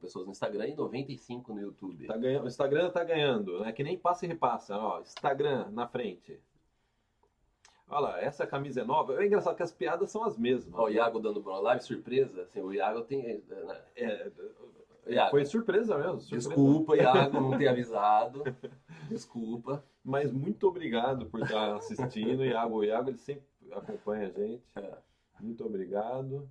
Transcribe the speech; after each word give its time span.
pessoas 0.00 0.26
no 0.26 0.32
Instagram 0.32 0.66
e 0.68 0.74
95 0.74 1.52
no 1.54 1.60
YouTube. 1.60 2.06
Tá 2.06 2.16
o 2.16 2.46
Instagram 2.46 2.90
tá 2.90 3.04
ganhando, 3.04 3.60
né? 3.60 3.72
Que 3.72 3.82
nem 3.82 3.98
passa 3.98 4.24
e 4.24 4.28
repassa, 4.28 4.76
ó. 4.76 5.00
Instagram 5.00 5.68
na 5.70 5.86
frente. 5.86 6.40
Olha 7.88 8.00
lá, 8.00 8.20
essa 8.20 8.46
camisa 8.46 8.82
é 8.82 8.84
nova. 8.84 9.20
É 9.20 9.26
engraçado 9.26 9.56
que 9.56 9.62
as 9.64 9.72
piadas 9.72 10.10
são 10.10 10.22
as 10.22 10.38
mesmas. 10.38 10.72
Ó, 10.78 10.84
o 10.84 10.88
Iago 10.88 11.18
dando 11.18 11.40
uma 11.40 11.58
live 11.58 11.82
surpresa. 11.82 12.42
Assim, 12.42 12.60
o 12.60 12.72
Iago 12.72 13.02
tem. 13.02 13.42
né? 13.48 13.80
É, 13.96 14.30
Iago, 15.08 15.30
foi 15.30 15.44
surpresa 15.44 15.98
mesmo. 15.98 16.20
surpresa. 16.20 16.48
Desculpa, 16.48 16.96
Iago, 16.96 17.40
não 17.40 17.58
ter 17.58 17.66
avisado. 17.68 18.44
Desculpa. 19.08 19.84
Mas 20.04 20.32
muito 20.32 20.68
obrigado 20.68 21.26
por 21.26 21.42
estar 21.42 21.74
assistindo, 21.74 22.44
Iago. 22.44 22.76
O 22.76 22.84
Iago 22.84 23.10
ele 23.10 23.18
sempre 23.18 23.44
acompanha 23.72 24.28
a 24.28 24.30
gente. 24.30 24.62
É. 24.76 24.98
Muito 25.40 25.64
obrigado. 25.66 26.48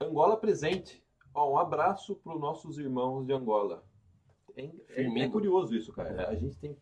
Angola 0.00 0.36
presente. 0.36 0.99
Ó, 1.34 1.52
um 1.52 1.58
abraço 1.58 2.16
para 2.16 2.34
os 2.34 2.40
nossos 2.40 2.78
irmãos 2.78 3.24
de 3.26 3.32
Angola. 3.32 3.84
É, 4.56 4.64
é- 4.88 5.18
é 5.20 5.28
curioso 5.28 5.74
isso, 5.76 5.92
cara. 5.92 6.10
É. 6.22 6.26
A 6.26 6.34
gente 6.34 6.56
tem 6.58 6.76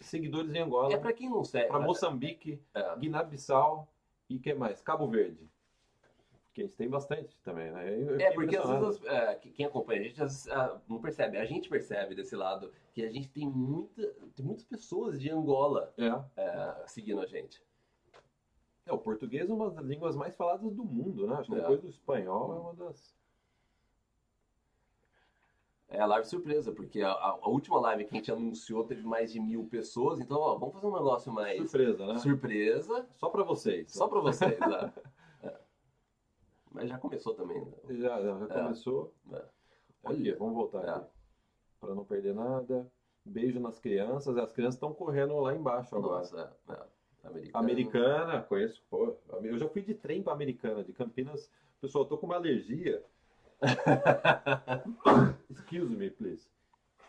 seguidores 0.00 0.52
em 0.52 0.58
Angola, 0.58 0.92
É 0.92 0.98
pra 0.98 1.12
quem 1.12 1.30
não 1.30 1.44
segue. 1.44 1.68
para 1.68 1.80
Moçambique, 1.80 2.60
É. 2.74 2.96
Guiné-Bissau 2.98 3.88
e 4.28 4.38
que 4.38 4.52
mais? 4.54 4.80
Cabo 4.82 5.06
Verde. 5.08 5.48
Que 6.52 6.62
a 6.62 6.64
gente 6.66 6.76
tem 6.76 6.88
bastante 6.88 7.40
também, 7.42 7.70
né? 7.72 8.00
Eu- 8.00 8.20
É, 8.20 8.32
porque 8.32 8.56
às 8.56 8.68
vezes 8.68 9.04
é, 9.06 9.34
que- 9.36 9.50
quem 9.50 9.66
acompanha 9.66 10.00
a 10.00 10.04
gente 10.04 10.22
às 10.22 10.32
vezes, 10.32 10.48
ah, 10.48 10.80
não 10.88 11.00
percebe. 11.00 11.36
A 11.36 11.44
gente 11.44 11.68
percebe 11.68 12.14
desse 12.14 12.36
lado 12.36 12.70
que 12.92 13.04
a 13.04 13.10
gente 13.10 13.28
tem, 13.28 13.48
muita, 13.48 14.06
tem 14.36 14.44
muitas 14.44 14.64
pessoas 14.64 15.18
de 15.20 15.30
Angola 15.30 15.92
É. 15.96 16.40
é, 16.40 16.84
seguindo 16.86 17.20
a 17.20 17.26
gente. 17.26 17.60
É, 18.86 18.92
o 18.92 18.98
português 18.98 19.48
é 19.48 19.52
uma 19.52 19.70
das 19.70 19.84
línguas 19.84 20.14
mais 20.14 20.36
faladas 20.36 20.70
do 20.72 20.84
mundo, 20.84 21.26
né? 21.26 21.36
Acho 21.36 21.50
que 21.50 21.56
É. 21.56 21.60
depois 21.60 21.80
do 21.80 21.88
espanhol 21.88 22.52
é 22.54 22.58
uma 22.60 22.74
das. 22.74 23.14
É 25.94 26.00
a 26.00 26.06
live 26.06 26.26
surpresa, 26.26 26.72
porque 26.72 27.00
a, 27.02 27.10
a- 27.12 27.48
última 27.48 27.80
live 27.80 28.04
que 28.04 28.14
a 28.14 28.16
gente 28.18 28.32
anunciou 28.32 28.84
teve 28.84 29.02
mais 29.06 29.32
de 29.32 29.38
mil 29.40 29.64
pessoas. 29.66 30.20
Então, 30.20 30.38
ó, 30.38 30.56
vamos 30.58 30.74
fazer 30.74 30.86
um 30.86 30.92
negócio 30.92 31.32
mais 31.32 31.58
Surpresa, 31.70 32.06
né? 32.06 32.18
surpresa, 32.18 33.06
Só 33.14 33.28
para 33.28 33.44
vocês. 33.44 33.92
só 33.92 34.08
pra 34.08 34.20
vocês. 34.20 34.58
né? 34.58 34.92
É. 35.42 35.56
Mas 36.72 36.88
já 36.88 36.98
começou 36.98 37.34
também. 37.34 37.60
Né? 37.64 37.72
Já, 37.90 38.20
já 38.20 38.30
É. 38.50 38.62
começou. 38.62 39.14
É. 39.32 39.36
Aqui, 39.36 39.48
Olha. 40.30 40.36
vamos 40.36 40.54
voltar 40.54 40.84
É. 40.84 40.90
aqui. 40.90 41.06
Para 41.80 41.94
não 41.94 42.04
perder 42.04 42.34
nada. 42.34 42.90
Beijo 43.24 43.60
nas 43.60 43.78
crianças. 43.78 44.36
As 44.36 44.52
crianças 44.52 44.74
estão 44.74 44.92
correndo 44.92 45.38
lá 45.38 45.54
embaixo 45.54 45.94
agora. 45.96 46.18
Nossa, 46.18 46.56
é. 46.68 47.26
Americano. 47.26 47.50
Americana, 47.64 48.42
conheço. 48.42 48.82
Pô, 48.90 49.16
eu 49.42 49.58
já 49.58 49.68
fui 49.68 49.80
de 49.82 49.94
trem 49.94 50.22
para 50.22 50.32
Americana, 50.32 50.82
de 50.84 50.92
Campinas. 50.92 51.50
Pessoal, 51.80 52.04
eu 52.04 52.08
tô 52.08 52.18
com 52.18 52.26
uma 52.26 52.34
alergia. 52.36 53.02
Excuse 55.50 55.94
me, 55.96 56.10
please. 56.10 56.48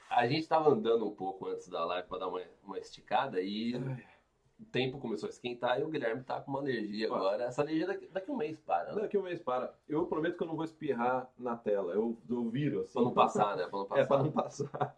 A 0.10 0.28
gente 0.28 0.48
tava 0.48 0.70
andando 0.70 1.06
um 1.08 1.14
pouco 1.14 1.48
antes 1.48 1.68
da 1.68 1.84
live 1.86 2.08
pra 2.08 2.18
dar 2.20 2.28
uma, 2.28 2.42
uma 2.64 2.80
esticada 2.80 3.42
e 3.42 3.76
o 4.60 4.66
tempo 4.72 4.98
começou 5.00 5.28
a 5.28 5.30
esquentar 5.30 5.80
e 5.80 5.84
o 5.84 5.90
Guilherme 5.90 6.24
tá 6.24 6.40
com 6.40 6.52
uma 6.52 6.60
alergia 6.62 7.08
agora. 7.08 7.44
Essa 7.46 7.62
alergia 7.62 7.88
daqui, 7.88 8.08
daqui 8.08 8.32
um 8.32 8.38
mês 8.38 8.60
para, 8.60 8.94
né? 8.94 9.02
Daqui 9.02 9.18
um 9.18 9.24
mês 9.24 9.42
para. 9.42 9.74
Eu 9.90 10.06
prometo 10.06 10.38
que 10.38 10.44
eu 10.44 10.48
não 10.48 10.56
vou 10.56 10.64
espirrar 10.64 11.30
na 11.38 11.58
tela. 11.58 11.94
Eu, 11.94 12.18
eu 12.30 12.50
viro 12.50 12.82
assim. 12.82 12.94
Pra 12.94 13.02
não 13.02 13.14
passar, 13.14 13.58
né? 13.58 13.68
Pra 13.68 13.80
não 13.80 13.86
passar. 13.86 14.02
É, 14.02 14.06
para 14.06 14.24
não 14.24 14.32
passar. 14.32 14.98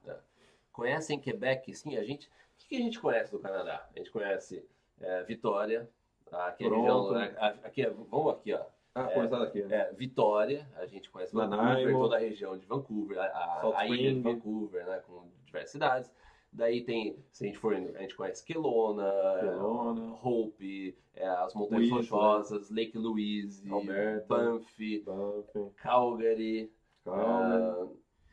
Conhecem 0.72 1.20
Quebec? 1.20 1.74
Sim, 1.74 1.98
a 1.98 2.04
gente. 2.04 2.28
O 2.28 2.68
que 2.70 2.76
a 2.76 2.80
gente 2.80 3.00
conhece 3.00 3.32
do 3.32 3.40
Canadá? 3.40 3.88
A 3.96 3.98
gente 3.98 4.12
conhece 4.12 4.64
é, 5.00 5.24
Vitória, 5.24 5.90
aqui 6.32 6.66
a 6.66 6.70
Toronto. 6.70 7.14
região. 7.14 7.14
né? 7.14 7.60
Aqui, 7.64 7.82
é- 7.82 7.90
vamos 7.90 8.34
aqui, 8.34 8.54
ó. 8.54 8.64
Ah, 9.06 9.10
É. 9.12 9.14
começar 9.14 9.40
daqui. 9.40 9.64
né? 9.64 9.76
É, 9.76 9.94
Vitória, 9.94 10.68
a 10.76 10.86
gente 10.86 11.10
conhece 11.10 11.34
Vancouver, 11.34 11.92
toda 11.94 12.16
a 12.16 12.20
região 12.20 12.58
de 12.58 12.66
Vancouver, 12.66 13.20
a, 13.20 13.24
a- 13.26 13.80
a 13.80 13.88
ilha 13.88 14.14
de. 14.14 14.20
Vancouver, 14.22 14.86
né, 14.86 15.02
com 15.08 15.28
diversas 15.46 15.72
cidades. 15.72 16.12
Daí 16.52 16.82
tem, 16.84 17.18
se 17.32 17.44
a 17.44 17.48
gente 17.48 17.60
for, 17.60 17.74
a 17.74 17.78
gente 17.80 18.16
conhece 18.16 18.44
Kelowna, 18.44 19.12
Kelowna. 19.42 20.02
é, 20.16 20.28
Hope, 20.28 20.98
é, 21.14 21.28
as 21.28 21.54
Montanhas 21.54 21.84
Whistler. 21.92 22.00
Rochosas, 22.22 22.70
Lake 22.72 22.98
Louise, 22.98 23.70
Alberta. 23.70 24.26
Banff, 24.28 25.00
Banff, 25.02 25.72
Calgary, 25.76 26.72
Calma, 27.04 27.90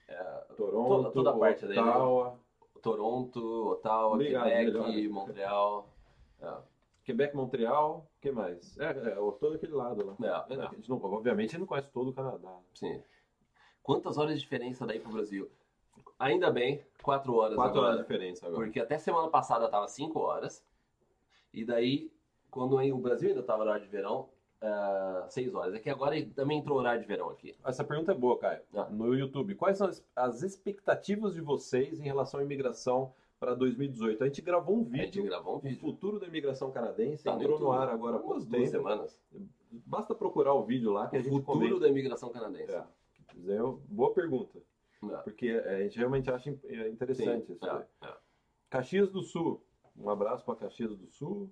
é, 0.08 0.22
Toronto, 0.56 0.88
toda- 0.88 1.10
toda 1.10 1.30
a 1.30 1.38
parte 1.38 1.66
daí, 1.66 1.76
né? 1.76 1.82
Ottawa, 1.82 2.38
Toronto, 2.82 3.68
Ottawa, 3.72 4.14
Obrigado, 4.14 4.44
Quebec, 4.44 4.66
melhor. 4.72 5.12
Montreal. 5.12 5.88
É, 6.40 6.52
Quebec, 7.04 7.36
Montreal, 7.36 8.06
que 8.24 8.30
mais? 8.32 8.78
É, 8.78 8.86
é, 8.86 9.14
todo 9.14 9.54
aquele 9.54 9.74
lado 9.74 10.04
lá. 10.06 10.16
é, 10.48 10.54
é. 10.54 10.62
A 10.62 10.74
gente 10.74 10.88
não, 10.88 10.96
obviamente 10.96 11.50
gente 11.50 11.60
não 11.60 11.66
conhece 11.66 11.90
todo 11.90 12.08
o 12.08 12.14
Canadá. 12.14 12.58
Sim. 12.72 13.02
Quantas 13.82 14.16
horas 14.16 14.34
de 14.34 14.40
diferença 14.40 14.86
daí 14.86 14.98
pro 14.98 15.12
Brasil? 15.12 15.50
Ainda 16.18 16.50
bem, 16.50 16.82
quatro 17.02 17.34
horas 17.34 17.54
Quatro 17.54 17.78
agora. 17.78 17.86
horas 17.86 17.96
de 17.98 18.02
diferença 18.02 18.46
agora. 18.46 18.64
Porque 18.64 18.80
até 18.80 18.96
semana 18.96 19.28
passada 19.28 19.68
tava 19.68 19.86
5 19.88 20.18
horas. 20.18 20.64
E 21.52 21.66
daí, 21.66 22.10
quando 22.50 22.76
o 22.76 22.98
Brasil 22.98 23.28
ainda 23.28 23.42
tava 23.42 23.58
no 23.62 23.70
horário 23.70 23.84
de 23.84 23.92
verão, 23.92 24.30
6 25.28 25.54
horas. 25.54 25.74
É 25.74 25.78
que 25.78 25.90
agora 25.90 26.14
também 26.34 26.58
entrou 26.58 26.78
horário 26.78 27.02
de 27.02 27.06
verão 27.06 27.28
aqui. 27.28 27.54
Essa 27.62 27.84
pergunta 27.84 28.12
é 28.12 28.14
boa, 28.14 28.38
Caio. 28.38 28.62
Ah. 28.74 28.88
No 28.90 29.14
YouTube, 29.14 29.54
quais 29.54 29.76
são 29.76 29.86
as, 29.86 30.02
as 30.16 30.42
expectativas 30.42 31.34
de 31.34 31.42
vocês 31.42 32.00
em 32.00 32.04
relação 32.04 32.40
à 32.40 32.42
imigração 32.42 33.12
para 33.44 33.54
2018? 33.54 34.22
A 34.22 34.26
gente 34.26 34.40
gravou 34.40 34.78
um 34.78 34.80
A 34.82 34.84
vídeo, 34.84 35.22
gravou 35.24 35.54
um 35.54 35.58
o 35.58 35.60
vídeo. 35.60 35.78
futuro 35.80 36.18
da 36.18 36.26
imigração 36.26 36.70
canadense, 36.72 37.22
Tá 37.22 37.34
entrou 37.34 37.58
no 37.60 37.70
ar 37.72 37.88
agora 37.90 38.16
há 38.16 38.18
pouco 38.18 38.34
duas 38.40 38.46
tempo. 38.48 38.66
semanas. 38.66 39.20
Basta 39.70 40.14
procurar 40.14 40.54
o 40.54 40.64
vídeo 40.64 40.90
lá 40.92 41.08
que 41.08 41.16
a 41.16 41.20
O 41.20 41.22
gente 41.22 41.32
futuro 41.32 41.58
comenta. 41.58 41.80
da 41.80 41.88
imigração 41.88 42.30
canadense. 42.30 42.72
É. 42.72 42.84
É 43.48 43.58
boa 43.88 44.14
pergunta, 44.14 44.58
É. 45.02 45.16
porque 45.18 45.50
a 45.50 45.80
gente 45.82 45.98
realmente 45.98 46.30
acha 46.30 46.50
é 46.64 46.88
interessante 46.88 47.46
Sim, 47.46 47.52
isso. 47.54 47.66
é, 47.66 47.86
é. 48.02 48.14
Caxias 48.70 49.10
do 49.10 49.22
Sul. 49.22 49.62
Um 49.96 50.08
abraço 50.08 50.44
para 50.44 50.56
Caxias 50.56 50.96
do 50.96 51.06
Sul. 51.08 51.50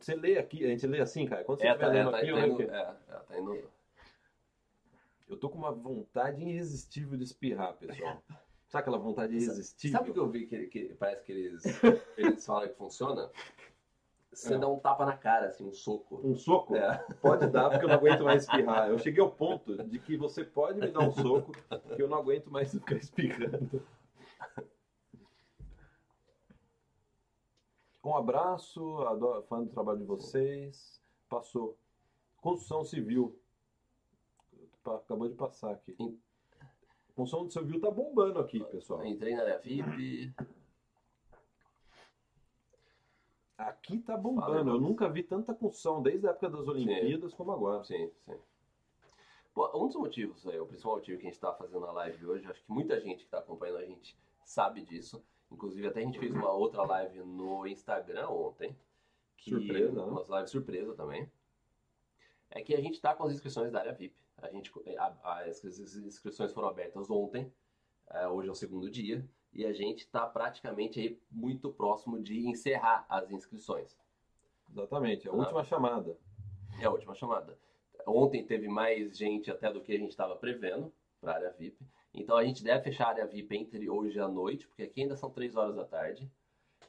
Você 0.00 0.14
lê 0.14 0.38
aqui, 0.38 0.64
a 0.64 0.68
gente 0.68 0.86
lê 0.86 1.00
assim, 1.00 1.26
cara. 1.26 1.44
Quando 1.44 1.60
você 1.60 1.66
É, 1.66 1.70
estiver 1.70 1.86
tá, 1.86 1.94
é, 1.94 1.98
lendo 1.98 2.10
tá, 2.10 2.16
aqui, 2.18 2.26
tá 2.26 2.32
eu 2.46 2.54
o 2.56 2.62
é, 2.62 2.96
é, 3.08 3.14
tá 3.18 3.38
indo. 3.38 3.70
Eu 5.28 5.36
tô 5.36 5.48
com 5.50 5.58
uma 5.58 5.72
vontade 5.72 6.42
irresistível 6.42 7.16
de 7.18 7.24
espirrar, 7.24 7.74
pessoal. 7.76 8.22
Sabe 8.68 8.82
aquela 8.82 8.98
vontade 8.98 9.34
irresistível? 9.34 9.98
Sabe 9.98 10.10
o 10.10 10.12
que 10.14 10.20
eu 10.20 10.28
vi 10.28 10.46
que, 10.46 10.66
que 10.66 10.94
parece 10.94 11.24
que 11.24 11.32
eles, 11.32 11.64
eles 12.18 12.44
falam 12.44 12.68
que 12.68 12.74
funciona? 12.74 13.30
Você 14.30 14.54
É. 14.54 14.58
dá 14.58 14.68
um 14.68 14.78
tapa 14.78 15.06
na 15.06 15.16
cara, 15.16 15.46
assim, 15.48 15.64
um 15.64 15.72
soco. 15.72 16.20
Um 16.22 16.36
soco? 16.36 16.76
É. 16.76 16.98
Pode 17.20 17.46
dar, 17.48 17.70
porque 17.70 17.86
eu 17.86 17.88
não 17.88 17.96
aguento 17.96 18.24
mais 18.24 18.42
espirrar. 18.44 18.88
Eu 18.90 18.98
cheguei 18.98 19.22
ao 19.22 19.30
ponto 19.32 19.82
de 19.84 19.98
que 19.98 20.16
você 20.18 20.44
pode 20.44 20.78
me 20.78 20.86
dar 20.88 21.00
um 21.00 21.12
soco, 21.12 21.52
que 21.96 22.02
eu 22.02 22.08
não 22.08 22.18
aguento 22.18 22.50
mais 22.50 22.70
ficar 22.70 22.96
espirrando. 22.96 23.82
Um 28.04 28.14
abraço, 28.14 28.98
adoro, 29.02 29.42
fã 29.44 29.62
do 29.62 29.70
trabalho 29.70 29.98
de 29.98 30.04
vocês. 30.04 31.02
Passou. 31.28 31.76
Construção 32.40 32.84
civil. 32.84 33.38
Acabou 34.84 35.28
de 35.28 35.34
passar 35.34 35.72
aqui. 35.72 35.96
Em- 37.18 37.24
Construção 37.24 37.50
civil 37.50 37.80
tá 37.80 37.90
bombando 37.90 38.38
aqui, 38.38 38.62
pessoal. 38.64 39.04
Entrei 39.04 39.34
na 39.34 39.42
área 39.42 39.58
VIP. 39.58 40.32
Aqui 43.56 43.98
tá 43.98 44.16
bombando. 44.16 44.70
Eu 44.70 44.80
nunca 44.80 45.08
vi 45.08 45.24
tanta 45.24 45.52
construção 45.52 46.00
desde 46.00 46.28
a 46.28 46.30
época 46.30 46.48
das 46.48 46.68
Olimpíadas 46.68 47.34
como 47.34 47.50
agora. 47.50 47.82
Sim, 47.82 48.08
sim. 48.24 48.38
Pô, 49.52 49.68
um 49.84 49.88
dos 49.88 49.96
motivos, 49.96 50.46
aí, 50.46 50.60
o 50.60 50.66
principal 50.66 50.94
motivo 50.94 51.18
que 51.18 51.26
a 51.26 51.28
gente 51.28 51.34
está 51.34 51.52
fazendo 51.52 51.84
a 51.86 51.90
live 51.90 52.24
hoje, 52.24 52.46
acho 52.46 52.62
que 52.64 52.70
muita 52.70 53.00
gente 53.00 53.18
que 53.18 53.24
está 53.24 53.38
acompanhando 53.38 53.78
a 53.78 53.84
gente 53.84 54.16
sabe 54.44 54.82
disso. 54.82 55.20
Inclusive, 55.50 55.88
até 55.88 55.98
a 56.00 56.04
gente 56.04 56.20
fez 56.20 56.32
uma 56.32 56.52
outra 56.52 56.84
live 56.84 57.18
no 57.24 57.66
Instagram 57.66 58.28
ontem. 58.28 58.76
Que, 59.36 59.50
Surpresa, 59.50 60.06
né? 60.06 60.12
Umas 60.12 60.28
lives 60.28 60.50
surpresa 60.50 60.94
também. 60.94 61.28
É 62.50 62.62
que 62.62 62.74
a 62.74 62.80
gente 62.80 62.94
está 62.94 63.12
com 63.14 63.24
as 63.24 63.32
inscrições 63.32 63.72
da 63.72 63.80
área 63.80 63.92
VIP. 63.92 64.14
A 64.40 64.48
gente, 64.48 64.72
a- 64.98 65.40
as 65.42 65.64
inscrições 65.64 66.52
foram 66.52 66.68
abertas 66.68 67.10
ontem, 67.10 67.52
é, 68.10 68.26
hoje 68.28 68.48
é 68.48 68.52
o 68.52 68.54
segundo 68.54 68.88
dia, 68.90 69.24
e 69.52 69.64
a 69.66 69.72
gente 69.72 70.00
está 70.00 70.26
praticamente 70.26 71.00
aí 71.00 71.20
muito 71.30 71.72
próximo 71.72 72.20
de 72.20 72.46
encerrar 72.46 73.04
as 73.08 73.30
inscrições. 73.30 73.96
Exatamente, 74.70 75.26
é 75.26 75.30
a 75.30 75.34
Ah. 75.34 75.36
última 75.36 75.64
chamada. 75.64 76.16
É 76.80 76.84
a 76.84 76.90
última 76.90 77.14
chamada. 77.14 77.58
Ontem 78.06 78.44
teve 78.46 78.68
mais 78.68 79.16
gente 79.16 79.50
até 79.50 79.72
do 79.72 79.80
que 79.80 79.92
a 79.92 79.98
gente 79.98 80.10
estava 80.10 80.36
prevendo 80.36 80.92
para 81.20 81.32
a 81.32 81.34
área 81.36 81.50
VIP. 81.50 81.84
Então 82.14 82.36
a 82.36 82.44
gente 82.44 82.62
deve 82.62 82.82
fechar 82.84 83.06
a 83.06 83.08
área 83.08 83.26
VIP 83.26 83.56
entre 83.56 83.90
hoje 83.90 84.18
à 84.20 84.28
noite, 84.28 84.66
porque 84.68 84.84
aqui 84.84 85.02
ainda 85.02 85.16
são 85.16 85.30
3 85.30 85.56
horas 85.56 85.74
da 85.74 85.84
tarde. 85.84 86.30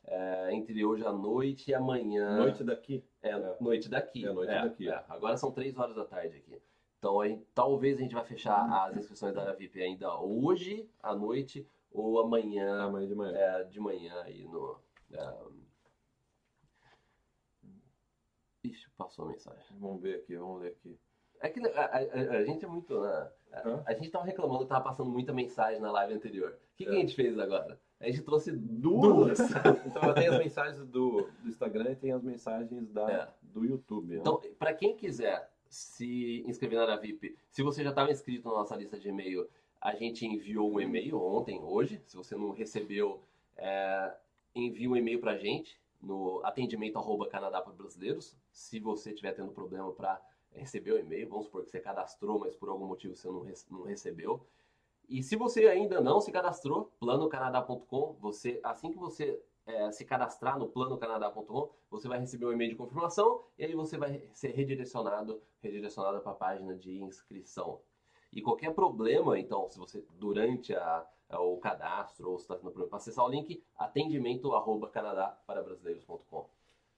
É, 0.05 0.53
entre 0.53 0.83
hoje 0.85 1.05
à 1.05 1.11
noite 1.11 1.71
e 1.71 1.73
amanhã. 1.73 2.37
Noite 2.37 2.63
daqui. 2.63 3.03
É, 3.21 3.29
É. 3.31 3.57
noite 3.59 3.89
daqui. 3.89 4.25
É, 4.25 4.31
noite 4.31 4.49
daqui. 4.49 4.89
é. 4.89 5.03
Agora 5.09 5.35
são 5.37 5.51
3 5.51 5.77
horas 5.77 5.95
da 5.95 6.05
tarde 6.05 6.37
aqui. 6.37 6.59
Então 6.99 7.21
a 7.21 7.27
gente- 7.29 7.45
talvez 7.55 7.97
a 7.97 8.01
gente 8.01 8.13
vai 8.13 8.25
fechar 8.25 8.61
as 8.85 8.97
inscrições 8.97 9.33
da 9.33 9.41
área 9.41 9.55
VIP 9.55 9.81
ainda 9.81 10.19
hoje 10.19 10.87
à 11.01 11.15
noite 11.15 11.65
ou 11.91 12.19
amanhã 12.19 12.83
Amanhã 12.83 13.07
de 13.07 13.15
manhã. 13.15 13.37
é, 13.37 13.63
de 13.63 13.79
manhã 13.79 14.21
aí 14.23 14.45
no. 14.45 14.77
É... 15.13 15.33
Ixi, 18.63 18.89
passou 18.97 19.25
a 19.25 19.29
mensagem. 19.29 19.63
Vamos 19.79 20.01
ver 20.01 20.15
aqui, 20.17 20.35
vamos 20.35 20.61
ler 20.61 20.69
aqui. 20.69 20.99
É 21.41 21.47
que 21.47 21.65
a, 21.65 21.69
a- 21.85 21.85
a- 21.97 22.37
a 22.39 22.43
gente 22.43 22.65
é 22.65 22.67
muito. 22.67 22.99
né, 22.99 23.31
Hã? 23.65 23.81
A 23.85 23.93
gente 23.93 24.09
tava 24.11 24.25
reclamando 24.25 24.63
que 24.63 24.69
tava 24.69 24.83
passando 24.83 25.09
muita 25.09 25.31
mensagem 25.33 25.79
na 25.79 25.89
live 25.91 26.13
anterior. 26.13 26.51
O 26.51 26.75
que, 26.75 26.83
que 26.83 26.91
É. 26.91 26.93
a 26.93 26.99
gente 26.99 27.15
fez 27.15 27.39
agora? 27.39 27.79
A 28.01 28.05
gente 28.07 28.21
trouxe 28.23 28.51
duas. 28.51 29.39
Então 29.85 30.03
ela 30.03 30.13
tem 30.13 30.27
as 30.27 30.37
mensagens 30.37 30.85
do, 30.85 31.21
do 31.41 31.47
Instagram 31.47 31.91
e 31.91 31.95
tem 31.95 32.11
as 32.11 32.21
mensagens 32.23 32.89
da, 32.91 33.09
É. 33.09 33.33
do 33.41 33.63
YouTube. 33.65 34.13
né? 34.15 34.19
Então, 34.19 34.41
para 34.59 34.73
quem 34.73 34.95
quiser 34.97 35.49
se 35.69 36.43
inscrever 36.47 36.77
na 36.77 36.83
área 36.83 36.97
VIP, 36.97 37.37
se 37.51 37.61
você 37.61 37.83
já 37.83 37.89
estava 37.89 38.11
inscrito 38.11 38.47
na 38.47 38.55
nossa 38.55 38.75
lista 38.75 38.99
de 38.99 39.09
e-mail, 39.09 39.47
a 39.79 39.95
gente 39.95 40.25
enviou 40.25 40.73
um 40.73 40.81
e-mail 40.81 41.21
ontem, 41.21 41.63
hoje. 41.63 42.01
Se 42.05 42.17
você 42.17 42.35
não 42.35 42.51
recebeu, 42.51 43.21
é, 43.55 44.13
envie 44.53 44.87
um 44.87 44.95
e-mail 44.95 45.19
para 45.19 45.31
a 45.31 45.37
gente 45.37 45.79
no 46.01 46.41
atendimento 46.43 46.97
arroba 46.97 47.27
Canadá 47.27 47.61
para 47.61 47.73
brasileiros. 47.73 48.35
Se 48.51 48.79
você 48.79 49.11
estiver 49.11 49.33
tendo 49.33 49.51
problema 49.51 49.91
para 49.91 50.19
receber 50.51 50.93
o 50.93 50.99
e-mail, 50.99 51.29
vamos 51.29 51.45
supor 51.45 51.63
que 51.63 51.69
você 51.69 51.79
cadastrou, 51.79 52.39
mas 52.39 52.55
por 52.55 52.69
algum 52.69 52.87
motivo 52.87 53.15
você 53.15 53.27
não, 53.27 53.45
não 53.69 53.83
recebeu. 53.83 54.41
E 55.07 55.23
se 55.23 55.35
você 55.35 55.67
ainda 55.67 56.01
não 56.01 56.21
se 56.21 56.31
cadastrou, 56.31 56.91
planocanadá.com, 56.99 58.15
você 58.19 58.59
assim 58.63 58.91
que 58.91 58.97
você 58.97 59.41
é, 59.65 59.91
se 59.91 60.03
cadastrar 60.05 60.57
no 60.57 60.67
planocanadá.com, 60.67 61.69
você 61.89 62.07
vai 62.07 62.19
receber 62.19 62.45
um 62.45 62.51
e-mail 62.51 62.71
de 62.71 62.75
confirmação 62.75 63.43
e 63.57 63.65
aí 63.65 63.73
você 63.75 63.97
vai 63.97 64.23
ser 64.33 64.49
redirecionado, 64.49 65.41
redirecionado 65.61 66.19
para 66.21 66.31
a 66.31 66.35
página 66.35 66.75
de 66.75 67.01
inscrição. 67.01 67.79
E 68.31 68.41
qualquer 68.41 68.73
problema, 68.73 69.39
então, 69.39 69.67
se 69.69 69.77
você 69.79 70.03
durante 70.19 70.73
a, 70.75 71.05
a- 71.29 71.41
o 71.41 71.57
cadastro 71.57 72.29
ou 72.31 72.37
se 72.37 72.43
está 72.43 72.55
tendo 72.55 72.65
problema 72.71 72.89
para 72.89 72.97
acessar 72.97 73.25
o 73.25 73.29
link, 73.29 73.63
atendimento 73.77 74.53
arroba 74.53 74.87
canadá-para-brasileiros.com. 74.89 76.45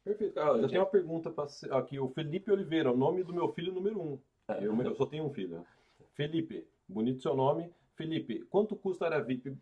Perfeito. 0.03 0.39
Ah, 0.39 0.57
eu 0.57 0.67
tenho 0.67 0.81
uma 0.81 0.87
pergunta 0.89 1.29
para 1.29 1.47
aqui. 1.77 1.99
O 1.99 2.09
Felipe 2.09 2.51
Oliveira, 2.51 2.91
o 2.91 2.97
nome 2.97 3.23
do 3.23 3.33
meu 3.33 3.47
filho 3.49 3.71
número 3.71 4.01
um. 4.01 4.19
É. 4.47 4.65
Eu, 4.65 4.75
eu 4.81 4.95
só 4.95 5.05
tenho 5.05 5.25
um 5.25 5.33
filho. 5.33 5.65
Felipe, 6.15 6.67
bonito 6.87 7.21
seu 7.21 7.35
nome. 7.35 7.71
Felipe, 8.01 8.41
quanto 8.49 8.75
custa 8.75 9.05
a 9.05 9.07
área 9.09 9.23
VIP? 9.23 9.55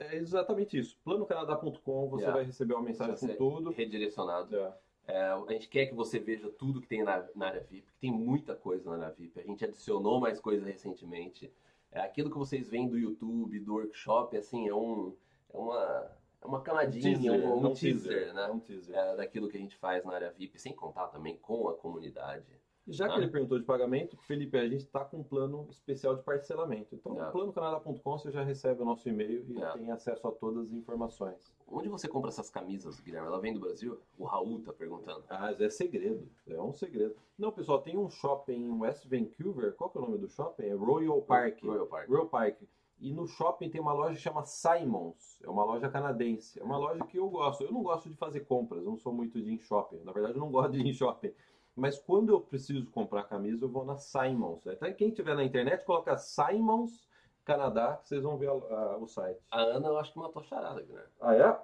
É 0.00 0.16
exatamente 0.16 0.76
isso. 0.76 0.98
Planocanadá.com, 1.04 2.08
você 2.08 2.22
Yeah. 2.22 2.36
vai 2.36 2.44
receber 2.44 2.74
uma 2.74 2.82
mensagem 2.82 3.16
com 3.16 3.36
tudo. 3.36 3.70
Redirecionado. 3.70 4.56
É. 4.56 4.74
É, 5.06 5.26
a 5.26 5.44
gente 5.52 5.68
quer 5.68 5.86
que 5.86 5.94
você 5.94 6.18
veja 6.18 6.48
tudo 6.48 6.80
que 6.80 6.86
tem 6.86 7.02
na, 7.02 7.24
na 7.34 7.46
área 7.46 7.60
VIP, 7.60 7.90
que 7.92 7.98
tem 8.00 8.12
muita 8.12 8.54
coisa 8.54 8.96
na 8.96 9.04
área 9.04 9.14
VIP. 9.14 9.38
A 9.38 9.42
gente 9.44 9.64
adicionou 9.64 10.20
mais 10.20 10.40
coisa 10.40 10.64
recentemente. 10.64 11.52
É, 11.90 12.00
aquilo 12.00 12.30
que 12.30 12.38
vocês 12.38 12.68
veem 12.68 12.88
do 12.88 12.98
YouTube, 12.98 13.58
do 13.60 13.74
workshop, 13.74 14.36
assim, 14.36 14.68
é, 14.68 14.74
um, 14.74 15.14
é 15.52 15.56
uma, 15.56 16.10
é 16.40 16.46
uma 16.46 16.60
camadinha, 16.62 17.18
Teaser, 17.18 17.32
um, 17.32 17.58
um 17.58 17.60
não 17.60 17.74
teaser, 17.74 18.32
né? 18.32 18.44
É 18.44 18.50
um 18.50 18.60
teaser. 18.60 18.96
É, 18.96 19.16
daquilo 19.16 19.48
que 19.48 19.56
a 19.56 19.60
gente 19.60 19.76
faz 19.76 20.04
na 20.04 20.14
área 20.14 20.30
VIP, 20.32 20.58
sem 20.58 20.72
contar 20.72 21.08
também 21.08 21.36
com 21.36 21.68
a 21.68 21.74
comunidade. 21.74 22.61
Já 22.86 23.06
que 23.08 23.14
Ah. 23.14 23.18
ele 23.18 23.28
perguntou 23.28 23.58
de 23.58 23.64
pagamento, 23.64 24.16
Felipe, 24.16 24.58
a 24.58 24.64
gente 24.68 24.82
está 24.84 25.04
com 25.04 25.18
um 25.18 25.22
plano 25.22 25.66
especial 25.70 26.16
de 26.16 26.22
parcelamento. 26.22 26.94
Então, 26.94 27.16
É. 27.20 27.26
no 27.26 27.30
planocanadá.com 27.32 28.18
você 28.18 28.30
já 28.32 28.42
recebe 28.42 28.82
o 28.82 28.84
nosso 28.84 29.08
e-mail 29.08 29.44
e 29.48 29.62
É. 29.62 29.72
tem 29.72 29.90
acesso 29.92 30.26
a 30.26 30.32
todas 30.32 30.64
as 30.66 30.72
informações. 30.72 31.52
Onde 31.68 31.88
você 31.88 32.08
compra 32.08 32.28
essas 32.30 32.50
camisas, 32.50 32.98
Guilherme? 33.00 33.28
Ela 33.28 33.40
vem 33.40 33.54
do 33.54 33.60
Brasil? 33.60 33.98
O 34.18 34.24
Raul 34.24 34.60
tá 34.62 34.72
perguntando. 34.72 35.24
Ah, 35.28 35.52
é 35.56 35.68
segredo. 35.70 36.28
É 36.48 36.60
um 36.60 36.72
segredo. 36.72 37.14
Não, 37.38 37.52
pessoal, 37.52 37.80
tem 37.80 37.96
um 37.96 38.10
shopping 38.10 38.52
em 38.66 38.80
West 38.80 39.06
Vancouver. 39.06 39.74
Qual 39.74 39.88
que 39.88 39.98
é 39.98 40.00
o 40.00 40.04
nome 40.04 40.18
do 40.18 40.28
shopping? 40.28 40.64
É 40.64 40.74
Royal 40.74 41.22
Park. 41.22 41.62
Royal 41.62 41.86
Park. 41.86 42.08
Royal 42.08 42.26
Park. 42.28 42.62
E 43.00 43.12
no 43.12 43.26
shopping 43.26 43.68
tem 43.68 43.80
uma 43.80 43.92
loja 43.92 44.14
que 44.14 44.20
chama 44.20 44.44
Simons. 44.44 45.40
É 45.42 45.48
uma 45.50 45.64
loja 45.64 45.88
canadense. 45.88 46.60
É 46.60 46.62
uma 46.62 46.78
loja 46.78 47.04
que 47.06 47.16
eu 47.18 47.28
gosto. 47.28 47.64
Eu 47.64 47.72
não 47.72 47.82
gosto 47.82 48.08
de 48.08 48.16
fazer 48.16 48.40
compras. 48.40 48.80
Eu 48.84 48.90
não 48.90 48.96
sou 48.98 49.12
muito 49.12 49.40
de 49.40 49.50
ir 49.50 49.54
em 49.54 49.58
shopping. 49.58 50.00
Na 50.04 50.12
verdade, 50.12 50.34
eu 50.36 50.40
não 50.40 50.50
gosto 50.52 50.72
de 50.72 50.78
ir 50.80 50.86
em 50.88 50.92
shopping. 50.92 51.32
Mas 51.74 51.98
quando 51.98 52.32
eu 52.32 52.40
preciso 52.40 52.84
comprar 52.90 53.24
camisa, 53.24 53.64
eu 53.64 53.68
vou 53.68 53.84
na 53.84 53.96
Simons. 53.96 54.66
Até 54.66 54.92
quem 54.92 55.10
tiver 55.10 55.34
na 55.34 55.42
internet, 55.44 55.84
coloca 55.84 56.16
Simons 56.18 57.08
Canadá, 57.44 57.96
que 57.96 58.08
vocês 58.08 58.22
vão 58.22 58.36
ver 58.36 58.48
a- 58.50 58.52
a- 58.52 58.96
o 58.98 59.06
site. 59.08 59.40
A 59.50 59.60
Ana, 59.60 59.88
eu 59.88 59.98
acho 59.98 60.12
que 60.12 60.18
matou 60.18 60.40
a 60.42 60.44
charada, 60.44 60.82
Guilherme. 60.82 61.08
Ah, 61.20 61.34
é? 61.34 61.58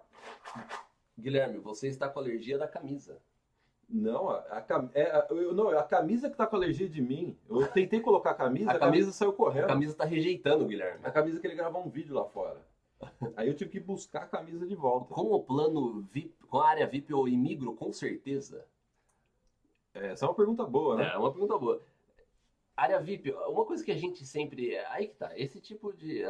Guilherme, 1.19 1.59
você 1.59 1.89
está 1.89 2.09
com 2.09 2.19
alergia 2.19 2.57
da 2.59 2.67
camisa. 2.69 3.19
Não, 3.89 4.29
a, 4.29 4.39
a 4.41 4.65
é, 4.95 5.11
a- 5.11 5.27
eu- 5.31 5.55
não, 5.55 5.69
a 5.71 5.83
camisa 5.83 6.29
que 6.29 6.37
tá 6.37 6.47
com 6.47 6.57
alergia 6.57 6.89
de 6.89 7.01
mim. 7.01 7.37
Eu 7.49 7.67
tentei 7.69 8.01
colocar 8.01 8.31
a 8.31 8.35
camisa, 8.35 8.71
A 8.71 8.75
a 8.75 8.79
camisa 8.79 9.13
saiu 9.13 9.31
A 9.31 9.35
correndo. 9.35 9.67
camisa 9.67 9.95
tá 9.97 10.05
rejeitando 10.05 10.67
Guilherme. 10.67 11.01
A 11.05 11.11
camisa 11.11 11.41
que 11.41 11.47
ele 11.47 11.55
gravou 11.55 11.83
um 11.83 11.89
vídeo 11.89 12.15
lá 12.15 12.25
fora. 12.27 12.61
Aí 13.37 13.49
eu 13.49 13.55
tive 13.55 13.71
que 13.71 13.81
buscar 13.81 14.23
a 14.25 14.27
camisa 14.27 14.67
de 14.67 14.75
volta. 14.75 15.15
Com 15.15 15.33
o 15.33 15.43
plano 15.43 16.03
VIP, 16.13 16.35
com 16.49 16.59
a 16.59 16.69
área 16.69 16.87
VIP 16.87 17.13
eu 17.13 17.27
imigro 17.29 17.73
com 17.75 17.93
certeza? 17.93 18.65
É, 19.99 20.13
Essa 20.13 20.25
é 20.27 20.29
uma 20.29 20.35
pergunta 20.35 20.65
boa, 20.65 20.97
né? 20.97 21.11
É 21.13 21.19
uma 21.19 21.31
pergunta 21.33 21.59
boa. 21.59 21.83
Área 22.81 23.01
VIP, 23.01 23.33
uma 23.33 23.65
coisa 23.65 23.85
que 23.85 23.91
a 23.91 23.97
gente 23.97 24.25
sempre. 24.25 24.77
Aí 24.91 25.09
que 25.09 25.17
tá, 25.17 25.33
esse 25.37 25.61
tipo 25.61 25.93
de. 25.93 26.23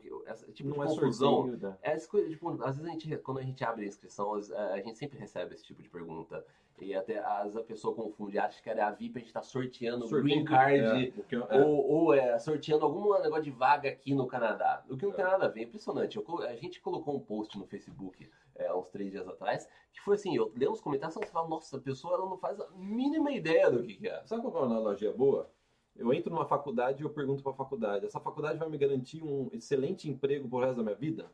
que- 0.00 0.08
Esse 0.30 0.52
tipo 0.52 0.68
Não 0.70 0.76
de 0.78 0.92
é 0.92 0.94
confusão. 0.94 1.46
né? 1.48 1.76
É 1.82 1.92
essa 1.92 2.08
coisa, 2.08 2.28
tipo, 2.28 2.48
às 2.62 2.76
vezes 2.76 2.84
a 2.84 2.92
gente, 2.92 3.16
quando 3.18 3.38
a 3.38 3.42
gente 3.42 3.64
abre 3.64 3.84
a 3.84 3.88
inscrição, 3.88 4.34
as- 4.34 4.50
a 4.52 4.76
gente 4.80 4.96
sempre 4.98 5.18
recebe 5.18 5.54
esse 5.54 5.64
tipo 5.64 5.82
de 5.82 5.88
pergunta. 5.88 6.44
E 6.78 6.94
até 6.94 7.14
vezes 7.42 7.56
a 7.56 7.62
pessoa 7.62 7.94
confunde, 7.94 8.38
acha 8.38 8.62
que 8.62 8.68
era 8.68 8.86
a 8.86 8.90
VIP, 8.90 9.16
a 9.18 9.20
gente 9.20 9.32
tá 9.32 9.42
sorteando 9.42 10.06
Sorteio 10.06 10.22
green 10.22 10.44
card, 10.44 10.78
é, 11.08 11.12
eu- 11.34 11.46
é. 11.48 11.64
ou, 11.64 11.90
ou 11.90 12.14
é 12.14 12.38
sorteando 12.38 12.84
algum 12.84 13.18
negócio 13.18 13.44
de 13.44 13.50
vaga 13.50 13.88
aqui 13.88 14.14
no 14.14 14.26
Canadá. 14.26 14.84
O 14.90 14.96
que 14.96 15.06
não 15.06 15.12
tem 15.12 15.24
É. 15.24 15.28
nada 15.28 15.46
a 15.46 15.48
ver, 15.48 15.60
é 15.60 15.64
impressionante. 15.64 16.16
Eu 16.18 16.42
a 16.42 16.54
gente 16.54 16.80
colocou 16.82 17.16
um 17.16 17.20
post 17.20 17.58
no 17.58 17.66
Facebook 17.66 18.28
é, 18.56 18.68
há 18.68 18.76
uns 18.76 18.88
três 18.90 19.10
dias 19.10 19.26
atrás, 19.26 19.66
que 19.92 20.00
foi 20.02 20.14
assim, 20.16 20.36
eu 20.36 20.52
leio 20.54 20.70
os 20.70 20.80
comentários 20.80 21.16
e 21.16 21.18
você 21.18 21.26
fala, 21.32 21.48
nossa, 21.48 21.78
a 21.78 21.80
pessoa 21.80 22.14
ela 22.14 22.26
não 22.28 22.36
faz 22.38 22.60
a 22.60 22.68
mínima 22.76 23.32
ideia 23.32 23.70
do 23.70 23.82
que, 23.82 23.94
que 23.94 24.08
é. 24.08 24.22
Sabe 24.26 24.42
qual 24.42 24.54
é 24.64 24.66
uma 24.66 24.76
analogia 24.76 25.12
boa? 25.12 25.50
Eu 25.98 26.12
entro 26.12 26.30
numa 26.30 26.46
faculdade 26.46 27.02
e 27.02 27.04
eu 27.04 27.10
pergunto 27.10 27.42
para 27.42 27.52
a 27.52 27.54
faculdade: 27.56 28.06
essa 28.06 28.20
faculdade 28.20 28.58
vai 28.58 28.68
me 28.68 28.78
garantir 28.78 29.22
um 29.22 29.48
excelente 29.52 30.08
emprego 30.08 30.48
pro 30.48 30.58
resto 30.58 30.76
da 30.76 30.82
minha 30.82 30.94
vida? 30.94 31.30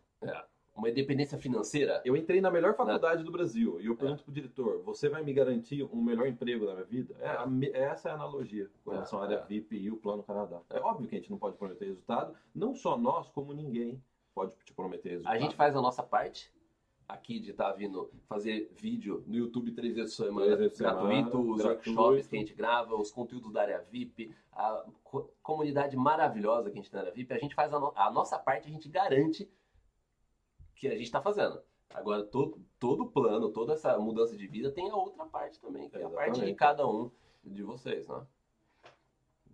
Uma 0.75 0.89
independência 0.89 1.37
financeira. 1.37 2.01
Eu 2.03 2.17
entrei 2.17 2.41
na 2.41 2.51
melhor 2.51 2.75
faculdade 2.75 3.23
do 3.23 3.31
Brasil 3.31 3.79
e 3.81 3.87
eu 3.87 3.97
pergunto 3.97 4.25
pro 4.25 4.33
diretor: 4.33 4.83
você 4.83 5.09
vai 5.09 5.23
me 5.23 5.33
garantir 5.33 5.83
um 5.83 6.03
melhor 6.03 6.27
emprego 6.27 6.65
na 6.65 6.73
minha 6.73 6.87
vida? 6.87 7.15
É, 7.21 7.29
a 7.29 7.47
essa 7.75 8.09
é 8.09 8.13
a 8.13 8.15
analogia 8.15 8.71
com 8.85 8.91
É, 8.91 8.95
relação 8.95 9.21
à 9.21 9.25
área 9.25 9.35
é. 9.37 9.45
VIP 9.45 9.77
e 9.77 9.91
o 9.91 9.97
Plano 9.97 10.23
Canadá. 10.23 10.61
É 10.71 10.81
óbvio 10.81 11.07
que 11.09 11.15
a 11.15 11.19
gente 11.19 11.31
não 11.31 11.39
pode 11.39 11.57
prometer 11.57 11.85
resultado, 11.87 12.35
não 12.55 12.75
só 12.75 12.97
nós, 12.97 13.29
como 13.29 13.53
ninguém 13.53 14.03
pode 14.35 14.53
te 14.65 14.73
prometer 14.73 15.11
resultado. 15.11 15.35
A 15.35 15.39
gente 15.39 15.55
faz 15.55 15.77
a 15.77 15.83
nossa 15.83 16.03
parte 16.03 16.51
aqui 17.13 17.39
de 17.39 17.51
estar 17.51 17.73
vindo 17.73 18.11
fazer 18.29 18.71
vídeo 18.75 19.23
no 19.27 19.37
YouTube 19.37 19.73
três 19.73 19.95
vezes 19.95 20.17
por 20.17 20.25
semana, 20.27 20.47
gratuito, 20.47 20.77
semana, 20.77 21.03
os 21.37 21.59
gratuito. 21.63 22.01
workshops 22.01 22.27
que 22.29 22.37
a 22.37 22.39
gente 22.39 22.55
grava, 22.55 22.95
os 22.97 23.11
conteúdos 23.11 23.53
da 23.53 23.63
área 23.63 23.83
VIP, 23.91 24.35
a 24.53 24.85
co- 25.05 25.31
comunidade 25.43 25.97
maravilhosa 25.97 26.71
que 26.71 26.79
a 26.79 26.83
gente 26.83 26.91
tem 26.91 26.99
na 26.99 27.03
área 27.07 27.15
VIP. 27.15 27.33
A 27.33 27.39
gente 27.39 27.55
faz 27.55 27.73
a, 27.73 27.79
no- 27.79 27.93
a 27.95 28.11
nossa 28.11 28.39
parte, 28.39 28.69
a 28.69 28.71
gente 28.71 28.89
garante 28.89 29.49
que 30.75 30.89
a 30.89 30.93
gente 30.93 31.03
está 31.05 31.21
fazendo. 31.21 31.61
Agora, 31.95 32.25
todo, 32.25 32.59
todo 32.79 33.07
plano, 33.07 33.51
toda 33.51 33.75
essa 33.75 33.99
mudança 33.99 34.35
de 34.37 34.47
vida 34.47 34.71
tem 34.71 34.89
a 34.91 34.97
outra 34.97 35.27
parte 35.27 35.61
também, 35.61 35.89
que 35.91 35.97
é 35.99 36.05
a 36.05 36.09
parte 36.11 36.41
de 36.41 36.55
cada 36.55 36.89
um 36.89 37.11
de 37.45 37.63
vocês, 37.63 38.09
né? 38.09 38.27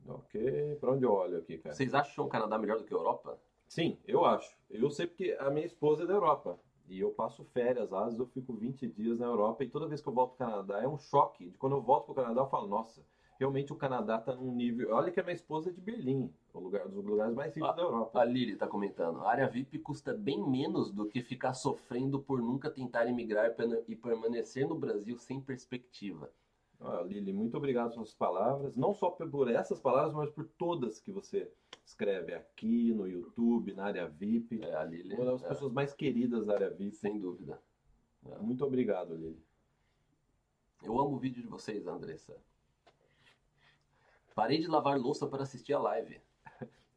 Ok, 0.06 0.76
pra 0.80 0.92
onde 0.92 1.04
eu 1.04 1.12
olho 1.12 1.38
aqui, 1.38 1.58
cara? 1.58 1.74
Vocês 1.74 1.92
acham 1.94 2.24
o 2.24 2.28
Canadá 2.28 2.56
melhor 2.58 2.78
do 2.78 2.84
que 2.84 2.94
a 2.94 2.96
Europa? 2.96 3.38
Sim, 3.66 3.98
eu 4.06 4.24
acho. 4.24 4.56
Eu 4.70 4.90
sei 4.90 5.06
porque 5.06 5.36
a 5.38 5.50
minha 5.50 5.66
esposa 5.66 6.04
é 6.04 6.06
da 6.06 6.14
Europa. 6.14 6.58
E 6.88 7.00
eu 7.00 7.10
passo 7.10 7.44
férias, 7.44 7.92
às 7.92 8.04
vezes 8.04 8.18
eu 8.18 8.26
fico 8.26 8.54
20 8.54 8.86
dias 8.88 9.18
na 9.18 9.26
Europa 9.26 9.62
e 9.64 9.68
toda 9.68 9.86
vez 9.86 10.00
que 10.00 10.08
eu 10.08 10.12
volto 10.12 10.36
pro 10.36 10.46
Canadá 10.46 10.82
é 10.82 10.88
um 10.88 10.98
choque. 10.98 11.50
De 11.50 11.58
quando 11.58 11.76
eu 11.76 11.82
volto 11.82 12.06
pro 12.06 12.14
Canadá 12.14 12.40
eu 12.40 12.48
falo, 12.48 12.66
nossa, 12.66 13.04
realmente 13.38 13.72
o 13.72 13.76
Canadá 13.76 14.18
tá 14.18 14.34
num 14.34 14.52
nível. 14.54 14.94
Olha 14.94 15.10
que 15.10 15.20
a 15.20 15.22
minha 15.22 15.34
esposa 15.34 15.70
é 15.70 15.72
de 15.72 15.80
Berlim, 15.80 16.32
o 16.52 16.58
lugar 16.58 16.86
um 16.86 16.90
dos 16.90 17.04
lugares 17.04 17.34
mais 17.34 17.54
ricos 17.54 17.68
Ah, 17.70 17.72
da 17.72 17.82
Europa. 17.82 18.20
A 18.20 18.24
Lili 18.24 18.52
está 18.52 18.66
comentando. 18.66 19.20
A 19.20 19.30
área 19.30 19.48
VIP 19.48 19.78
custa 19.78 20.12
bem 20.12 20.42
menos 20.48 20.90
do 20.90 21.06
que 21.06 21.22
ficar 21.22 21.54
sofrendo 21.54 22.18
por 22.20 22.40
nunca 22.40 22.70
tentar 22.70 23.06
emigrar 23.06 23.54
e 23.86 23.94
permanecer 23.96 24.66
no 24.66 24.74
Brasil 24.74 25.16
sem 25.18 25.40
perspectiva. 25.40 26.30
Ah, 26.80 27.02
Lili, 27.02 27.32
muito 27.32 27.56
obrigado 27.56 27.92
pelas 27.92 28.14
palavras. 28.14 28.76
Não 28.76 28.94
só 28.94 29.10
por 29.10 29.50
essas 29.50 29.80
palavras, 29.80 30.14
mas 30.14 30.30
por 30.30 30.46
todas 30.56 31.00
que 31.00 31.10
você 31.10 31.50
escreve 31.84 32.34
aqui 32.34 32.92
no 32.92 33.06
YouTube, 33.06 33.74
na 33.74 33.86
área 33.86 34.08
VIP. 34.08 34.62
É, 34.62 34.74
a 34.74 34.84
Lili. 34.84 35.14
Uma 35.14 35.32
das 35.32 35.42
é, 35.42 35.48
pessoas 35.48 35.72
mais 35.72 35.92
queridas 35.92 36.46
da 36.46 36.54
área 36.54 36.70
VIP. 36.70 36.96
sem 36.96 37.18
dúvida. 37.18 37.60
Muito 38.40 38.64
obrigado, 38.64 39.14
Lili. 39.14 39.42
Eu 40.82 40.98
amo 40.98 41.16
o 41.16 41.18
vídeo 41.18 41.42
de 41.42 41.48
vocês, 41.48 41.86
Andressa. 41.86 42.36
Parei 44.34 44.58
de 44.58 44.68
lavar 44.68 44.98
louça 44.98 45.26
para 45.26 45.42
assistir 45.42 45.72
a 45.72 45.80
live. 45.80 46.20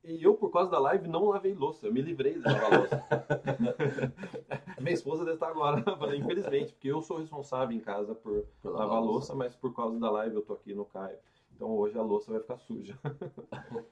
E 0.04 0.24
eu, 0.24 0.34
por 0.36 0.52
causa 0.52 0.72
da 0.72 0.80
live, 0.80 1.08
não 1.08 1.30
lavei 1.30 1.54
louça. 1.54 1.86
Eu 1.86 1.94
me 1.94 2.02
livrei 2.02 2.34
de 2.34 2.40
lavar 2.40 2.80
louça. 2.80 3.06
Minha 4.82 4.94
esposa 4.94 5.24
deve 5.24 5.36
estar 5.36 5.50
agora, 5.50 5.84
falando, 5.98 6.16
infelizmente, 6.16 6.74
porque 6.74 6.88
eu 6.88 7.02
sou 7.02 7.18
responsável 7.20 7.76
em 7.76 7.80
casa 7.80 8.16
por 8.16 8.44
Por 8.62 8.74
lavar 8.74 9.00
louça, 9.02 9.36
mas 9.36 9.56
por 9.56 9.76
causa 9.76 10.00
da 10.00 10.10
live 10.10 10.36
eu 10.36 10.42
tô 10.42 10.54
aqui 10.54 10.74
no 10.74 10.86
Caio. 10.86 11.18
Então 11.56 11.70
hoje 11.70 11.98
a 12.00 12.02
louça 12.02 12.32
vai 12.32 12.42
ficar 12.42 12.58
suja. 12.58 12.98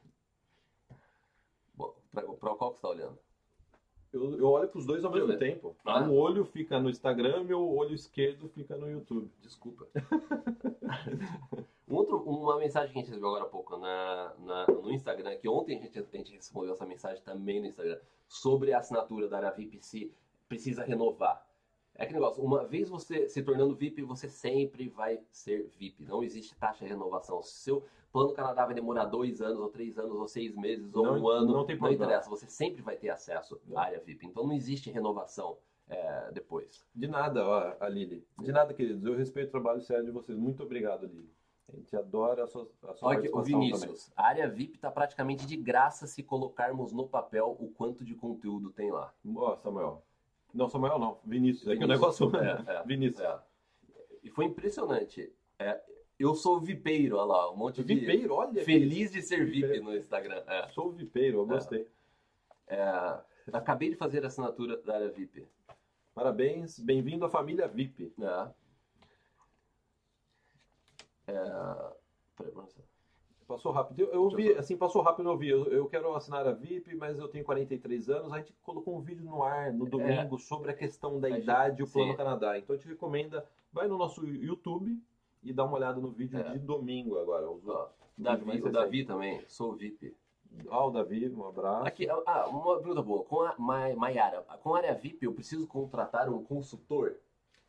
Bom, 1.76 1.94
pra, 2.12 2.24
pra 2.24 2.56
qual 2.56 2.72
que 2.72 2.80
você 2.80 2.88
está 2.88 2.90
olhando? 2.90 3.20
Eu, 4.12 4.38
eu 4.40 4.48
olho 4.48 4.68
para 4.68 4.80
os 4.80 4.86
dois 4.86 5.04
ao 5.06 5.12
Deixa 5.12 5.28
mesmo 5.28 5.40
ver. 5.40 5.54
tempo. 5.54 5.76
Ah. 5.86 6.02
Um 6.02 6.16
olho 6.18 6.44
fica 6.46 6.80
no 6.80 6.90
Instagram, 6.90 7.44
meu 7.44 7.62
olho 7.76 7.94
esquerdo 7.94 8.50
fica 8.50 8.76
no 8.76 8.90
YouTube. 8.90 9.30
Desculpa. 9.42 9.88
Um 11.88 11.94
outro, 11.96 12.18
uma 12.24 12.58
mensagem 12.58 12.92
que 12.92 12.98
a 12.98 13.02
gente 13.02 13.10
recebeu 13.10 13.30
agora 13.30 13.44
há 13.46 13.48
pouco 13.50 13.78
na, 13.78 14.34
na- 14.40 14.68
no 14.68 14.92
Instagram, 14.92 15.36
que 15.38 15.48
ontem 15.48 15.78
a 15.78 15.82
gente, 15.82 16.00
a 16.00 16.18
gente 16.18 16.34
respondeu 16.36 16.74
essa 16.74 16.86
mensagem 16.86 17.24
também 17.24 17.60
no 17.60 17.68
Instagram, 17.68 18.00
sobre 18.28 18.74
a 18.74 18.80
assinatura 18.80 19.28
da 19.28 19.38
área 19.38 19.52
VIP 19.52 19.78
se 19.86 20.12
precisa 20.48 20.84
renovar. 20.84 21.46
É 22.00 22.06
que 22.06 22.14
negócio, 22.14 22.42
uma 22.42 22.64
vez 22.66 22.88
você 22.88 23.28
se 23.28 23.44
tornando 23.44 23.76
VIP, 23.76 24.02
você 24.04 24.30
sempre 24.30 24.88
vai 24.88 25.20
ser 25.32 25.70
VIP. 25.78 26.06
Não 26.06 26.24
existe 26.24 26.56
taxa 26.56 26.86
de 26.86 26.90
renovação. 26.92 27.44
Se 27.44 27.60
seu 27.60 27.84
plano 28.12 28.32
Canadá 28.34 28.66
vai 28.66 28.74
demorar 28.74 29.04
dois 29.06 29.42
anos, 29.42 29.60
ou 29.60 29.68
três 29.70 29.98
anos, 30.00 30.16
ou 30.16 30.28
seis 30.28 30.56
meses, 30.56 30.96
ou 30.96 31.04
Não- 31.06 31.22
um 31.22 31.28
ano, 31.28 31.54
não 31.54 31.66
tem 31.66 31.78
problema. 31.78 32.06
interessa. 32.06 32.30
Você 32.30 32.48
sempre 32.48 32.82
vai 32.82 32.96
ter 32.96 33.10
acesso 33.10 33.60
Não. 33.68 33.78
à 33.78 33.84
área 33.84 34.00
VIP. 34.00 34.26
Então 34.26 34.46
não 34.48 34.54
existe 34.54 34.90
renovação 34.90 35.58
é, 35.90 36.32
depois. 36.32 36.86
De 36.96 37.08
nada, 37.08 37.46
ó, 37.46 37.76
a 37.80 37.90
Lili. 37.90 38.26
De 38.40 38.52
nada, 38.52 38.74
queridos. 38.74 39.04
Eu 39.04 39.16
respeito 39.18 39.50
o 39.50 39.52
trabalho 39.52 39.82
sério 39.82 40.06
de 40.06 40.12
vocês. 40.12 40.38
Muito 40.38 40.64
obrigado, 40.64 41.06
Lili. 41.06 41.30
A 41.68 41.76
gente 41.76 41.96
adora 41.96 42.46
a 42.46 42.48
sua, 42.48 42.68
a 42.84 42.94
sua 42.96 43.10
Olha 43.10 43.20
aqui, 43.20 43.30
o 43.32 43.44
Vinícius, 43.44 44.12
a 44.16 44.26
área 44.26 44.48
VIP 44.50 44.76
está 44.78 44.90
praticamente 44.90 45.46
de 45.46 45.56
graça 45.58 46.08
se 46.08 46.24
colocarmos 46.24 46.92
no 46.92 47.08
papel 47.08 47.56
o 47.60 47.70
quanto 47.70 48.04
de 48.06 48.16
conteúdo 48.16 48.72
tem 48.72 48.90
lá. 48.90 49.14
também. 49.22 49.38
Ó, 49.44 49.56
Samuel. 49.58 50.04
Não, 50.54 50.68
Samuel 50.68 51.00
não. 51.00 51.20
Vinícius. 51.24 51.68
É 51.68 51.76
que 51.76 51.84
o 51.84 51.88
Vinícius. 51.88 52.00
negócio... 52.00 52.36
É, 52.38 52.78
é, 52.78 52.84
Vinícius. 52.84 53.22
é. 53.22 53.40
E 54.24 54.30
foi 54.30 54.46
impressionante. 54.46 55.32
É, 55.58 55.82
eu 56.18 56.36
sou 56.36 56.60
vipeiro, 56.60 57.18
olha 57.18 57.26
lá, 57.26 57.52
um 57.52 57.56
monte 57.56 57.84
de... 57.84 57.96
Vipeiro, 57.96 58.34
olha. 58.34 58.64
Feliz 58.64 59.12
de 59.12 59.22
ser 59.22 59.46
VIP 59.46 59.80
no 59.80 59.96
Instagram. 59.96 60.44
É. 60.48 60.68
Sou 60.70 60.92
vipeiro, 60.92 61.40
eu 61.40 61.46
gostei. 61.46 61.88
É, 62.68 63.20
acabei 63.54 63.90
de 63.90 63.96
fazer 63.96 64.24
a 64.24 64.28
assinatura 64.28 64.78
da 64.78 64.96
área 64.96 65.10
VIP. 65.10 65.48
Parabéns. 66.14 66.80
Bem-vindo 66.80 67.26
à 67.26 67.30
família 67.30 67.68
VIP. 67.68 68.14
É. 68.20 68.50
É, 71.28 71.94
peraí. 72.36 72.54
Passou 73.50 73.72
rápido. 73.72 74.00
Eu, 74.02 74.08
eu 74.14 74.22
Deixa 74.30 74.34
eu 74.34 74.38
vi, 74.38 74.54
ver. 74.54 74.60
assim, 74.60 74.78
passou 74.78 75.02
rápido 75.02 75.28
eu 75.28 75.36
vi. 75.36 75.50
Eu, 75.50 75.66
eu 75.66 75.88
quero 75.90 76.14
assinar 76.16 76.46
a 76.48 76.52
VIP, 76.52 76.94
mas 76.96 77.18
eu 77.18 77.28
tenho 77.28 77.44
43 77.44 78.08
anos. 78.08 78.32
A 78.32 78.38
gente 78.38 78.54
colocou 78.62 78.96
um 78.96 79.02
vídeo 79.02 79.26
no 79.26 79.42
ar 79.42 79.74
no 79.74 79.86
domingo 79.88 80.38
sobre 80.38 80.70
a 80.70 80.74
questão 80.76 81.20
da 81.20 81.28
É. 81.28 81.34
A 81.34 81.40
idade 81.40 81.82
e 81.82 81.84
o 81.84 81.88
Plano 81.88 82.12
sim. 82.12 82.18
Canadá. 82.18 82.60
Então 82.60 82.76
a 82.76 82.78
gente 82.78 82.88
recomenda, 82.88 83.44
vai 83.74 83.88
no 83.88 83.98
nosso 83.98 84.24
YouTube 84.24 84.96
e 85.42 85.52
dá 85.52 85.64
uma 85.66 85.78
olhada 85.78 86.00
no 86.00 86.12
vídeo 86.12 86.40
É. 86.40 86.44
de 86.52 86.60
domingo 86.60 87.18
agora. 87.18 87.50
Os- 87.50 87.68
Ó, 87.68 87.90
Davi, 88.16 88.62
o. 88.62 88.72
Davi 88.72 89.04
também, 89.04 89.42
sou 89.48 89.74
VIP. 89.74 90.16
Ah, 90.70 90.86
o 90.86 90.92
Davi, 90.92 91.28
um 91.30 91.48
abraço. 91.48 91.88
Aqui, 91.88 92.08
ah, 92.10 92.48
uma 92.50 92.78
pergunta 92.78 93.02
boa. 93.02 93.24
Com 93.24 93.42
a 93.42 93.56
Ma- 93.58 93.96
Maiara, 93.96 94.42
com 94.62 94.76
a 94.76 94.78
área 94.78 94.94
VIP, 94.94 95.26
eu 95.26 95.34
preciso 95.34 95.66
contratar 95.66 96.30
um 96.30 96.44
consultor? 96.44 97.16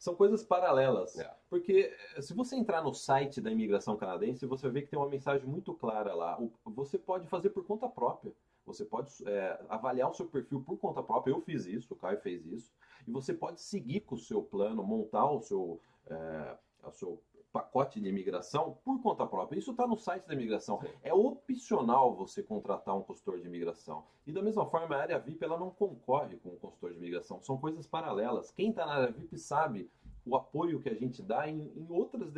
São 0.01 0.15
coisas 0.15 0.43
paralelas. 0.43 1.19
É. 1.19 1.31
Porque 1.51 1.95
eh, 2.17 2.23
se 2.23 2.33
você 2.33 2.57
entrar 2.57 2.83
no 2.83 2.95
site 2.95 3.39
da 3.39 3.51
imigração 3.51 3.99
canadense, 3.99 4.47
você 4.47 4.67
ver 4.71 4.83
que 4.83 4.89
tem 4.89 4.99
uma 4.99 5.11
mensagem 5.11 5.47
muito 5.47 5.75
clara 5.75 6.15
lá. 6.15 6.39
Você 6.65 6.99
pode 6.99 7.29
fazer 7.29 7.51
por 7.51 7.67
conta 7.67 7.87
própria. 7.87 8.33
Você 8.65 8.83
pode 8.83 9.13
eh, 9.27 9.61
avaliar 9.69 10.11
o 10.11 10.15
seu 10.15 10.25
perfil 10.25 10.63
por 10.63 10.79
conta 10.79 11.03
própria. 11.03 11.33
Eu 11.33 11.41
fiz 11.43 11.67
isso, 11.67 11.93
o 11.93 11.97
Caio 11.97 12.19
fez 12.19 12.47
isso. 12.47 12.73
E 13.07 13.11
você 13.11 13.35
pode 13.35 13.61
seguir 13.61 14.01
com 14.01 14.15
o 14.15 14.19
seu 14.19 14.43
plano, 14.43 14.83
montar 14.83 15.31
o 15.31 15.43
seu, 15.43 15.79
eh, 16.07 16.57
o 16.83 16.93
seu 16.93 17.23
pacote 17.53 18.01
de 18.01 18.09
imigração 18.09 18.79
por 18.85 19.01
conta 19.03 19.27
própria. 19.27 19.59
Isso 19.59 19.73
está 19.73 19.87
no 19.87 19.97
site 19.97 20.27
da 20.27 20.35
imigração. 20.35 20.81
Sim. 20.81 20.89
É 21.03 21.13
opcional 21.13 22.15
você 22.15 22.43
contratar 22.43 22.97
um 22.97 23.03
consultor 23.03 23.41
de 23.41 23.47
imigração. 23.47 24.05
E 24.27 24.33
da 24.33 24.43
mesma 24.43 24.67
forma, 24.67 24.95
a 24.95 25.01
área 25.01 25.19
VIP 25.19 25.45
ela 25.45 25.59
não 25.59 25.71
concorre 25.71 26.37
com 26.37 26.51
o 26.51 26.57
consultor 26.57 26.93
de 26.93 26.99
imigração. 26.99 27.41
São 27.43 27.59
coisas 27.59 27.87
paralelas. 27.87 28.51
Quem 28.53 28.71
está 28.71 28.87
na 28.87 28.95
área 28.95 29.13
VIP 29.13 29.39
sabe 29.39 29.91
o 30.25 30.37
apoio 30.37 30.81
que 30.81 30.89
a 30.89 30.95
gente 30.95 31.23
dá 31.23 31.49
em, 31.49 31.73
em 31.77 31.87
outras, 31.91 32.33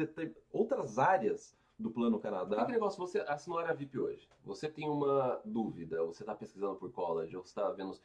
outras 0.52 0.99
áreas 0.99 1.57
do 1.78 1.90
Plano 1.90 2.19
Que 2.19 2.23
Canadá. 2.23 2.66
negócio, 2.66 2.99
você 2.99 3.21
assinou 3.21 3.59
a 3.59 3.62
área 3.62 3.75
VIP 3.75 3.99
hoje. 3.99 4.28
Você 4.45 4.69
tem 4.69 4.88
uma 4.88 5.40
dúvida, 5.45 6.02
você 6.04 6.23
está 6.23 6.35
pesquisando 6.35 6.76
por 6.76 6.90
college, 6.92 7.37
ou 7.37 7.42
você 7.42 7.50
está 7.50 7.71
vendo. 7.71 7.99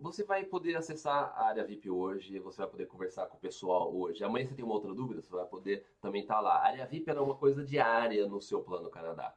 Você 0.00 0.24
vai 0.24 0.44
poder 0.44 0.76
acessar 0.76 1.32
a 1.36 1.46
área 1.46 1.64
VIP 1.64 1.88
hoje, 1.88 2.38
você 2.38 2.58
vai 2.58 2.68
poder 2.68 2.86
conversar 2.86 3.26
com 3.26 3.36
o 3.36 3.40
pessoal 3.40 3.94
hoje. 3.94 4.22
Amanhã 4.24 4.46
você 4.46 4.54
tem 4.54 4.64
uma 4.64 4.74
outra 4.74 4.92
dúvida, 4.92 5.22
você 5.22 5.30
vai 5.30 5.46
poder 5.46 5.86
também 6.00 6.22
estar 6.22 6.40
lá. 6.40 6.56
A 6.56 6.66
área 6.66 6.86
VIP 6.86 7.08
era 7.08 7.22
uma 7.22 7.34
coisa 7.34 7.64
diária 7.64 8.26
no 8.26 8.40
seu 8.40 8.62
plano 8.62 8.90
Canadá. 8.90 9.34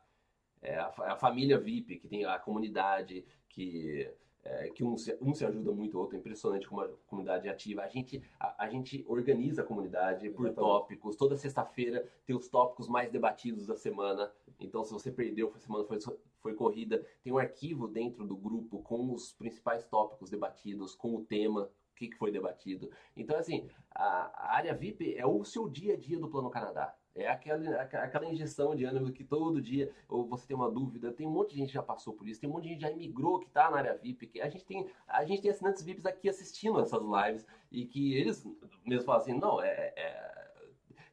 É 0.62 0.76
a, 0.76 0.94
a 0.98 1.16
família 1.16 1.60
VIP, 1.60 1.98
que 2.00 2.08
tem 2.08 2.26
a 2.26 2.40
comunidade, 2.40 3.26
que, 3.48 4.12
é, 4.50 4.70
que 4.70 4.84
um, 4.84 4.98
se, 4.98 5.18
um 5.22 5.34
se 5.34 5.46
ajuda 5.46 5.72
muito 5.72 5.98
o 5.98 6.00
outro. 6.00 6.16
É 6.16 6.20
impressionante 6.20 6.68
como 6.68 6.82
a 6.82 6.90
comunidade 7.08 7.48
é 7.48 7.52
ativa. 7.52 7.82
A 7.82 7.88
gente, 7.88 8.24
a, 8.40 8.66
a 8.66 8.70
gente 8.70 9.04
organiza 9.08 9.62
a 9.62 9.66
comunidade 9.66 10.30
por 10.30 10.46
Exatamente. 10.46 10.56
tópicos. 10.56 11.16
Toda 11.16 11.36
sexta-feira 11.36 12.08
tem 12.26 12.36
os 12.36 12.48
tópicos 12.48 12.88
mais 12.88 13.12
debatidos 13.12 13.68
da 13.68 13.76
semana. 13.76 14.32
Então, 14.60 14.84
se 14.84 14.94
você 14.94 15.12
perdeu, 15.12 15.52
a 15.54 15.60
semana 15.60 15.84
foi, 15.84 16.00
foi 16.40 16.54
corrida, 16.54 17.06
tem 17.24 17.34
um 17.34 17.38
arquivo 17.38 17.88
dentro 17.88 18.26
do 18.26 18.36
grupo 18.36 18.82
com 18.82 19.14
os 19.14 19.34
principais 19.34 19.86
tópicos 19.86 20.30
debatidos, 20.30 20.96
com 20.96 21.16
o 21.16 21.26
tema, 21.26 21.64
o 21.64 21.96
que, 21.96 22.08
que 22.08 22.18
foi 22.18 22.32
debatido. 22.32 22.90
Então, 23.16 23.38
assim, 23.38 23.70
a, 23.92 24.32
a 24.34 24.56
área 24.56 24.74
VIP 24.74 25.16
é 25.16 25.26
o 25.26 25.44
seu 25.44 25.68
dia 25.68 25.94
a 25.94 25.98
dia 25.98 26.18
do 26.18 26.30
Plano 26.30 26.50
Canadá. 26.50 26.96
É 27.18 27.28
aquela, 27.28 27.82
aquela 27.82 28.26
injeção 28.26 28.76
de 28.76 28.86
ânimo 28.86 29.12
que 29.12 29.24
todo 29.24 29.62
dia 29.62 29.92
ou 30.08 30.26
você 30.26 30.48
tem 30.48 30.56
uma 30.56 30.70
dúvida. 30.70 31.12
Tem 31.12 31.28
um 31.28 31.32
monte 31.32 31.52
de 31.52 31.58
gente 31.58 31.68
que 31.70 31.74
já 31.74 31.84
passou 31.84 32.14
por 32.14 32.28
isso, 32.28 32.40
tem 32.40 32.50
um 32.50 32.54
monte 32.54 32.64
de 32.64 32.70
gente 32.70 32.78
que 32.80 32.84
já 32.84 32.92
imigrou 32.92 33.40
que 33.40 33.48
está 33.48 33.70
na 33.72 33.78
área 33.78 33.98
VIP. 33.98 34.28
Que 34.28 34.42
a, 34.42 34.50
gente 34.50 34.66
tem, 34.66 34.88
a 35.08 35.26
gente 35.26 35.42
tem 35.42 35.52
assinantes 35.52 35.84
VIPs 35.84 36.06
aqui 36.06 36.30
assistindo 36.30 36.80
essas 36.80 37.02
lives 37.02 37.46
e 37.72 37.86
que 37.86 38.14
eles 38.14 38.46
mesmo 38.86 39.06
falam 39.06 39.22
assim: 39.22 39.34
não, 39.34 39.62
é- 39.62 39.94
é 39.96 40.38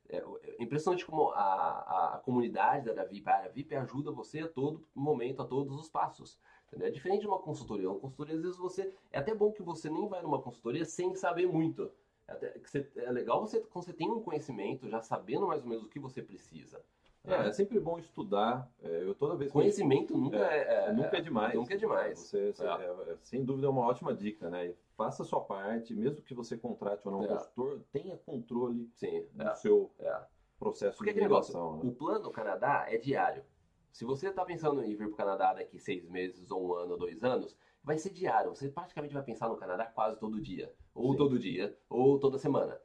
é, 0.08 0.18
é 0.18 0.62
impressionante 0.62 1.04
como 1.04 1.30
a, 1.30 2.14
a, 2.14 2.18
comunidade 2.18 2.84
da 2.84 2.92
área 2.92 3.06
VIP, 3.06 3.28
a 3.28 3.34
área 3.36 3.50
VIP 3.50 3.74
ajuda 3.74 4.12
você 4.12 4.40
a 4.40 4.48
todo 4.48 4.86
momento, 4.94 5.42
a 5.42 5.44
todos 5.46 5.74
os 5.78 5.88
passos. 5.88 6.38
É 6.80 6.90
diferente 6.90 7.20
de 7.20 7.26
uma 7.26 7.38
consultoria. 7.38 7.88
Uma 7.88 8.00
consultoria, 8.00 8.34
às 8.34 8.42
vezes, 8.42 8.58
você. 8.58 8.92
É 9.12 9.18
até 9.18 9.34
bom 9.34 9.52
que 9.52 9.62
você 9.62 9.88
nem 9.88 10.08
vai 10.08 10.22
numa 10.22 10.42
consultoria 10.42 10.84
sem 10.84 11.14
saber 11.14 11.46
muito. 11.46 11.90
É, 12.26 12.32
até, 12.32 12.54
você- 12.58 12.88
é 12.96 13.10
legal 13.10 13.40
você, 13.40 13.60
quando 13.60 13.84
você 13.84 13.92
tem 13.92 14.10
um 14.10 14.20
conhecimento, 14.20 14.88
já 14.88 15.00
sabendo 15.02 15.46
mais 15.46 15.62
ou 15.62 15.68
menos 15.68 15.84
o 15.84 15.88
que 15.88 15.98
você 15.98 16.22
precisa. 16.22 16.80
É, 17.26 17.48
é 17.48 17.52
sempre 17.52 17.80
bom 17.80 17.98
estudar. 17.98 18.70
É, 18.82 19.02
eu 19.02 19.14
toda 19.14 19.34
vez 19.34 19.48
eu- 19.48 19.52
Conhecimento 19.54 20.16
nunca 20.16 20.36
é, 20.36 20.88
é- 20.88 20.92
nunca 20.92 21.16
é 21.16 21.20
demais. 21.22 21.54
nunca 21.54 21.72
é 21.72 21.76
demais. 21.76 22.18
Você, 22.18 22.52
você- 22.52 22.66
É. 22.66 22.68
é, 22.68 23.12
é, 23.12 23.16
sem 23.22 23.42
dúvida 23.44 23.66
é 23.66 23.70
uma 23.70 23.80
ótima 23.86 24.12
dica, 24.14 24.50
né? 24.50 24.74
Faça 24.96 25.22
a 25.22 25.26
sua 25.26 25.40
parte, 25.40 25.94
mesmo 25.94 26.20
que 26.22 26.34
você 26.34 26.56
contrate 26.56 27.00
ou 27.06 27.12
não 27.12 27.20
um 27.20 27.24
É. 27.24 27.28
consultor, 27.28 27.80
tenha 27.90 28.16
controle 28.18 28.90
Sim, 28.94 29.24
do 29.32 29.42
é, 29.42 29.54
seu 29.54 29.90
é. 29.98 30.20
processo 30.58 30.98
Porque 30.98 31.14
de 31.14 31.20
negócio, 31.20 31.54
né? 31.54 31.80
o 31.90 31.92
plano 31.94 32.30
Canadá 32.30 32.84
é 32.88 32.98
diário. 32.98 33.42
Se 33.90 34.04
você 34.04 34.28
está 34.28 34.44
pensando 34.44 34.82
em 34.82 34.88
vir 34.94 34.98
para 34.98 35.06
o 35.08 35.14
Canadá 35.16 35.54
daqui 35.54 35.78
seis 35.78 36.06
meses, 36.08 36.50
ou 36.50 36.68
um 36.68 36.74
ano, 36.74 36.92
ou 36.92 36.98
dois 36.98 37.22
anos, 37.24 37.56
vai 37.84 37.98
ser 37.98 38.10
diário. 38.10 38.50
Você 38.54 38.68
praticamente 38.68 39.14
vai 39.14 39.22
pensar 39.22 39.48
no 39.48 39.56
Canadá 39.56 39.84
quase 39.86 40.18
todo 40.18 40.40
dia. 40.40 40.72
Ou 40.94 41.12
Sim. 41.12 41.18
todo 41.18 41.38
dia, 41.38 41.76
ou 41.88 42.18
toda 42.18 42.38
semana. 42.38 42.80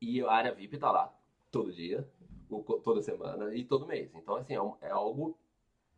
E 0.00 0.20
a 0.22 0.30
área 0.30 0.52
VIP 0.52 0.74
está 0.74 0.90
lá 0.90 1.14
todo 1.50 1.72
dia, 1.72 2.06
ou 2.50 2.62
toda 2.62 3.00
semana 3.02 3.54
e 3.54 3.64
todo 3.64 3.86
mês. 3.86 4.10
Então, 4.14 4.34
assim, 4.36 4.54
é, 4.54 4.62
um- 4.62 4.74
é 4.80 4.90
algo 4.90 5.36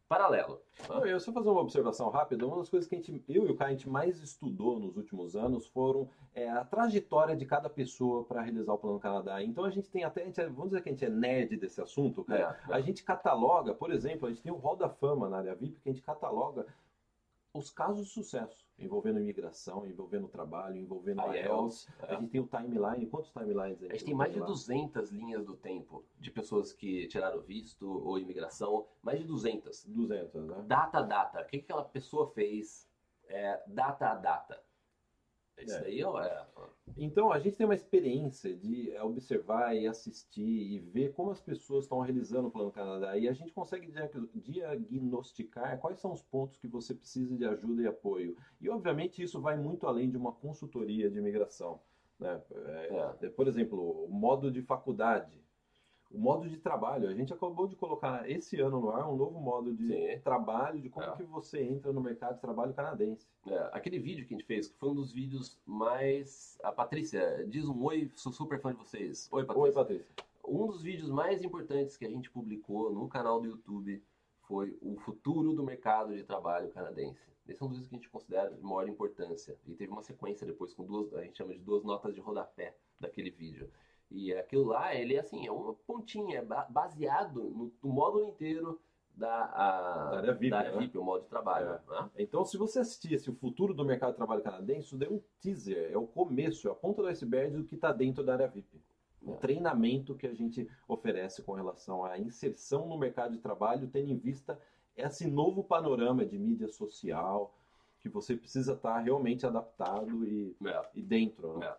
paralelo. 0.08 0.60
tá? 0.86 0.94
Não, 0.96 1.06
eu 1.06 1.18
só 1.18 1.32
fazer 1.32 1.48
uma 1.48 1.60
observação 1.62 2.10
rápida. 2.10 2.46
Uma 2.46 2.58
das 2.58 2.68
coisas 2.68 2.86
que 2.86 2.94
a 2.94 2.98
gente, 2.98 3.24
eu 3.28 3.46
e 3.46 3.50
o 3.50 3.56
Caio, 3.56 3.70
a 3.70 3.72
gente 3.74 3.88
mais 3.88 4.20
estudou 4.22 4.78
nos 4.78 4.96
últimos 4.96 5.34
anos 5.34 5.66
foram 5.68 6.06
é, 6.34 6.50
a 6.50 6.64
trajetória 6.64 7.34
de 7.36 7.46
cada 7.46 7.70
pessoa 7.70 8.24
para 8.24 8.42
realizar 8.42 8.72
o 8.74 8.78
Plano 8.78 8.98
Canadá. 8.98 9.42
Então 9.42 9.64
a 9.64 9.70
gente 9.70 9.88
tem 9.88 10.04
até, 10.04 10.22
a 10.22 10.24
gente 10.26 10.40
é- 10.40 10.46
vamos 10.48 10.70
dizer 10.70 10.82
que 10.82 10.88
a 10.90 10.92
gente 10.92 11.04
é 11.04 11.08
nerd 11.08 11.56
desse 11.56 11.80
assunto, 11.80 12.24
cara. 12.24 12.58
É, 12.68 12.72
é. 12.72 12.74
A 12.74 12.80
gente 12.82 13.02
cataloga, 13.04 13.72
por 13.74 13.90
exemplo, 13.90 14.26
a 14.26 14.30
gente 14.30 14.42
tem 14.42 14.52
o 14.52 14.56
Hall 14.56 14.76
da 14.76 14.88
Fama 14.90 15.28
na 15.30 15.38
área 15.38 15.54
VIP, 15.54 15.80
que 15.80 15.88
a 15.88 15.92
gente 15.92 16.02
cataloga 16.04 16.66
os 17.54 17.70
casos 17.70 18.06
de 18.06 18.12
sucesso, 18.12 18.66
envolvendo 18.78 19.20
imigração, 19.20 19.86
envolvendo 19.86 20.26
trabalho, 20.26 20.76
envolvendo 20.76 21.20
A 21.20 21.36
IELTS. 21.36 21.86
IELTS, 21.86 21.88
A 22.00 22.14
gente 22.14 22.30
tem 22.30 22.40
o 22.40 22.46
timeline. 22.46 23.06
Quantos 23.06 23.30
timelines 23.30 23.82
A 23.82 23.88
gente 23.88 24.04
tem 24.04 24.14
mais 24.14 24.32
de 24.32 24.40
200 24.40 25.10
linhas 25.10 25.44
do 25.44 25.54
tempo 25.54 26.04
de 26.18 26.30
pessoas 26.30 26.72
que 26.72 27.06
tiraram 27.08 27.40
visto 27.42 27.86
ou 27.88 28.18
imigração. 28.18 28.86
Mais 29.02 29.18
de 29.18 29.26
200. 29.26 29.84
200, 29.84 30.46
né? 30.46 30.64
Data 30.66 30.98
a 30.98 31.02
data. 31.02 31.42
O 31.42 31.46
que 31.46 31.58
que 31.58 31.64
aquela 31.64 31.84
pessoa 31.84 32.30
fez? 32.32 32.88
É, 33.28 33.62
data 33.66 34.10
a 34.10 34.14
data. 34.14 34.62
Isso 35.58 35.76
É. 35.76 35.80
daí 35.80 36.00
é. 36.00 36.46
Então, 36.96 37.32
a 37.32 37.38
gente 37.38 37.56
tem 37.56 37.64
uma 37.66 37.74
experiência 37.74 38.54
de 38.54 38.90
é, 38.90 39.02
observar 39.02 39.74
e 39.76 39.86
assistir 39.86 40.42
e 40.42 40.78
ver 40.78 41.12
como 41.12 41.30
as 41.30 41.40
pessoas 41.40 41.84
estão 41.84 42.00
realizando 42.00 42.48
o 42.48 42.50
Plano 42.50 42.70
Canadá. 42.72 43.16
E 43.16 43.28
a 43.28 43.32
gente 43.32 43.52
consegue 43.52 43.86
diag- 43.86 44.28
diagnosticar 44.34 45.78
quais 45.78 46.00
são 46.00 46.12
os 46.12 46.22
pontos 46.22 46.56
que 46.56 46.66
você 46.66 46.94
precisa 46.94 47.36
de 47.36 47.44
ajuda 47.44 47.82
e 47.82 47.86
apoio. 47.86 48.36
E, 48.60 48.68
obviamente, 48.68 49.22
isso 49.22 49.40
vai 49.40 49.56
muito 49.56 49.86
além 49.86 50.10
de 50.10 50.16
uma 50.16 50.32
consultoria 50.32 51.10
de 51.10 51.18
imigração. 51.18 51.80
Né? 52.18 52.40
É. 52.50 53.26
é, 53.26 53.28
Por 53.30 53.46
exemplo, 53.48 54.04
o 54.04 54.10
modo 54.10 54.50
de 54.50 54.62
faculdade. 54.62 55.41
O 56.12 56.18
modo 56.18 56.48
de 56.48 56.56
trabalho. 56.58 57.08
A 57.08 57.14
gente 57.14 57.32
acabou 57.32 57.66
de 57.66 57.74
colocar 57.76 58.28
esse 58.30 58.60
ano 58.60 58.80
no 58.80 58.90
ar 58.90 59.08
um 59.10 59.16
novo 59.16 59.40
modo 59.40 59.72
de 59.74 59.86
Sim. 59.88 60.20
trabalho, 60.22 60.80
de 60.80 60.88
como 60.88 61.06
É. 61.06 61.16
que 61.16 61.22
você 61.24 61.62
entra 61.62 61.92
no 61.92 62.00
mercado 62.00 62.34
de 62.34 62.40
trabalho 62.40 62.74
canadense. 62.74 63.26
É, 63.46 63.70
aquele 63.72 63.98
vídeo 63.98 64.26
que 64.26 64.34
a 64.34 64.36
gente 64.36 64.46
fez, 64.46 64.68
que 64.68 64.76
foi 64.76 64.90
um 64.90 64.94
dos 64.94 65.12
vídeos 65.12 65.58
mais. 65.66 66.58
A 66.62 66.70
Patrícia, 66.72 67.44
diz 67.48 67.66
um 67.66 67.82
oi, 67.84 68.10
sou 68.14 68.32
super 68.32 68.60
fã 68.60 68.72
de 68.72 68.78
vocês. 68.78 69.28
Oi, 69.32 69.44
Patrícia. 69.44 69.62
Oi, 69.68 69.72
Patrícia. 69.72 70.06
Um 70.46 70.66
dos 70.66 70.82
vídeos 70.82 71.08
mais 71.08 71.42
importantes 71.42 71.96
que 71.96 72.04
a 72.04 72.10
gente 72.10 72.30
publicou 72.30 72.92
no 72.92 73.08
canal 73.08 73.40
do 73.40 73.46
YouTube 73.48 74.02
foi 74.42 74.76
o 74.82 74.96
futuro 74.96 75.52
do 75.54 75.62
mercado 75.62 76.14
de 76.14 76.24
trabalho 76.24 76.68
canadense. 76.70 77.20
Esse 77.48 77.62
é 77.62 77.66
um 77.66 77.68
dos 77.68 77.78
vídeos 77.78 77.88
que 77.88 77.94
a 77.96 77.98
gente 77.98 78.10
considera 78.10 78.50
de 78.50 78.62
maior 78.62 78.88
importância. 78.88 79.56
E 79.66 79.74
teve 79.74 79.90
uma 79.92 80.02
sequência 80.02 80.46
depois 80.46 80.74
com 80.74 80.84
duas, 80.84 81.12
a 81.14 81.22
gente 81.22 81.38
chama 81.38 81.52
de 81.54 81.60
duas 81.60 81.82
notas 81.84 82.14
de 82.14 82.20
rodapé 82.20 82.76
daquele 83.00 83.30
vídeo. 83.30 83.68
E 84.14 84.32
aquilo 84.34 84.64
lá, 84.66 84.94
ele 84.94 85.14
é 85.14 85.20
assim, 85.20 85.46
é 85.46 85.50
uma 85.50 85.74
pontinha, 85.86 86.38
é 86.38 86.42
ba- 86.44 86.66
baseado 86.68 87.42
no, 87.42 87.72
no 87.82 87.90
módulo 87.92 88.26
inteiro 88.28 88.78
da, 89.14 89.44
a- 89.44 90.10
Da 90.10 90.16
área 90.18 90.32
VIP, 90.34 90.50
da 90.50 90.58
área 90.58 90.72
né? 90.72 90.78
VIP, 90.78 90.98
o 90.98 91.02
modo 91.04 91.22
de 91.22 91.28
trabalho. 91.28 91.78
né? 91.88 92.10
Então, 92.18 92.44
se 92.44 92.56
você 92.56 92.80
assistisse 92.80 93.30
o 93.30 93.34
futuro 93.34 93.72
do 93.74 93.84
mercado 93.84 94.10
de 94.12 94.16
trabalho 94.16 94.42
canadense, 94.42 94.86
isso 94.86 94.98
daí 94.98 95.08
é 95.08 95.12
um 95.12 95.20
teaser, 95.40 95.90
é 95.92 95.96
o 95.96 96.06
começo, 96.06 96.68
é 96.68 96.70
a 96.70 96.74
ponta 96.74 97.02
do 97.02 97.08
iceberg 97.08 97.56
do 97.56 97.64
que 97.64 97.74
está 97.74 97.92
dentro 97.92 98.22
da 98.24 98.34
área 98.34 98.48
VIP. 98.48 98.80
O 99.22 99.32
É. 99.32 99.36
treinamento 99.36 100.14
que 100.14 100.26
a 100.26 100.34
gente 100.34 100.68
oferece 100.88 101.42
com 101.42 101.52
relação 101.52 102.04
à 102.04 102.18
inserção 102.18 102.86
no 102.88 102.98
mercado 102.98 103.32
de 103.32 103.38
trabalho, 103.38 103.88
tendo 103.88 104.10
em 104.10 104.16
vista 104.18 104.58
esse 104.96 105.26
novo 105.26 105.62
panorama 105.64 106.24
de 106.26 106.38
mídia 106.38 106.68
social, 106.68 107.54
que 108.00 108.08
você 108.08 108.36
precisa 108.36 108.72
estar 108.72 108.98
realmente 108.98 109.46
adaptado 109.46 110.24
e, 110.26 110.56
É, 110.66 110.82
e 110.94 111.00
dentro. 111.02 111.58
né? 111.58 111.72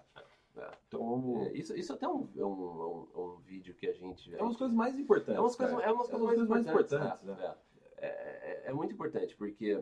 É, 0.58 0.62
é. 0.62 0.72
Então, 0.88 1.42
É, 1.48 1.52
Isso, 1.54 1.76
isso 1.76 1.94
até 1.94 2.06
é 2.06 2.10
um, 2.10 2.30
é 2.38 2.44
um, 2.46 3.08
um, 3.16 3.22
um 3.22 3.38
vídeo 3.40 3.74
que 3.76 3.88
a 3.88 3.94
gente. 3.94 4.34
é 4.36 4.42
umas 4.42 4.58
coisas 4.58 4.76
mais 4.76 4.98
importantes. 4.98 5.36
É 5.36 5.40
umas 5.40 5.56
coisas, 5.56 5.76
cara. 5.76 5.90
é 5.90 5.94
umas 5.94 6.08
coisas 6.10 6.48
mais 6.48 6.66
importantes. 6.68 6.94
importantes, 6.94 7.28
é, 7.30 7.32
né? 7.32 7.56
é. 7.98 8.06
É, 8.06 8.08
é- 8.08 8.64
é 8.70 8.74
muito 8.74 8.94
importante, 8.94 9.36
porque 9.36 9.82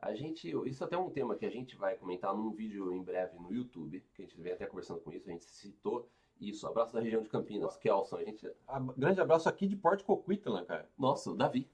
a 0.00 0.14
gente. 0.14 0.48
Isso 0.66 0.82
até 0.84 0.96
é 0.96 0.98
um 0.98 1.10
tema 1.10 1.34
que 1.36 1.44
a 1.46 1.50
gente 1.50 1.76
vai 1.76 1.96
comentar 1.96 2.34
num 2.34 2.50
vídeo 2.50 2.92
em 2.92 3.02
breve 3.02 3.38
no 3.38 3.52
YouTube, 3.52 4.02
que 4.14 4.22
a 4.22 4.24
gente 4.24 4.40
vem 4.40 4.52
até 4.52 4.66
conversando 4.66 5.00
com 5.00 5.12
isso, 5.12 5.28
a 5.28 5.32
gente 5.32 5.44
citou 5.44 6.08
isso, 6.40 6.66
abraço 6.66 6.92
da 6.94 7.00
região 7.00 7.20
de 7.22 7.28
Campinas, 7.28 7.76
Kelson, 7.76 8.16
a 8.16 8.24
gente. 8.24 8.50
A- 8.66 8.78
Grande 8.96 9.20
abraço 9.20 9.48
aqui 9.48 9.66
de 9.66 9.76
Porto 9.76 10.04
Coquitlam, 10.04 10.64
cara. 10.64 10.88
Nossa, 10.98 11.30
o 11.30 11.34
Davi. 11.36 11.68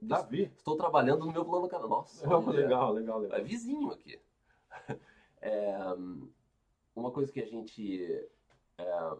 Davi. 0.00 0.52
Estou 0.56 0.76
trabalhando 0.76 1.24
no 1.26 1.32
meu 1.32 1.44
plano 1.44 1.66
canal. 1.66 1.88
Nossa, 1.88 2.24
legal, 2.52 2.92
legal, 2.92 3.18
legal. 3.18 3.38
É 3.38 3.42
vizinho 3.42 3.90
aqui. 3.90 4.20
É, 5.44 5.74
uma 6.94 7.10
coisa 7.10 7.32
que 7.32 7.40
a 7.40 7.46
gente 7.46 8.28
é, 8.78 9.16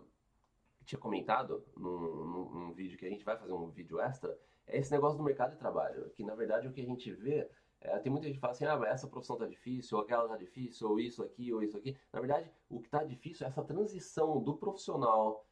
tinha 0.84 0.98
comentado 0.98 1.64
num, 1.76 1.98
num- 2.24 2.50
num 2.50 2.72
vídeo 2.72 2.98
que 2.98 3.06
a 3.06 3.10
gente 3.10 3.24
vai 3.24 3.36
fazer 3.36 3.52
um 3.52 3.70
vídeo 3.70 4.00
extra 4.00 4.38
é 4.66 4.78
esse 4.78 4.92
negócio 4.92 5.18
do 5.18 5.24
mercado 5.24 5.52
de 5.52 5.58
trabalho. 5.58 6.10
Que 6.10 6.24
na 6.24 6.34
verdade 6.34 6.68
o 6.68 6.72
que 6.72 6.80
a 6.80 6.84
gente 6.86 7.12
vê 7.12 7.48
é, 7.80 7.98
tem 7.98 8.12
muita 8.12 8.26
gente 8.26 8.36
que 8.36 8.40
fala 8.40 8.52
assim, 8.52 8.64
ah, 8.64 8.76
mas 8.76 8.90
essa 8.90 9.08
profissão 9.08 9.36
tá 9.36 9.46
difícil, 9.46 9.98
ou 9.98 10.04
aquela 10.04 10.28
tá 10.28 10.36
difícil, 10.36 10.88
ou 10.88 11.00
isso 11.00 11.22
aqui, 11.22 11.52
ou 11.52 11.62
isso 11.62 11.76
aqui. 11.76 11.96
Na 12.12 12.20
verdade, 12.20 12.48
o 12.70 12.80
que 12.80 12.88
tá 12.88 13.02
difícil 13.02 13.44
é 13.44 13.48
essa 13.48 13.62
transição 13.64 14.40
do 14.40 14.56
profissional, 14.56 15.44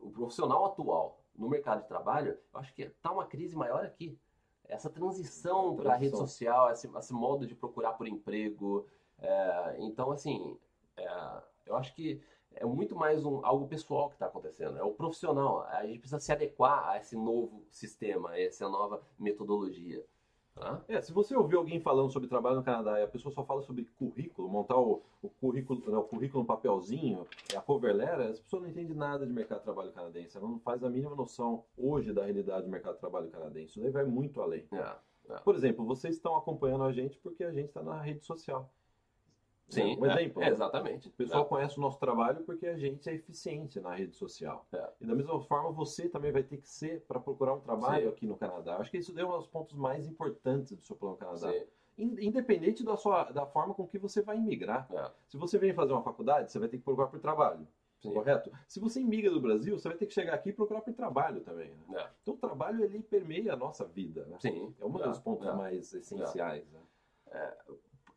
o 0.00 0.10
profissional 0.10 0.66
atual 0.66 1.24
no 1.34 1.48
mercado 1.48 1.80
de 1.82 1.88
trabalho. 1.88 2.38
Eu 2.52 2.60
acho 2.60 2.74
que 2.74 2.84
tá 3.00 3.10
uma 3.10 3.26
crise 3.26 3.56
maior 3.56 3.82
aqui. 3.82 4.18
Essa 4.64 4.90
transição 4.90 5.74
para 5.74 5.94
a 5.94 5.96
rede 5.96 6.16
social, 6.16 6.70
esse, 6.70 6.86
esse 6.86 7.12
modo 7.14 7.46
de 7.46 7.54
procurar 7.54 7.92
por 7.94 8.06
emprego. 8.06 8.86
é, 9.18 9.76
então, 9.80 10.10
assim, 10.10 10.58
é, 10.96 11.42
eu 11.66 11.76
acho 11.76 11.94
que 11.94 12.20
é 12.54 12.64
muito 12.64 12.94
mais 12.94 13.24
um, 13.24 13.44
algo 13.44 13.66
pessoal 13.66 14.08
que 14.08 14.14
está 14.14 14.26
acontecendo. 14.26 14.78
É 14.78 14.82
o 14.82 14.92
profissional. 14.92 15.62
A 15.62 15.86
gente 15.86 16.00
precisa 16.00 16.20
se 16.20 16.32
adequar 16.32 16.88
a 16.88 16.98
esse 16.98 17.16
novo 17.16 17.64
sistema, 17.70 18.30
a 18.30 18.40
essa 18.40 18.68
nova 18.68 19.02
metodologia. 19.18 20.04
tá? 20.54 20.82
É, 20.86 21.00
se 21.00 21.12
você 21.12 21.34
ouvir 21.34 21.56
alguém 21.56 21.80
falando 21.80 22.10
sobre 22.10 22.28
trabalho 22.28 22.56
no 22.56 22.62
Canadá 22.62 23.00
e 23.00 23.04
a 23.04 23.08
pessoa 23.08 23.32
só 23.34 23.42
fala 23.44 23.62
sobre 23.62 23.84
currículo, 23.98 24.48
montar 24.48 24.76
o, 24.76 25.02
o 25.22 25.30
currículo, 25.30 25.90
né, 25.90 25.96
o 25.96 26.04
currículo 26.04 26.42
no 26.42 26.46
papelzinho, 26.46 27.26
é 27.52 27.56
a 27.56 27.60
cover 27.62 27.94
letter, 27.94 28.26
essa 28.26 28.42
pessoa 28.42 28.60
não 28.62 28.68
entende 28.68 28.92
nada 28.94 29.26
de 29.26 29.32
mercado 29.32 29.58
de 29.58 29.64
trabalho 29.64 29.92
canadense. 29.92 30.36
Ela 30.36 30.48
não 30.48 30.60
faz 30.60 30.84
a 30.84 30.90
mínima 30.90 31.14
noção 31.16 31.64
hoje 31.76 32.12
da 32.12 32.24
realidade 32.24 32.64
do 32.64 32.70
mercado 32.70 32.94
de 32.94 33.00
trabalho 33.00 33.30
canadense. 33.30 33.70
Isso 33.72 33.80
daí 33.80 33.90
vai 33.90 34.04
muito 34.04 34.42
além. 34.42 34.66
É, 34.72 35.36
Por 35.38 35.54
exemplo, 35.54 35.86
vocês 35.86 36.16
estão 36.16 36.36
acompanhando 36.36 36.84
a 36.84 36.92
gente 36.92 37.18
porque 37.20 37.44
a 37.44 37.52
gente 37.52 37.68
está 37.68 37.82
na 37.82 37.98
rede 38.00 38.24
social. 38.26 38.70
Sim, 39.74 39.96
um 39.98 40.06
é, 40.06 40.14
exemplo. 40.22 40.42
é, 40.42 40.48
exatamente. 40.48 41.08
O 41.08 41.12
pessoal 41.12 41.44
conhece 41.46 41.78
o 41.78 41.80
nosso 41.80 41.98
trabalho 41.98 42.42
porque 42.44 42.66
a 42.66 42.76
gente 42.76 43.08
é 43.08 43.14
eficiente 43.14 43.80
na 43.80 43.94
rede 43.94 44.14
social. 44.16 44.66
É. 44.72 44.88
E 45.00 45.06
da 45.06 45.14
mesma 45.14 45.40
forma, 45.40 45.70
você 45.72 46.08
também 46.08 46.30
vai 46.32 46.42
ter 46.42 46.58
que 46.58 46.68
ser 46.68 47.00
para 47.08 47.18
procurar 47.18 47.54
um 47.54 47.60
trabalho 47.60 48.04
Sim. 48.04 48.08
aqui 48.08 48.26
no 48.26 48.36
Canadá. 48.36 48.76
Acho 48.76 48.90
que 48.90 48.98
isso 48.98 49.12
daí 49.12 49.24
é 49.24 49.26
um 49.26 49.36
dos 49.38 49.46
pontos 49.46 49.74
mais 49.76 50.06
importantes 50.06 50.76
do 50.76 50.82
seu 50.82 50.94
plano 50.96 51.16
Canadá. 51.16 51.50
Sim, 51.50 51.64
In- 51.98 52.16
Independente 52.26 52.82
da, 52.84 52.96
sua, 52.96 53.24
da 53.24 53.44
forma 53.46 53.74
com 53.74 53.86
que 53.86 53.98
você 53.98 54.22
vai 54.22 54.36
imigrar. 54.38 54.86
é, 54.92 55.10
Se 55.28 55.36
você 55.36 55.58
vem 55.58 55.72
fazer 55.74 55.92
uma 55.92 56.02
faculdade, 56.02 56.50
você 56.50 56.58
vai 56.58 56.68
ter 56.68 56.78
que 56.78 56.82
procurar 56.84 57.08
por 57.08 57.20
trabalho. 57.20 57.66
sim. 58.00 58.12
Correto? 58.12 58.50
Se 58.66 58.80
você 58.80 59.00
imigra 59.00 59.30
do 59.30 59.40
Brasil, 59.40 59.78
você 59.78 59.88
vai 59.88 59.96
ter 59.96 60.06
que 60.06 60.12
chegar 60.14 60.34
aqui 60.34 60.48
e 60.48 60.52
procurar 60.52 60.80
por 60.80 60.92
trabalho 60.94 61.40
também. 61.42 61.70
né? 61.88 62.00
É, 62.00 62.08
Então 62.22 62.34
o 62.34 62.36
trabalho 62.36 62.82
ele 62.84 63.00
permeia 63.02 63.52
a 63.52 63.56
nossa 63.56 63.84
vida. 63.84 64.24
né? 64.26 64.36
sim. 64.40 64.74
É 64.80 64.84
um 64.84 64.98
é, 64.98 65.08
dos 65.08 65.18
pontos 65.18 65.46
é. 65.46 65.52
mais 65.52 65.92
essenciais. 65.94 66.64
né? 66.72 66.80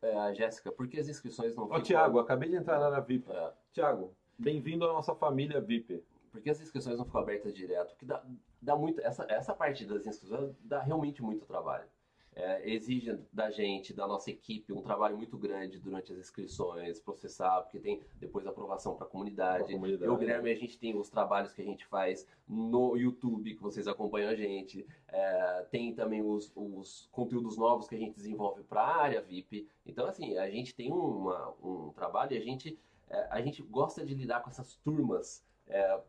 É, 0.02 0.34
Jéssica, 0.34 0.70
por 0.70 0.86
que 0.88 0.98
as 1.00 1.08
inscrições 1.08 1.54
não 1.54 1.64
Ó, 1.64 1.66
ficam- 1.68 1.82
Tiago, 1.82 2.18
acabei 2.18 2.48
de 2.50 2.56
entrar 2.56 2.78
na 2.78 2.86
área 2.86 3.00
VIP. 3.00 3.30
É, 3.30 3.52
Tiago, 3.72 4.14
bem-vindo 4.38 4.84
à 4.84 4.92
nossa 4.92 5.14
família 5.14 5.60
VIP. 5.60 6.02
por 6.30 6.40
que 6.40 6.50
as 6.50 6.60
inscrições 6.60 6.98
não 6.98 7.04
ficam 7.06 7.22
abertas 7.22 7.54
direto? 7.54 7.90
Porque 7.90 8.04
dá, 8.04 8.22
dá 8.60 8.76
muito. 8.76 9.00
Essa, 9.00 9.24
essa 9.28 9.54
parte 9.54 9.86
das 9.86 10.06
inscrições 10.06 10.54
dá 10.60 10.80
realmente 10.80 11.22
muito 11.22 11.46
trabalho. 11.46 11.88
É, 12.38 12.70
exige 12.70 13.18
da 13.32 13.50
gente, 13.50 13.94
da 13.94 14.06
nossa 14.06 14.30
equipe, 14.30 14.70
um 14.70 14.82
trabalho 14.82 15.16
muito 15.16 15.38
grande 15.38 15.78
durante 15.78 16.12
as 16.12 16.18
inscrições, 16.18 17.00
processar, 17.00 17.62
porque 17.62 17.78
tem 17.78 18.02
depois 18.20 18.46
a 18.46 18.50
aprovação 18.50 18.94
para 18.94 19.06
a 19.06 19.08
comunidade. 19.08 19.72
comunidade. 19.72 20.04
Eu, 20.04 20.18
Guilherme, 20.18 20.50
a 20.50 20.54
gente 20.54 20.78
tem 20.78 20.94
os 20.94 21.08
trabalhos 21.08 21.54
que 21.54 21.62
a 21.62 21.64
gente 21.64 21.86
faz 21.86 22.26
no 22.46 22.94
YouTube, 22.94 23.54
que 23.54 23.62
vocês 23.62 23.88
acompanham 23.88 24.28
a 24.28 24.34
gente. 24.34 24.86
É, 25.08 25.66
tem 25.70 25.94
também 25.94 26.20
os, 26.22 26.52
os 26.54 27.08
conteúdos 27.10 27.56
novos 27.56 27.88
que 27.88 27.94
a 27.94 27.98
gente 27.98 28.14
desenvolve 28.14 28.62
para 28.64 28.82
a 28.82 28.96
área 29.02 29.22
VIP. 29.22 29.66
Então, 29.86 30.06
assim, 30.06 30.36
a 30.36 30.50
gente 30.50 30.74
tem 30.74 30.92
uma- 30.92 31.54
um 31.64 31.90
trabalho 31.94 32.34
e 32.34 32.36
a 32.36 32.42
gente, 32.42 32.78
é, 33.08 33.28
a 33.30 33.40
gente 33.40 33.62
gosta 33.62 34.04
de 34.04 34.12
lidar 34.14 34.42
com 34.42 34.50
essas 34.50 34.74
turmas 34.76 35.42
é, 35.68 36.00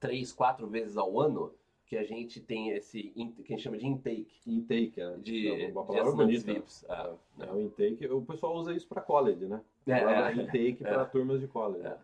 três, 0.00 0.32
quatro 0.32 0.66
vezes 0.66 0.96
ao 0.96 1.20
ano, 1.20 1.54
que 1.92 1.98
a 1.98 2.04
gente 2.04 2.40
tem 2.40 2.70
esse, 2.70 3.02
que 3.02 3.20
a 3.20 3.46
gente 3.48 3.60
chama 3.64 3.76
de 3.76 3.86
intake. 3.86 4.26
Intake, 4.46 4.98
né? 4.98 5.14
De, 5.18 5.46
É 5.48 5.52
uma 5.52 5.66
de 5.66 5.72
palavra 5.74 6.02
assinantes 6.08 6.42
bonita. 6.42 6.52
VIPs. 6.60 6.84
É, 6.88 7.14
É 7.40 7.52
o 7.52 7.60
intake. 7.60 8.06
O 8.06 8.22
pessoal 8.22 8.54
usa 8.56 8.72
isso 8.72 8.88
para 8.88 9.02
college, 9.02 9.44
né? 9.44 9.60
É, 9.86 9.92
é. 10.00 10.34
intake 10.34 10.82
para 10.82 11.04
turmas 11.04 11.38
de 11.38 11.46
college. 11.48 11.86
É. 11.86 11.98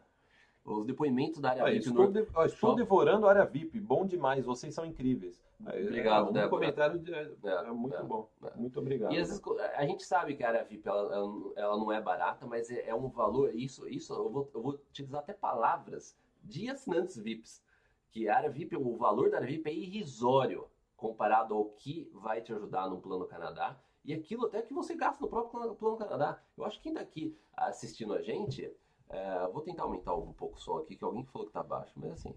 Os 0.63 0.85
depoimentos 0.85 1.41
da 1.41 1.49
área 1.53 1.63
Olha, 1.65 1.73
VIP 1.73 1.87
estou, 1.89 2.05
no... 2.07 2.13
de- 2.13 2.27
ó, 2.35 2.45
estou 2.45 2.75
devorando 2.75 3.27
a 3.27 3.31
área 3.31 3.47
VIP. 3.47 3.81
Bom 3.81 4.05
demais. 4.05 4.45
Vocês 4.45 4.75
são 4.75 4.85
incríveis. 4.85 5.43
Aí, 5.65 5.87
Obrigado, 5.87 6.29
um 6.29 6.33
Débora. 6.33 6.51
comentário 6.51 6.99
de- 6.99 7.15
é, 7.15 7.33
É, 7.45 7.71
muito 7.71 7.97
é, 7.97 8.03
bom. 8.03 8.29
é. 8.45 8.59
Muito 8.59 8.79
obrigado. 8.79 9.11
E 9.11 9.17
vezes 9.17 9.41
a 9.75 9.87
gente 9.87 10.05
sabe 10.05 10.37
que 10.37 10.45
a 10.45 10.49
área 10.49 10.65
VIP 10.65 10.87
ela, 10.87 11.17
ela- 11.57 11.79
não 11.79 11.91
é 11.91 11.99
barata, 11.99 12.47
mas 12.47 12.71
é, 12.71 12.91
é 12.91 12.95
um 12.95 13.09
valor. 13.09 13.55
Isso, 13.55 13.89
isso 13.89 14.13
eu 14.13 14.29
vou, 14.29 14.51
eu 14.55 14.61
vou 14.61 14.73
utilizar 14.91 15.21
até 15.21 15.33
palavras 15.33 16.15
de 16.45 16.69
assinantes 16.69 17.17
VIPs. 17.19 17.67
Que 18.11 18.29
a 18.29 18.37
área 18.37 18.51
VIP, 18.51 18.77
o 18.77 18.97
valor 18.97 19.31
da 19.31 19.37
área 19.39 19.47
VIP 19.49 19.69
é 19.69 19.73
irrisório 19.75 20.67
comparado 20.97 21.55
ao 21.55 21.65
que 21.67 22.11
vai 22.15 22.41
te 22.41 22.53
ajudar 22.53 22.89
no 22.89 23.01
Plano 23.01 23.27
Canadá 23.27 23.79
e 24.05 24.13
aquilo 24.15 24.47
até 24.47 24.63
que 24.63 24.73
você 24.75 24.95
gasta 24.97 25.23
no 25.23 25.29
próprio 25.29 25.75
Plano- 25.75 25.97
Canadá. 25.97 26.41
Eu 26.57 26.65
acho 26.65 26.77
que 26.79 26.85
quem 26.85 26.93
está 26.93 27.03
aqui 27.03 27.37
assistindo 27.55 28.15
a 28.15 28.23
gente, 28.23 28.73
é, 29.11 29.47
vou 29.49 29.61
tentar 29.63 29.83
aumentar 29.85 30.15
um 30.15 30.33
pouco 30.33 30.57
o 30.57 30.61
som 30.61 30.79
aqui, 30.79 30.97
que 30.97 31.05
alguém 31.05 31.25
falou 31.27 31.47
que 31.47 31.53
tá 31.53 31.63
baixo, 31.63 31.93
mas 31.97 32.13
assim, 32.13 32.35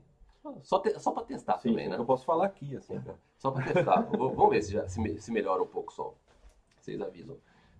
só, 0.64 0.80
te, 0.80 1.00
só 1.00 1.12
para 1.12 1.24
testar 1.24 1.58
Sim, 1.60 1.70
também, 1.70 1.88
né? 1.88 1.98
eu 1.98 2.06
posso 2.06 2.26
falar 2.26 2.46
aqui, 2.48 2.76
assim. 2.76 3.00
cara. 3.02 3.18
Só 3.38 3.52
para 3.52 3.72
testar. 3.74 4.02
Vou- 4.18 4.34
Vamos 4.34 4.50
ver 4.52 4.62
se, 4.64 4.72
já- 4.74 4.88
se, 4.88 5.20
se 5.22 5.32
melhora 5.32 5.62
um 5.64 5.68
pouco 5.68 5.92
o 5.92 5.96
som. 5.96 6.16
Vocês 6.80 7.00
avisam. 7.02 7.38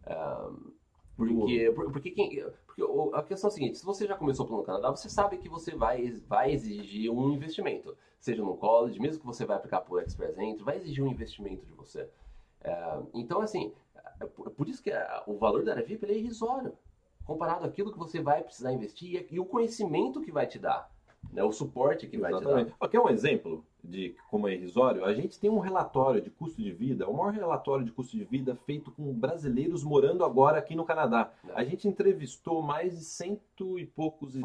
Ahn, 0.08 0.72
porque, 1.18 1.72
por- 1.76 1.92
porque, 1.92 2.12
quem, 2.12 2.40
porque 2.76 3.16
a 3.16 3.24
questão 3.24 3.50
é 3.50 3.52
a 3.52 3.54
seguinte: 3.54 3.78
se 3.78 3.86
você 3.86 4.08
já 4.08 4.16
começou 4.16 4.46
pelo 4.46 4.64
Canadá, 4.64 4.90
você 4.90 5.10
sabe 5.10 5.38
que 5.38 5.50
você 5.50 5.76
vai, 5.76 6.10
vai 6.28 6.52
exigir 6.52 7.12
um 7.12 7.30
investimento. 7.32 7.96
Seja 8.20 8.44
no 8.44 8.56
college, 8.56 9.00
mesmo 9.00 9.20
que 9.20 9.26
você 9.26 9.46
vai 9.46 9.58
aplicar 9.58 9.82
por 9.82 10.02
Express 10.02 10.38
Entry, 10.38 10.64
vai 10.64 10.78
exigir 10.78 11.04
um 11.04 11.08
investimento 11.08 11.66
de 11.66 11.74
você. 11.74 12.08
É, 12.64 13.00
então, 13.14 13.42
assim, 13.42 13.74
é 14.20 14.26
por, 14.26 14.70
isso 14.70 14.82
que 14.82 14.92
a- 14.92 15.24
o 15.26 15.38
valor 15.38 15.64
da 15.64 15.72
área 15.74 15.84
VIP 15.84 16.06
é 16.06 16.18
irrisório. 16.18 16.74
Comparado 17.26 17.66
àquilo 17.66 17.92
que 17.92 17.98
você 18.00 18.22
vai 18.22 18.44
precisar 18.44 18.72
investir 18.72 19.28
e 19.30 19.40
o 19.40 19.46
conhecimento 19.46 20.22
que 20.22 20.32
vai 20.32 20.46
te 20.48 20.60
dar. 20.60 20.90
Né? 21.32 21.44
O 21.44 21.52
suporte 21.52 22.08
que 22.08 22.18
vai 22.18 22.34
te 22.34 22.44
dar. 22.44 22.68
Ó, 22.80 22.88
Quer 22.88 23.00
um 23.00 23.10
exemplo 23.10 23.64
de 23.84 24.16
como 24.30 24.48
é 24.48 24.54
irrisório? 24.54 25.04
A 25.04 25.14
gente 25.14 25.40
tem 25.40 25.50
um 25.50 25.60
relatório 25.60 26.22
de 26.22 26.30
custo 26.30 26.62
de 26.62 26.72
vida, 26.72 27.08
o 27.08 27.18
maior 27.18 27.34
relatório 27.34 27.84
de 27.84 27.92
custo 27.92 28.16
de 28.16 28.24
vida 28.24 28.56
feito 28.56 28.92
com 28.92 29.12
brasileiros 29.14 29.84
morando 29.84 30.24
agora 30.24 30.60
aqui 30.60 30.76
no 30.76 30.86
Canadá. 30.86 31.32
É. 31.50 31.54
A 31.56 31.64
gente 31.64 31.88
entrevistou 31.88 32.62
mais 32.62 32.98
de 32.98 33.04
cento 33.04 33.80
e 33.80 33.86
poucos 33.86 34.36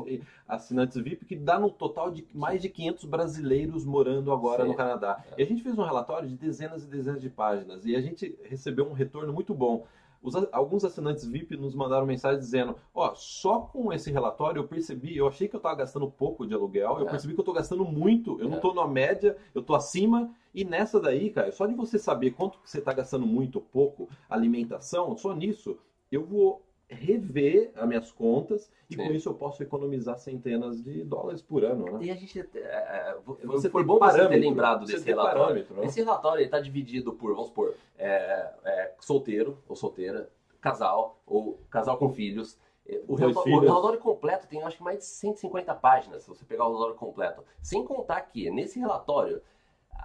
assinantes 0.49 0.97
VIP, 0.97 1.25
que 1.27 1.37
dá 1.37 1.59
no 1.59 1.71
total 1.71 2.11
de 2.11 2.27
mais 2.33 2.62
de 2.62 2.69
500 2.69 3.05
brasileiros 3.05 3.85
morando 3.85 4.33
agora 4.33 4.65
no 4.65 4.75
Canadá. 4.75 5.23
É. 5.33 5.41
E 5.41 5.43
a 5.43 5.47
gente 5.47 5.62
fez 5.62 5.77
um 5.79 5.85
relatório 5.85 6.29
de 6.29 6.37
dezenas 6.37 6.85
e 6.85 6.87
dezenas 6.87 7.21
de 7.21 7.29
páginas 7.29 7.85
e 7.85 7.95
a 7.95 8.01
gente 8.01 8.39
recebeu 8.45 8.87
um 8.87 8.93
retorno 8.93 9.33
muito 9.33 9.55
bom. 9.55 9.87
Os 10.27 10.35
alguns 10.51 10.85
assinantes 10.85 11.25
VIP 11.25 11.57
nos 11.57 11.75
mandaram 11.75 12.05
mensagem 12.05 12.41
dizendo: 12.41 12.75
Ó, 12.93 13.15
só 13.15 13.61
com 13.61 13.93
esse 13.93 14.11
relatório 14.11 14.59
eu 14.59 14.67
percebi, 14.67 15.17
eu 15.17 15.29
achei 15.29 15.47
que 15.47 15.55
eu 15.55 15.59
estava 15.59 15.77
gastando 15.77 16.11
pouco 16.11 16.45
de 16.45 16.53
aluguel, 16.53 16.99
eu 16.99 17.07
É. 17.07 17.11
percebi 17.11 17.33
que 17.33 17.39
eu 17.39 17.43
estou 17.43 17.55
gastando 17.55 17.85
muito, 17.85 18.33
eu 18.41 18.47
não 18.47 18.55
É. 18.55 18.57
estou 18.57 18.75
na 18.75 18.89
média, 18.89 19.37
eu 19.55 19.61
estou 19.61 19.77
acima. 19.77 20.35
E 20.53 20.65
nessa 20.65 20.99
daí, 20.99 21.31
cara, 21.31 21.53
só 21.53 21.65
de 21.67 21.75
você 21.75 21.97
saber 21.99 22.33
quanto 22.33 22.59
que 22.59 22.69
você 22.69 22.79
está 22.79 22.93
gastando 22.93 23.27
muito 23.27 23.57
ou 23.57 23.62
pouco, 23.62 24.09
alimentação, 24.29 25.17
só 25.17 25.33
nisso, 25.35 25.79
eu 26.11 26.25
vou 26.25 26.66
rever 26.88 27.72
as 27.75 27.87
minhas 27.87 28.12
contas 28.12 28.70
e 28.88 28.94
Sim. 28.94 29.07
com 29.07 29.12
isso 29.12 29.29
eu 29.29 29.35
posso 29.35 29.62
economizar 29.62 30.18
centenas 30.18 30.83
de 30.83 31.03
dólares 31.05 31.42
por 31.42 31.64
ano, 31.64 31.99
né? 31.99 32.07
E 32.07 32.11
a 32.11 32.14
gente. 32.14 32.38
é, 32.40 33.16
Você 33.44 33.68
foi 33.68 33.83
bom 33.83 33.99
você 33.99 34.29
ter 34.29 34.37
lembrado 34.37 34.87
desse 34.87 35.05
relatório. 35.05 35.66
né? 35.70 35.85
Esse 35.85 36.01
relatório 36.01 36.44
está 36.44 36.61
dividido 36.61 37.12
por, 37.12 37.33
vamos 37.33 37.49
supor, 37.49 37.75
é, 37.99 38.51
é, 38.64 38.94
solteiro 39.01 39.59
ou 39.68 39.75
solteira, 39.75 40.31
casal 40.61 41.20
ou 41.27 41.59
casal 41.70 41.96
com 41.96 42.11
filhos. 42.11 42.57
É, 42.88 43.03
O 43.09 43.16
relatório, 43.16 43.57
o 43.57 43.61
relatório 43.61 43.99
completo 43.99 44.46
tem 44.46 44.62
acho 44.62 44.77
que 44.77 44.83
mais 44.85 44.99
de 44.99 45.05
150 45.07 45.75
páginas, 45.75 46.22
se 46.22 46.29
você 46.29 46.44
pegar 46.44 46.64
o 46.66 46.68
relatório 46.68 46.94
completo. 46.94 47.42
Sem 47.61 47.85
contar 47.85 48.20
que 48.20 48.49
nesse 48.51 48.79
relatório, 48.79 49.42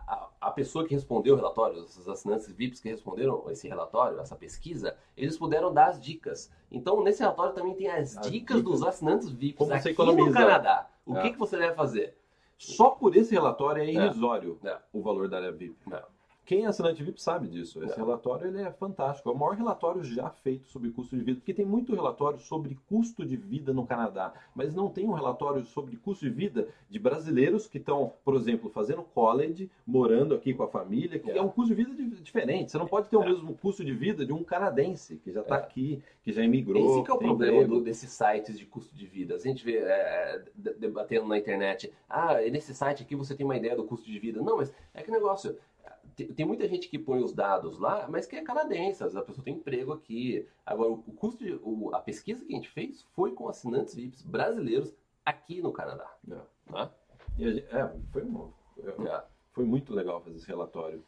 a, 0.08 0.28
a 0.42 0.52
pessoa 0.52 0.86
que 0.86 0.94
respondeu 0.94 1.34
o 1.34 1.38
relatório, 1.38 1.82
os 1.84 2.08
assinantes 2.08 2.48
VIPs 2.52 2.80
que 2.80 2.90
responderam 2.90 3.44
esse 3.50 3.68
relatório, 3.68 4.20
essa 4.20 4.36
pesquisa, 4.36 4.98
eles 5.16 5.38
puderam 5.38 5.74
dar 5.74 5.88
as 5.88 6.02
dicas. 6.02 6.52
Então, 6.72 7.02
nesse 7.04 7.22
relatório 7.22 7.54
também 7.54 7.74
tem 7.76 7.90
as, 7.90 8.18
As 8.18 8.30
dicas, 8.30 8.58
dicas. 8.58 8.64
dos 8.64 8.84
assinantes 8.84 9.30
VIPs 9.30 9.58
Como 9.58 9.74
aqui 9.74 10.22
no. 10.22 10.32
Canadá. 10.34 10.90
O 11.06 11.18
É. 11.18 11.22
que, 11.22 11.32
que 11.32 11.38
você 11.40 11.58
deve 11.58 11.76
fazer? 11.76 12.16
Só 12.58 12.92
por 12.92 13.16
esse 13.16 13.34
relatório 13.34 13.82
é 13.82 13.92
irrisório 13.92 14.60
É. 14.64 14.78
o 14.94 15.02
valor 15.02 15.28
da 15.28 15.38
área 15.38 15.52
VIP. 15.52 15.76
Não. 15.88 16.02
Quem 16.52 16.66
é 16.66 16.68
assinante 16.68 17.02
VIP 17.02 17.22
sabe 17.24 17.48
disso. 17.48 17.82
Esse 17.82 17.96
relatório 17.96 18.46
ele 18.48 18.62
é 18.62 18.70
fantástico. 18.74 19.30
É 19.30 19.32
o 19.32 19.38
maior 19.38 19.56
relatório 19.56 20.04
já 20.04 20.30
feito 20.30 20.68
sobre 20.68 20.90
custo 20.90 21.16
de 21.16 21.24
vida, 21.24 21.40
porque 21.40 21.54
tem 21.54 21.66
muito 21.66 21.96
relatório 21.96 22.40
sobre 22.40 22.78
custo 22.90 23.26
de 23.26 23.38
vida 23.38 23.72
no 23.72 23.86
Canadá, 23.86 24.34
mas 24.54 24.76
não 24.76 24.90
tem 24.90 25.08
um 25.08 25.14
relatório 25.14 25.64
sobre 25.64 25.96
custo 25.96 26.26
de 26.26 26.30
vida 26.30 26.68
de 26.90 27.00
brasileiros 27.00 27.68
que 27.68 27.78
estão, 27.78 28.12
por 28.26 28.36
exemplo, 28.36 28.70
fazendo 28.70 29.02
college, 29.02 29.72
morando 29.88 30.36
aqui 30.36 30.54
com 30.54 30.64
a 30.64 30.68
família, 30.68 31.18
que 31.20 31.32
é, 31.32 31.38
É. 31.38 31.42
um 31.42 31.48
custo 31.48 31.74
de 31.74 31.86
vida 31.86 31.96
di- 31.96 32.22
diferente. 32.22 32.70
Você 32.70 32.78
não 32.78 32.86
pode 32.86 33.08
ter 33.08 33.16
o 33.16 33.24
É. 33.24 33.28
mesmo 33.30 33.54
custo 33.56 33.86
de 33.86 33.94
vida 33.94 34.26
de 34.26 34.34
um 34.34 34.44
canadense 34.44 35.16
que 35.24 35.32
já 35.32 35.40
está 35.40 35.56
É. 35.56 35.60
aqui, 35.60 36.04
que 36.22 36.34
já 36.34 36.44
imigrou. 36.44 36.86
Esse 36.98 37.04
que 37.06 37.12
é 37.12 37.14
o 37.14 37.18
problema 37.18 37.66
do- 37.66 37.80
desses 37.82 38.12
sites 38.12 38.60
de 38.60 38.66
custo 38.66 38.94
de 38.94 39.06
vida. 39.06 39.36
A 39.36 39.40
gente 39.40 39.64
vê 39.64 39.78
é, 39.78 40.44
de- 40.54 40.74
debatendo 40.74 41.28
na 41.30 41.38
internet, 41.38 41.94
ah, 42.10 42.36
nesse 42.52 42.76
site 42.76 43.04
aqui 43.04 43.16
você 43.16 43.34
tem 43.34 43.46
uma 43.46 43.56
ideia 43.56 43.74
do 43.74 43.86
custo 43.86 44.06
de 44.12 44.20
vida. 44.20 44.42
Não, 44.42 44.58
mas 44.58 44.70
é 44.94 45.02
que 45.02 45.10
negócio. 45.10 45.56
Tem, 46.28 46.46
muita 46.46 46.68
gente 46.68 46.88
que 46.90 46.98
põe 47.00 47.22
os 47.24 47.34
dados 47.34 47.78
lá, 47.80 48.08
mas 48.10 48.26
que 48.26 48.36
é 48.36 48.42
canadense, 48.44 49.04
a 49.04 49.22
pessoa 49.22 49.44
tem 49.44 49.56
emprego 49.56 49.94
aqui. 49.94 50.48
Agora, 50.66 50.90
o, 50.92 50.98
custo 50.98 51.44
de. 51.44 51.60
o- 51.64 51.92
a 51.94 52.00
pesquisa 52.00 52.44
que 52.46 52.54
a 52.54 52.56
gente 52.56 52.70
fez 52.70 53.04
foi 53.16 53.32
com 53.34 53.48
assinantes 53.50 53.94
VIPs 53.96 54.22
brasileiros 54.24 54.94
aqui 55.26 55.62
no 55.62 55.72
Canadá. 55.72 56.10
É. 56.30 56.36
A 56.76 56.90
gente- 57.38 57.66
é, 57.72 57.92
foi, 58.12 58.24
um- 58.24 58.52
É. 59.08 59.24
foi 59.54 59.64
muito 59.66 59.94
legal 59.94 60.22
fazer 60.22 60.38
esse 60.38 60.48
relatório. 60.48 61.04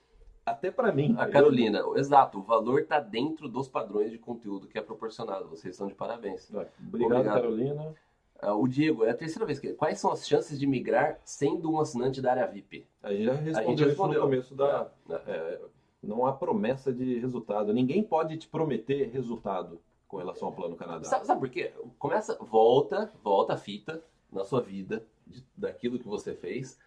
Até 0.46 0.70
para 0.70 0.92
mim. 0.92 1.16
A 1.18 1.28
Carolina, 1.28 1.82
exato, 1.96 2.38
o 2.40 2.42
valor 2.44 2.82
está 2.82 3.00
dentro 3.00 3.48
dos 3.48 3.70
padrões 3.70 4.12
de 4.12 4.18
conteúdo 4.18 4.68
que 4.68 4.78
é 4.78 4.82
proporcionado. 4.82 5.48
Vocês 5.48 5.74
estão 5.74 5.88
de 5.88 5.96
parabéns. 5.96 6.52
Eu- 6.52 6.68
Obrigado, 6.86 7.12
Obrigado. 7.20 7.34
Carolina. 7.36 7.96
Ah, 8.40 8.54
o 8.54 8.68
Diego, 8.68 9.06
é 9.06 9.12
a 9.12 9.16
terceira 9.16 9.46
vez 9.46 9.60
que. 9.60 9.74
Quais 9.74 10.00
são 10.00 10.12
as 10.12 10.28
chances 10.28 10.60
de 10.60 10.68
migrar 10.68 11.20
sendo 11.24 11.72
um 11.72 11.80
assinante 11.80 12.22
da 12.22 12.32
área 12.32 12.48
VIP? 12.48 12.86
A 13.02 13.12
gente 13.14 13.24
já 13.26 13.32
A 13.32 13.36
gente 13.36 13.46
respondeu, 13.46 13.74
isso 13.74 13.86
respondeu. 13.86 14.20
no 14.22 14.26
começo 14.28 14.56
da. 14.56 14.92
É, 15.10 15.14
é. 15.14 15.20
é, 15.32 15.62
não 16.02 16.26
há 16.26 16.34
promessa 16.34 16.92
de 16.92 17.18
resultado. 17.20 17.74
Ninguém 17.74 18.04
pode 18.04 18.38
te 18.38 18.48
prometer 18.48 19.10
resultado 19.12 19.80
com 20.10 20.18
relação 20.18 20.50
ao 20.50 20.54
Plano 20.54 20.76
Canadá. 20.76 21.06
Sabe, 21.06 21.26
sabe 21.26 21.40
por 21.40 21.50
quê? 21.50 21.72
Começa, 21.98 22.38
volta, 22.42 23.10
volta 23.24 23.54
a 23.54 23.58
fita 23.58 24.04
na 24.30 24.44
sua 24.44 24.60
vida, 24.62 25.06
de- 25.26 25.46
daquilo 25.56 25.98
que 25.98 26.08
você 26.08 26.34
fez. 26.36 26.78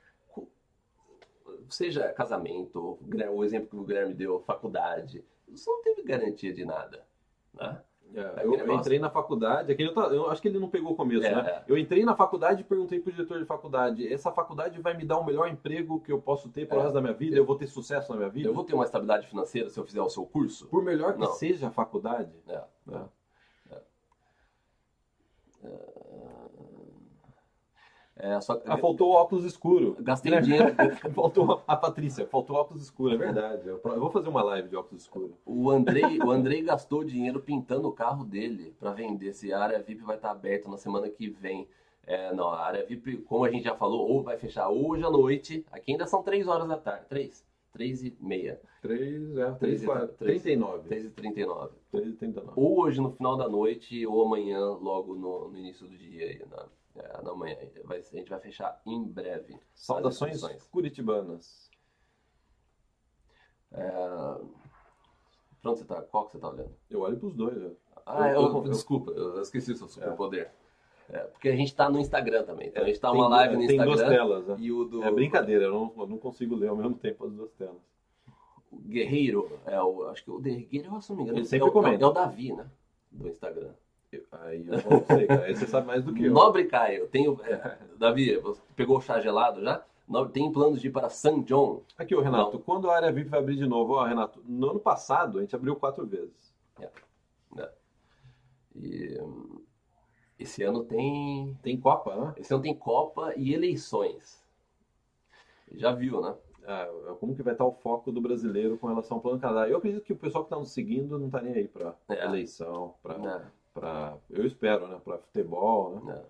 Seja 1.70 2.12
casamento, 2.12 2.98
o 3.32 3.44
exemplo 3.44 3.68
que 3.70 3.76
o 3.76 3.84
Guilherme 3.84 4.14
deu, 4.14 4.40
faculdade. 4.40 5.24
Você 5.48 5.68
não 5.70 5.82
teve 5.82 6.02
garantia 6.02 6.52
de 6.52 6.64
nada. 6.64 7.04
Né? 7.54 7.80
É, 8.14 8.44
eu, 8.44 8.54
eu 8.54 8.72
entrei 8.72 8.98
na 8.98 9.10
faculdade, 9.10 9.70
aquele 9.70 9.90
eu, 9.90 10.02
eu 10.12 10.30
acho 10.30 10.40
que 10.40 10.48
ele 10.48 10.58
não 10.58 10.68
pegou 10.70 10.92
o 10.92 10.94
começo, 10.96 11.26
É, 11.26 11.34
né? 11.34 11.50
é. 11.50 11.64
Eu 11.68 11.76
entrei 11.76 12.04
na 12.04 12.16
faculdade 12.16 12.62
e 12.62 12.64
perguntei 12.64 12.98
pro 12.98 13.12
diretor 13.12 13.38
de 13.38 13.44
faculdade: 13.44 14.10
essa 14.10 14.32
faculdade 14.32 14.80
vai 14.80 14.96
me 14.96 15.04
dar 15.04 15.18
o 15.18 15.24
melhor 15.24 15.48
emprego 15.48 16.00
que 16.00 16.10
eu 16.12 16.20
posso 16.20 16.48
ter 16.48 16.66
pro 16.66 16.78
É. 16.78 16.82
resto 16.82 16.94
da 16.94 17.00
minha 17.02 17.12
vida? 17.12 17.36
Eu 17.36 17.44
vou 17.44 17.56
ter 17.56 17.66
sucesso 17.66 18.10
na 18.12 18.16
minha 18.18 18.30
vida? 18.30 18.48
Eu 18.48 18.54
vou 18.54 18.64
ter 18.64 18.74
uma 18.74 18.84
estabilidade 18.84 19.26
financeira 19.26 19.68
se 19.68 19.78
eu 19.78 19.84
fizer 19.84 20.00
o 20.00 20.08
seu 20.08 20.24
curso? 20.24 20.66
Por 20.68 20.82
melhor 20.82 21.12
que 21.14 21.20
Não. 21.20 21.32
seja 21.32 21.68
a 21.68 21.70
faculdade. 21.70 22.32
É. 22.48 22.62
É, 28.18 28.40
só 28.40 28.60
Ah, 28.64 28.78
faltou 28.78 29.10
o 29.10 29.12
óculos 29.14 29.44
escuro. 29.44 29.94
Gastei 30.00 30.32
Né? 30.32 30.40
dinheiro. 30.40 30.74
faltou 31.14 31.62
a 31.66 31.76
Patrícia, 31.76 32.26
faltou 32.26 32.56
óculos 32.56 32.82
escuro, 32.82 33.12
é 33.14 33.16
verdade. 33.16 33.68
Eu, 33.68 33.78
vou 33.82 34.10
fazer 34.10 34.28
uma 34.28 34.42
live 34.42 34.68
de 34.68 34.76
óculos 34.76 35.02
escuro. 35.02 35.36
O 35.44 35.70
Andrei, 35.70 36.18
o 36.18 36.30
Andrei 36.30 36.62
gastou 36.62 37.04
dinheiro 37.04 37.40
pintando 37.40 37.86
o 37.88 37.92
carro 37.92 38.24
dele 38.24 38.74
para 38.80 38.92
vender. 38.92 39.34
Se 39.34 39.52
a 39.52 39.60
área 39.60 39.82
VIP 39.82 40.02
vai 40.02 40.16
estar 40.16 40.30
aberta 40.30 40.68
na 40.68 40.78
semana 40.78 41.08
que 41.10 41.28
vem. 41.28 41.68
É, 42.06 42.32
não, 42.32 42.48
a 42.48 42.60
área 42.64 42.86
VIP, 42.86 43.18
como 43.18 43.44
a 43.44 43.50
gente 43.50 43.64
já 43.64 43.74
falou, 43.74 44.08
ou 44.08 44.22
vai 44.22 44.38
fechar 44.38 44.68
hoje 44.70 45.04
à 45.04 45.10
noite. 45.10 45.66
Aqui 45.72 45.92
ainda 45.92 46.06
são 46.06 46.22
3 46.22 46.46
horas 46.48 46.68
da 46.68 46.76
tarde. 46.78 47.04
3? 47.08 47.44
3 47.72 48.02
e 48.04 48.16
meia. 48.20 48.58
3, 48.80 49.36
é, 49.36 49.44
3, 49.44 49.58
Três 49.58 49.82
e 49.82 49.86
4, 49.86 50.06
três. 50.16 50.42
39. 50.42 50.88
3 50.88 51.04
e 51.04 51.10
39. 51.10 51.70
3 51.90 52.08
e 52.08 52.12
39. 52.12 52.52
Ou 52.56 52.80
hoje 52.80 53.00
no 53.00 53.10
final 53.10 53.36
da 53.36 53.48
noite, 53.48 54.06
ou 54.06 54.24
amanhã, 54.24 54.58
logo 54.70 55.14
no, 55.14 55.48
no 55.48 55.58
início 55.58 55.86
do 55.86 55.94
dia. 55.98 56.26
Aí, 56.28 56.40
na, 56.50 56.64
é, 56.98 57.22
na 57.22 57.34
manhã. 57.34 57.56
Vai- 57.84 57.98
a 57.98 58.02
gente 58.02 58.28
vai 58.30 58.40
fechar 58.40 58.80
em 58.86 59.02
breve. 59.04 59.58
Saudações 59.74 60.40
curitibanas. 60.70 61.70
É, 63.72 64.36
Pronto, 65.62 65.78
você 65.80 65.84
tá, 65.84 66.00
qual 66.02 66.26
que 66.26 66.32
você 66.32 66.38
tá 66.38 66.48
olhando? 66.48 66.70
Eu 66.88 67.00
olho 67.00 67.16
pros 67.18 67.34
dois. 67.34 67.56
né? 67.56 67.70
Ah, 68.06 68.28
Eu- 68.30 68.42
eu, 68.42 68.54
eu- 68.56 68.62
desculpa, 68.70 69.10
eu 69.10 69.40
esqueci 69.40 69.72
o 69.72 69.76
seu 69.76 69.88
superpoder. 69.88 70.52
É, 71.08 71.18
porque 71.18 71.48
a 71.48 71.56
gente 71.56 71.74
tá 71.74 71.88
no 71.90 71.98
Instagram 71.98 72.44
também. 72.44 72.68
Então 72.68 72.82
a 72.82 72.86
gente 72.86 73.00
tá 73.00 73.10
Tem 73.10 73.20
uma 73.20 73.28
duas- 73.28 73.38
live 73.40 73.56
no 73.56 73.66
Tem 73.66 73.76
duas 73.78 73.88
Instagram 74.00 74.16
telas, 74.16 74.46
né? 74.46 74.56
e 74.58 74.72
o 74.72 74.84
do 74.84 75.02
É 75.02 75.10
brincadeira, 75.10 75.64
eu 75.64 75.72
não, 75.74 75.92
eu 75.98 76.06
não 76.06 76.18
consigo 76.18 76.54
ler 76.54 76.68
ao 76.68 76.76
mesmo 76.76 76.94
tempo 76.96 77.26
as 77.26 77.32
duas 77.32 77.52
telas. 77.52 77.80
o 78.70 78.76
Guerreiro. 78.78 79.58
É 79.66 79.80
o, 79.82 80.04
acho 80.08 80.22
que 80.24 80.30
o 80.30 80.38
Guerreiro, 80.38 81.00
se 81.02 81.10
não 81.10 81.16
me 81.16 81.22
engano, 81.24 81.38
Ele 81.38 81.46
sempre 81.46 81.66
é, 81.66 81.70
o, 81.70 81.72
comenta. 81.72 82.04
é 82.04 82.06
o 82.06 82.12
Davi, 82.12 82.52
né? 82.52 82.68
Do 83.10 83.28
Instagram. 83.28 83.72
Aí 84.32 84.66
eu 84.66 84.90
não 84.90 85.04
sei, 85.04 85.26
cara. 85.28 85.44
Aí 85.44 85.56
você 85.56 85.66
sabe 85.66 85.86
mais 85.86 86.04
do 86.04 86.14
que 86.14 86.24
eu. 86.24 86.32
Nobre 86.32 86.64
Caio, 86.66 87.08
tenho. 87.08 87.38
é, 87.44 87.78
Davi, 87.98 88.36
você 88.38 88.60
pegou 88.74 88.98
o 88.98 89.00
chá 89.00 89.20
gelado 89.20 89.62
já? 89.62 89.84
Tem 90.32 90.52
planos 90.52 90.80
de 90.80 90.86
ir 90.86 90.92
para 90.92 91.08
San 91.10 91.42
John? 91.42 91.82
Aqui, 91.98 92.14
ô 92.14 92.20
Renato, 92.20 92.60
quando 92.60 92.88
a 92.88 92.94
área 92.94 93.10
VIP 93.12 93.28
vai 93.28 93.40
abrir 93.40 93.56
de 93.56 93.66
novo? 93.66 93.94
Ó, 93.94 94.04
Renato, 94.04 94.40
no 94.46 94.70
ano 94.70 94.80
passado 94.80 95.38
a 95.38 95.40
gente 95.40 95.56
abriu 95.56 95.74
quatro 95.74 96.06
vezes. 96.06 96.54
E 98.74 99.18
hum, 99.20 99.62
esse 100.38 100.62
ano 100.62 100.84
tem. 100.84 101.56
Tem 101.62 101.80
Copa, 101.80 102.14
né? 102.14 102.34
Esse 102.36 102.52
ano 102.52 102.62
tem 102.62 102.74
Copa 102.74 103.32
e 103.36 103.54
eleições. 103.54 104.44
Já 105.72 105.92
viu, 105.92 106.20
né? 106.20 106.34
Ah, 106.66 106.88
como 107.20 107.34
que 107.34 107.42
vai 107.42 107.54
estar 107.54 107.64
o 107.64 107.72
foco 107.72 108.10
do 108.12 108.20
brasileiro 108.20 108.76
com 108.76 108.88
relação 108.88 109.16
ao 109.16 109.22
Plano 109.22 109.38
Canadá? 109.40 109.68
Eu 109.68 109.78
acredito 109.78 110.02
que 110.04 110.12
o 110.12 110.16
pessoal 110.16 110.44
que 110.44 110.48
está 110.48 110.58
nos 110.58 110.72
seguindo 110.72 111.18
não 111.18 111.26
está 111.26 111.40
nem 111.40 111.54
aí 111.54 111.68
para 111.68 111.94
É. 112.08 112.24
eleição, 112.24 112.94
para 113.02 113.14
É, 113.14 113.46
para 113.80 114.16
eu 114.30 114.46
espero, 114.46 114.88
né, 114.88 114.98
para 115.04 115.18
futebol, 115.18 116.00
né? 116.04 116.22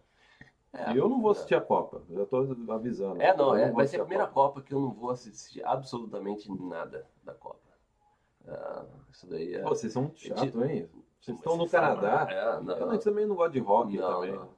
é. 0.73 0.93
e 0.93 0.97
eu 0.99 1.09
não 1.09 1.21
vou 1.21 1.31
assistir 1.31 1.55
a 1.55 1.61
Copa, 1.61 2.03
já 2.11 2.23
estou 2.23 2.47
avisando. 2.69 3.23
É, 3.23 3.37
não, 3.37 3.57
Eu 3.57 3.65
é, 3.65 3.67
vou 3.69 3.77
vai 3.77 3.87
ser 3.87 3.97
a 4.01 4.05
primeira 4.05 4.27
Copa 4.27 4.61
que 4.61 4.75
eu 4.75 4.81
não 4.81 4.91
vou 4.93 5.11
assistir 5.11 5.65
absolutamente 5.65 6.51
nada 6.61 7.07
da 7.25 7.33
Copa. 7.35 7.61
Ah, 8.49 8.85
isso 9.13 9.27
daí 9.29 9.55
é. 9.55 9.63
Pô, 9.63 9.71
vocês 9.71 9.93
são 9.93 10.11
chatos, 10.15 10.55
hein? 10.63 10.89
Vocês 11.21 11.37
estão 11.39 11.57
no 11.57 11.69
Canadá. 11.69 12.27
É, 12.31 12.61
não, 12.61 12.91
A 12.91 12.93
gente 12.93 13.05
também 13.05 13.27
não 13.27 13.35
gosta 13.35 13.53
de 13.53 13.59
rock 13.61 13.97
Não, 13.97 14.13
também. 14.21 14.33
não. 14.33 14.49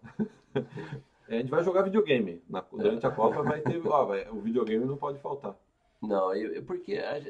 É, 1.31 1.37
a 1.37 1.41
gente 1.41 1.51
vai 1.51 1.63
jogar 1.63 1.83
videogame. 1.83 2.43
Na- 2.49 2.65
durante 2.73 3.07
a 3.07 3.11
Copa 3.11 3.43
vai 3.43 3.61
ter. 3.61 3.87
Ó, 3.87 4.05
vai- 4.07 4.27
o 4.31 4.41
videogame 4.41 4.87
não 4.87 4.97
pode 4.97 5.19
faltar. 5.19 5.55
não, 6.01 6.35
eu- 6.35 6.55
eu- 6.55 6.65
porque 6.65 6.97
a, 6.97 7.21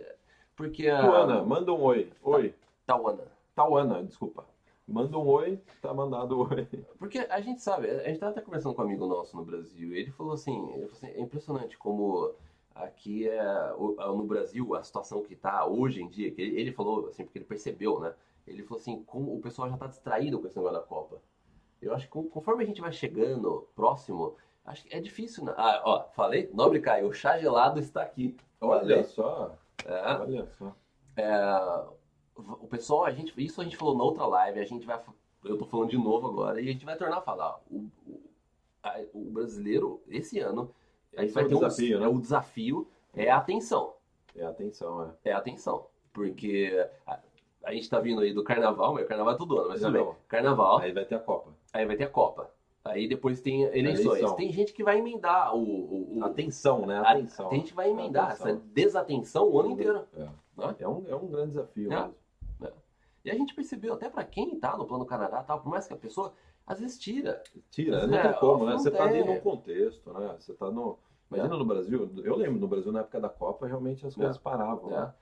porque 0.54 0.88
a 0.88 1.00
Tuana, 1.04 1.42
manda 1.42 1.72
um 1.72 1.82
oi. 1.82 2.12
Oi. 2.22 2.54
Tauana. 2.86 3.24
Tauana, 3.56 4.04
desculpa. 4.04 4.44
Manda 4.88 5.18
um 5.18 5.26
oi, 5.26 5.60
tá 5.82 5.92
mandado 5.92 6.40
oi. 6.40 6.66
Porque 6.98 7.18
a 7.18 7.40
gente 7.40 7.60
sabe, 7.60 7.90
a 7.90 8.08
gente 8.08 8.18
tava 8.18 8.32
até 8.32 8.40
conversando 8.40 8.74
com 8.74 8.80
um 8.82 8.86
amigo 8.86 9.06
nosso 9.06 9.36
no 9.36 9.44
Brasil, 9.44 9.92
e 9.92 9.98
ele 9.98 10.10
falou 10.10 10.32
assim, 10.32 10.56
ele 10.72 10.86
falou 10.88 10.92
assim, 10.92 11.06
é 11.08 11.20
impressionante 11.20 11.76
como 11.76 12.32
aqui 12.74 13.28
é 13.28 13.72
o- 13.76 13.94
no 14.16 14.24
Brasil 14.24 14.74
a 14.74 14.82
situação 14.82 15.22
que 15.22 15.36
tá 15.36 15.66
hoje 15.66 16.02
em 16.02 16.08
dia, 16.08 16.30
que 16.30 16.40
ele, 16.40 16.72
falou 16.72 17.06
assim, 17.08 17.24
porque 17.24 17.38
ele 17.38 17.44
percebeu, 17.44 18.00
né? 18.00 18.14
Ele 18.46 18.62
falou 18.62 18.80
assim, 18.80 19.02
como 19.04 19.34
o 19.36 19.40
pessoal 19.40 19.68
já 19.68 19.76
tá 19.76 19.86
distraído 19.86 20.38
com 20.40 20.46
esse 20.46 20.56
negócio 20.56 20.78
da 20.80 20.84
Copa. 20.84 21.16
Eu 21.82 21.94
acho 21.94 22.06
que 22.08 22.12
conforme 22.30 22.64
a 22.64 22.66
gente 22.66 22.80
vai 22.80 22.90
chegando 22.92 23.68
próximo, 23.76 24.36
acho 24.64 24.84
que 24.84 24.94
é 24.96 25.00
difícil, 25.00 25.44
né? 25.44 25.52
Ah, 25.56 25.82
ó, 25.84 26.04
falei? 26.14 26.48
Nobre 26.54 26.80
Caio, 26.80 27.08
o 27.08 27.12
chá 27.12 27.38
gelado 27.38 27.78
está 27.78 28.02
aqui. 28.02 28.34
Olha 28.60 29.04
só, 29.04 29.54
É, 29.84 30.16
olha 30.16 30.46
só. 30.58 30.74
é, 31.16 31.84
o 32.38 32.66
pessoal, 32.68 33.04
a 33.04 33.10
gente, 33.10 33.32
isso 33.36 33.60
a 33.60 33.64
gente 33.64 33.76
falou 33.76 33.96
na 33.96 34.04
outra 34.04 34.26
live, 34.26 34.60
a 34.60 34.64
gente 34.64 34.86
vai, 34.86 35.00
eu 35.44 35.58
tô 35.58 35.64
falando 35.66 35.90
de 35.90 35.98
novo 35.98 36.26
agora, 36.28 36.60
e 36.60 36.68
a 36.68 36.72
gente 36.72 36.84
vai 36.84 36.96
tornar 36.96 37.18
a 37.18 37.22
falar. 37.22 37.60
O, 37.70 37.86
o, 38.06 38.20
a- 38.82 39.00
o 39.12 39.24
brasileiro, 39.30 40.00
esse 40.08 40.38
ano, 40.38 40.70
a 41.16 41.20
gente 41.22 41.26
Esse 41.30 41.34
vai 41.34 41.42
é 41.44 41.46
o 41.46 41.48
ter 41.48 41.54
um 41.54 41.58
desafio, 41.60 41.96
é 41.96 42.00
né? 42.00 42.08
o 42.08 42.20
desafio 42.20 42.88
é 43.14 43.30
a 43.30 43.36
atenção. 43.38 43.94
É 44.36 44.44
atenção, 44.44 45.02
é. 45.24 45.30
É 45.30 45.32
a 45.32 45.38
atenção. 45.38 45.86
Porque 46.12 46.88
a, 47.06 47.18
a 47.64 47.72
gente 47.72 47.88
tá 47.90 47.98
vindo 47.98 48.20
aí 48.20 48.32
do 48.32 48.44
carnaval, 48.44 48.94
mas 48.94 49.04
o 49.04 49.08
carnaval 49.08 49.34
é 49.34 49.36
todo 49.36 49.58
ano, 49.58 49.68
mas. 49.70 49.80
Não. 49.80 50.14
Carnaval, 50.28 50.78
Aí 50.78 50.92
vai 50.92 51.04
ter 51.04 51.14
a 51.16 51.18
Copa. 51.20 51.50
aí 51.72 51.84
vai 51.86 51.96
ter 51.96 52.04
a 52.04 52.08
Copa. 52.10 52.50
Aí 52.84 53.08
depois 53.08 53.40
tem 53.40 53.62
eleições. 53.64 54.06
Eleição. 54.18 54.36
Tem 54.36 54.50
gente 54.52 54.72
que 54.72 54.82
vai 54.84 54.98
emendar 54.98 55.54
o. 55.54 55.58
o, 55.62 56.18
o- 56.18 56.24
Atenção, 56.24 56.86
né? 56.86 56.98
a- 56.98 57.10
Atenção. 57.12 57.48
tem 57.48 57.58
gente 57.60 57.70
que 57.70 57.76
vai 57.76 57.90
emendar 57.90 58.30
Atenção. 58.30 58.46
essa 58.48 58.60
desatenção 58.72 59.48
o 59.50 59.60
ano 59.60 59.70
inteiro. 59.72 60.04
É. 60.16 60.20
Né? 60.56 60.76
É, 60.80 60.88
um, 60.88 61.04
é 61.08 61.14
um 61.16 61.26
grande 61.26 61.48
desafio 61.50 61.92
É. 61.92 61.96
mesmo. 61.96 62.14
E 63.28 63.30
a 63.30 63.34
gente 63.34 63.54
percebeu, 63.54 63.92
até 63.94 64.08
pra 64.08 64.24
quem 64.24 64.58
tá 64.58 64.76
no 64.76 64.86
Plano 64.86 65.04
Canadá, 65.04 65.42
tal, 65.42 65.60
por 65.60 65.68
mais 65.68 65.86
que 65.86 65.92
a 65.92 65.96
pessoa 65.98 66.32
às 66.66 66.80
vezes 66.80 66.98
tira. 66.98 67.42
Tira, 67.70 67.98
É, 67.98 68.06
não 68.06 68.22
tem 68.22 68.32
como, 68.40 68.64
né? 68.64 68.72
não 68.72 68.78
Você 68.78 68.90
tá 68.90 69.04
ali 69.04 69.22
num 69.22 69.38
contexto, 69.40 70.12
né? 70.12 70.34
Você 70.38 70.54
tá 70.54 70.70
no. 70.70 70.98
Imagina 71.30 71.58
no 71.58 71.64
Brasil, 71.66 72.10
eu 72.24 72.36
lembro 72.36 72.58
no 72.58 72.66
Brasil 72.66 72.90
na 72.90 73.00
época 73.00 73.20
da 73.20 73.28
Copa, 73.28 73.66
realmente 73.66 74.06
as 74.06 74.14
coisas 74.14 74.38
paravam. 74.38 74.88
né? 74.90 75.00
né? 75.00 75.14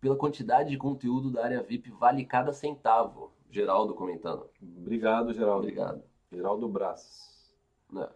Pela 0.00 0.16
quantidade 0.16 0.70
de 0.70 0.76
conteúdo 0.76 1.30
da 1.30 1.44
área 1.44 1.62
VIP, 1.62 1.90
vale 1.92 2.24
cada 2.24 2.52
centavo. 2.52 3.32
Geraldo 3.48 3.94
comentando. 3.94 4.50
Obrigado, 4.60 5.32
Geraldo. 5.32 5.60
Obrigado. 5.60 6.02
Geraldo 6.32 6.68
Brás. 6.68 7.54
né? 7.92 8.08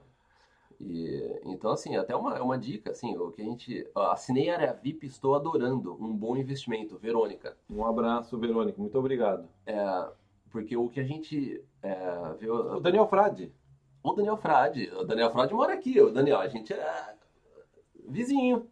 E, 0.81 1.41
então, 1.45 1.73
assim, 1.73 1.97
até 1.97 2.15
uma, 2.15 2.41
uma 2.41 2.57
dica, 2.57 2.91
assim, 2.91 3.17
o 3.17 3.31
que 3.33 3.43
a 3.43 3.45
gente... 3.45 3.87
ó, 3.95 4.13
assinei 4.13 4.49
a 4.49 4.55
área 4.55 4.73
VIP, 4.73 5.07
estou 5.07 5.35
adorando. 5.35 5.97
Um 6.01 6.15
bom 6.15 6.37
investimento. 6.37 6.99
Verônica. 6.99 7.57
Um 7.69 7.85
abraço, 7.85 8.39
Verônica. 8.39 8.81
Muito 8.81 8.99
obrigado. 8.99 9.49
É, 9.67 10.09
porque 10.51 10.77
o 10.77 10.89
que 10.89 11.01
a 11.01 11.05
gente 11.05 11.63
é, 11.83 12.35
viu... 12.39 12.55
O 12.55 12.81
Daniel 12.81 13.09
Frade. 13.09 13.53
O 14.03 14.13
Daniel 14.13 14.37
Frade. 14.37 14.91
O 14.95 15.05
Daniel 15.05 15.31
Frade 15.31 15.53
mora 15.53 15.75
aqui. 15.75 16.01
O 16.01 16.11
Daniel, 16.11 16.39
a 16.39 16.49
gente 16.49 16.73
é 16.73 17.15
vizinho. 18.09 18.67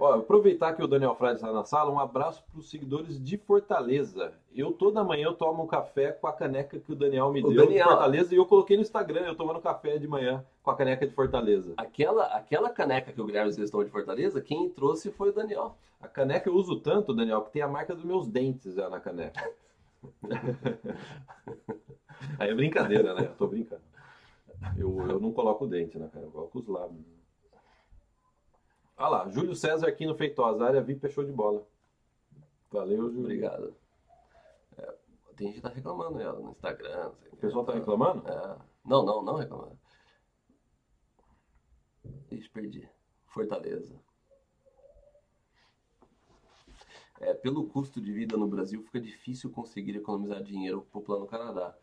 Ó, 0.00 0.14
aproveitar 0.14 0.74
que 0.74 0.82
o 0.82 0.88
Daniel 0.88 1.14
Frade 1.14 1.34
está 1.34 1.52
na 1.52 1.62
sala, 1.62 1.90
um 1.90 2.00
abraço 2.00 2.42
para 2.50 2.58
os 2.58 2.70
seguidores 2.70 3.22
de 3.22 3.36
Fortaleza. 3.36 4.32
Eu 4.54 4.72
toda 4.72 5.04
manhã 5.04 5.26
eu 5.26 5.34
tomo 5.34 5.62
um 5.62 5.66
café 5.66 6.10
com 6.10 6.26
a 6.26 6.32
caneca 6.32 6.80
que 6.80 6.90
o 6.90 6.96
Daniel 6.96 7.30
me 7.30 7.40
O 7.44 7.48
deu 7.48 7.66
Daniel. 7.66 7.84
de 7.84 7.90
Fortaleza 7.92 8.34
e 8.34 8.38
eu 8.38 8.46
coloquei 8.46 8.78
no 8.78 8.82
Instagram, 8.82 9.26
eu 9.26 9.34
tomando 9.34 9.60
café 9.60 9.98
de 9.98 10.08
manhã 10.08 10.42
com 10.62 10.70
a 10.70 10.74
caneca 10.74 11.06
de 11.06 11.14
Fortaleza. 11.14 11.74
Aquela, 11.76 12.24
aquela 12.34 12.70
caneca 12.70 13.12
que 13.12 13.20
o 13.20 13.26
Guilherme 13.26 13.52
Gestão 13.52 13.84
de 13.84 13.90
Fortaleza, 13.90 14.40
quem 14.40 14.70
trouxe 14.70 15.10
foi 15.10 15.28
o 15.28 15.34
Daniel. 15.34 15.76
A 16.00 16.08
caneca 16.08 16.48
eu 16.48 16.54
uso 16.54 16.80
tanto, 16.80 17.12
Daniel, 17.12 17.42
que 17.42 17.52
tem 17.52 17.60
a 17.60 17.68
marca 17.68 17.94
dos 17.94 18.04
meus 18.04 18.26
dentes 18.26 18.76
já 18.76 18.88
na 18.88 19.00
caneca. 19.00 19.52
Aí 22.38 22.48
é 22.48 22.54
brincadeira, 22.54 23.12
né? 23.12 23.26
Eu 23.26 23.34
tô 23.36 23.46
brincando. 23.46 23.82
Eu, 24.78 25.10
eu 25.10 25.20
não 25.20 25.30
coloco 25.30 25.66
o 25.66 25.68
dente 25.68 25.98
na 25.98 26.08
caneca, 26.08 26.28
eu 26.28 26.32
coloco 26.32 26.58
os 26.58 26.66
lábios. 26.66 27.19
Olha 29.00 29.08
lá, 29.08 29.28
Júlio 29.30 29.54
César 29.54 29.88
aqui 29.88 30.04
no 30.04 30.14
Feitosa, 30.14 30.62
área 30.62 30.82
VIP 30.82 31.06
é 31.06 31.08
show 31.08 31.24
de 31.24 31.32
bola. 31.32 31.66
Valeu, 32.70 33.10
Júlio. 33.10 33.20
Obrigado. 33.20 33.74
É, 34.76 34.94
tem 35.34 35.46
gente 35.46 35.56
que 35.56 35.62
tá 35.62 35.70
reclamando 35.70 36.18
ó, 36.18 36.32
no 36.34 36.50
Instagram. 36.50 37.10
O 37.32 37.36
pessoal 37.38 37.64
tá 37.64 37.72
reclamando? 37.72 38.28
É. 38.28 38.58
Não, 38.84 39.02
não, 39.02 39.22
não 39.22 39.36
reclamando. 39.36 39.78
Ixi, 42.30 42.50
perdi. 42.50 42.86
Fortaleza. 43.24 43.98
É, 47.20 47.32
pelo 47.32 47.68
custo 47.68 48.02
de 48.02 48.12
vida 48.12 48.36
no 48.36 48.48
Brasil, 48.48 48.82
fica 48.82 49.00
difícil 49.00 49.50
conseguir 49.50 49.96
economizar 49.96 50.42
dinheiro 50.42 50.86
pro 50.92 51.00
Plano 51.00 51.26
Canadá. 51.26 51.74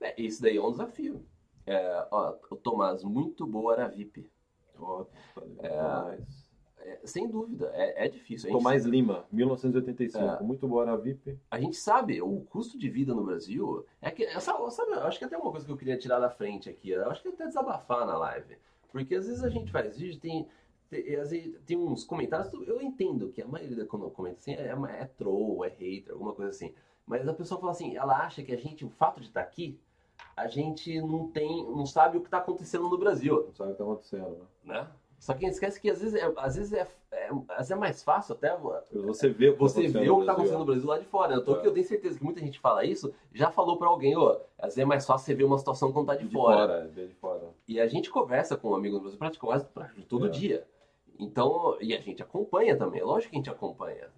É, 0.00 0.14
esse 0.22 0.40
daí 0.40 0.56
é 0.56 0.62
um 0.62 0.70
desafio. 0.70 1.22
É, 1.66 2.08
ó, 2.10 2.34
o 2.50 2.56
Tomás, 2.56 3.04
muito 3.04 3.46
boa 3.46 3.74
era 3.74 3.88
VIP. 3.88 4.32
Ó, 4.78 5.04
valeu. 5.34 5.56
Tomás. 5.56 6.41
É, 6.84 6.98
sem 7.04 7.28
dúvida, 7.28 7.70
é, 7.74 8.06
é 8.06 8.08
difícil. 8.08 8.50
Tomás 8.50 8.84
Lima, 8.84 9.24
1985. 9.30 10.18
É. 10.18 10.42
Muito 10.42 10.66
boa 10.66 10.82
área 10.82 10.96
VIP. 10.96 11.38
a 11.50 11.58
gente 11.58 11.76
sabe, 11.76 12.20
o 12.20 12.40
custo 12.42 12.76
de 12.76 12.88
vida 12.90 13.14
no 13.14 13.24
Brasil 13.24 13.86
é 14.00 14.10
que. 14.10 14.28
Sabe, 14.40 14.60
eu 14.92 15.04
acho 15.04 15.18
que 15.18 15.24
até 15.24 15.38
uma 15.38 15.50
coisa 15.50 15.64
que 15.64 15.72
eu 15.72 15.76
queria 15.76 15.96
tirar 15.96 16.18
da 16.18 16.30
frente 16.30 16.68
aqui. 16.68 16.90
Eu 16.90 17.10
acho 17.10 17.22
que 17.22 17.28
até 17.28 17.46
desabafar 17.46 18.06
na 18.06 18.16
live. 18.18 18.56
Porque 18.90 19.14
às 19.14 19.26
vezes 19.26 19.42
a 19.42 19.48
gente 19.48 19.70
faz 19.70 19.98
vídeo, 19.98 20.20
tem. 20.20 20.46
Tem, 20.90 21.16
às 21.16 21.30
vezes 21.30 21.58
tem 21.64 21.78
uns 21.78 22.04
comentários, 22.04 22.52
eu 22.66 22.82
entendo 22.82 23.30
que 23.30 23.40
a 23.40 23.48
maioria 23.48 23.86
quando 23.86 24.10
comenta 24.10 24.36
assim 24.36 24.52
é, 24.52 24.74
é 25.00 25.04
troll, 25.06 25.64
é 25.64 25.68
hater, 25.68 26.12
alguma 26.12 26.34
coisa 26.34 26.50
assim. 26.50 26.74
Mas 27.06 27.26
a 27.26 27.32
pessoa 27.32 27.58
fala 27.58 27.72
assim, 27.72 27.96
ela 27.96 28.18
acha 28.18 28.42
que 28.42 28.52
a 28.52 28.56
gente, 28.56 28.84
o 28.84 28.90
fato 28.90 29.20
de 29.20 29.26
estar 29.26 29.40
aqui, 29.40 29.80
a 30.36 30.46
gente 30.46 31.00
não 31.00 31.28
tem, 31.28 31.64
não 31.64 31.86
sabe 31.86 32.16
o 32.18 32.20
que 32.20 32.26
está 32.26 32.38
acontecendo 32.38 32.88
no 32.88 32.98
Brasil, 32.98 33.44
Não 33.46 33.54
sabe 33.54 33.70
o 33.70 33.72
que 33.72 33.78
tá 33.78 33.84
acontecendo, 33.84 34.48
né? 34.64 34.80
né? 34.80 34.88
Só 35.22 35.34
que 35.34 35.44
a 35.44 35.48
gente 35.48 35.54
esquece 35.54 35.80
que 35.80 35.88
às 35.88 36.00
vezes 36.02 36.20
é, 36.20 36.32
às 36.36 36.56
vezes 36.56 36.72
é, 36.72 36.84
é, 37.12 37.28
às 37.50 37.58
vezes 37.58 37.70
é 37.70 37.74
mais 37.76 38.02
fácil 38.02 38.34
até 38.34 38.56
Você 38.56 38.88
que 38.90 38.98
você 38.98 39.32
tá 39.32 39.38
vê 39.38 39.50
o 39.50 39.56
que 39.56 39.64
está 39.64 39.84
Brasil. 39.84 40.32
acontecendo 40.32 40.58
no 40.58 40.64
Brasil 40.64 40.86
lá 40.88 40.98
de 40.98 41.04
fora. 41.04 41.34
Eu, 41.36 41.44
tô, 41.44 41.60
É. 41.60 41.66
eu 41.68 41.72
tenho 41.72 41.86
certeza 41.86 42.18
que 42.18 42.24
muita 42.24 42.40
gente 42.40 42.58
fala 42.58 42.84
isso, 42.84 43.14
já 43.32 43.48
falou 43.48 43.78
para 43.78 43.86
alguém, 43.86 44.16
ó, 44.16 44.32
às 44.58 44.64
vezes 44.74 44.78
é 44.78 44.84
mais 44.84 45.06
fácil 45.06 45.26
você 45.26 45.34
ver 45.36 45.44
uma 45.44 45.58
situação 45.58 45.92
quando 45.92 46.06
tá 46.08 46.16
de, 46.16 46.26
De 46.26 46.32
fora. 46.32 46.56
fora, 46.66 46.88
vê 46.88 47.06
de 47.06 47.14
fora. 47.14 47.54
E 47.68 47.80
a 47.80 47.86
gente 47.86 48.10
conversa 48.10 48.56
com 48.56 48.70
um 48.70 48.74
amigo 48.74 48.96
no 48.96 49.02
Brasil 49.02 49.16
praticamente 49.20 49.64
quase 49.72 50.04
todo 50.08 50.26
É. 50.26 50.28
dia. 50.28 50.66
Então, 51.20 51.76
e 51.80 51.94
a 51.94 52.00
gente 52.00 52.20
acompanha 52.20 52.76
também, 52.76 53.00
é 53.00 53.04
lógico 53.04 53.30
que 53.30 53.36
a 53.36 53.38
gente 53.38 53.50
acompanha. 53.50 54.08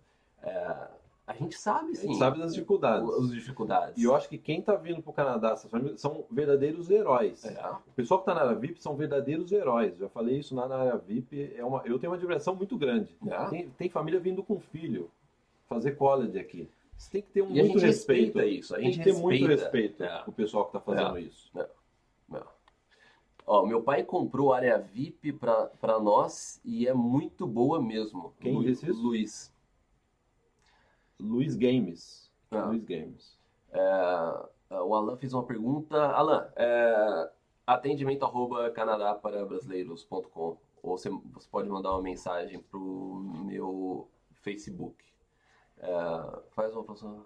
É, 0.43 0.89
a 1.27 1.33
gente 1.33 1.57
sabe, 1.59 1.93
A 1.93 1.95
sim, 1.95 2.09
gente 2.09 2.19
sabe 2.19 2.39
das 2.39 2.53
dificuldades. 2.53 3.09
as 3.09 3.31
dificuldades. 3.31 3.97
E 3.97 4.05
eu 4.05 4.15
acho 4.15 4.29
que 4.29 4.37
quem 4.37 4.61
tá 4.61 4.75
vindo 4.77 5.03
pro 5.03 5.13
Canadá, 5.13 5.53
essas 5.53 5.71
famílias, 5.71 6.01
são 6.01 6.25
verdadeiros 6.31 6.91
heróis. 6.91 7.45
É, 7.45 7.67
O 7.71 7.93
pessoal 7.97 8.21
que 8.21 8.27
tá 8.27 8.35
na 8.35 8.43
área 8.43 8.55
VIP 8.55 8.83
são 8.83 8.95
verdadeiros 8.95 9.51
heróis. 9.51 9.97
Já 9.97 10.09
falei 10.11 10.39
isso 10.39 10.55
lá 10.55 10.69
na 10.69 10.77
área 10.77 10.97
VIP. 10.99 11.55
É 11.57 11.65
uma, 11.65 11.83
eu 11.87 11.99
tenho 11.99 12.11
uma 12.13 12.17
admiração 12.19 12.55
muito 12.55 12.77
grande. 12.77 13.17
é. 13.27 13.45
Tem, 13.47 13.69
tem 13.71 13.89
família 13.89 14.21
vindo 14.21 14.43
com 14.43 14.61
filho 14.61 15.11
fazer 15.69 15.93
college 15.93 16.39
aqui. 16.39 16.69
Você 16.97 17.11
tem 17.11 17.23
que 17.23 17.31
ter 17.31 17.43
um 17.43 17.47
a 17.47 17.49
muito 17.49 17.63
gente 17.79 17.87
respeito. 17.87 18.39
respeita 18.39 18.47
isso, 18.47 18.75
a 18.75 18.77
Tem 18.79 18.87
gente 18.93 18.99
que 18.99 19.05
ter 19.13 19.19
muito 19.21 19.47
respeito 19.47 20.05
É. 20.05 20.23
o 20.27 20.33
pessoal 20.33 20.67
que 20.67 20.73
tá 20.73 20.81
fazendo 20.81 21.19
isso. 21.19 21.51
Ó, 23.47 23.67
meu 23.67 23.83
pai 23.83 24.03
comprou 24.03 24.53
área 24.55 24.79
VIP 24.79 25.33
pra 25.33 25.99
nós 26.01 26.61
e 26.65 26.87
é 26.89 26.95
muito 26.95 27.47
boa 27.47 27.81
mesmo. 27.83 28.33
Quem 28.41 28.55
Lu- 28.55 28.63
disse 28.65 28.89
isso? 28.89 29.03
Luiz. 29.03 29.54
Luiz 31.25 31.57
Games. 31.57 32.31
Ah. 32.51 32.67
Luiz 32.67 32.85
Games. 32.85 33.39
É, 33.73 34.79
o 34.81 34.95
Alan 34.95 35.17
fez 35.17 35.33
uma 35.33 35.45
pergunta. 35.45 35.97
Alan, 35.97 36.49
é, 36.57 37.31
atendimento 37.67 38.25
arroba 38.25 38.71
canadá 38.71 39.15
para 39.15 39.45
brasileiros.com 39.45 40.57
ou 40.83 40.99
você, 40.99 41.09
você 41.09 41.49
pode 41.51 41.69
mandar 41.69 41.93
uma 41.93 42.03
mensagem 42.03 42.61
pro 42.61 43.23
meu 43.47 44.07
Facebook. 44.43 45.03
É, 45.79 46.41
faz 46.51 46.73
uma 46.75 46.85
próxima. 46.85 47.25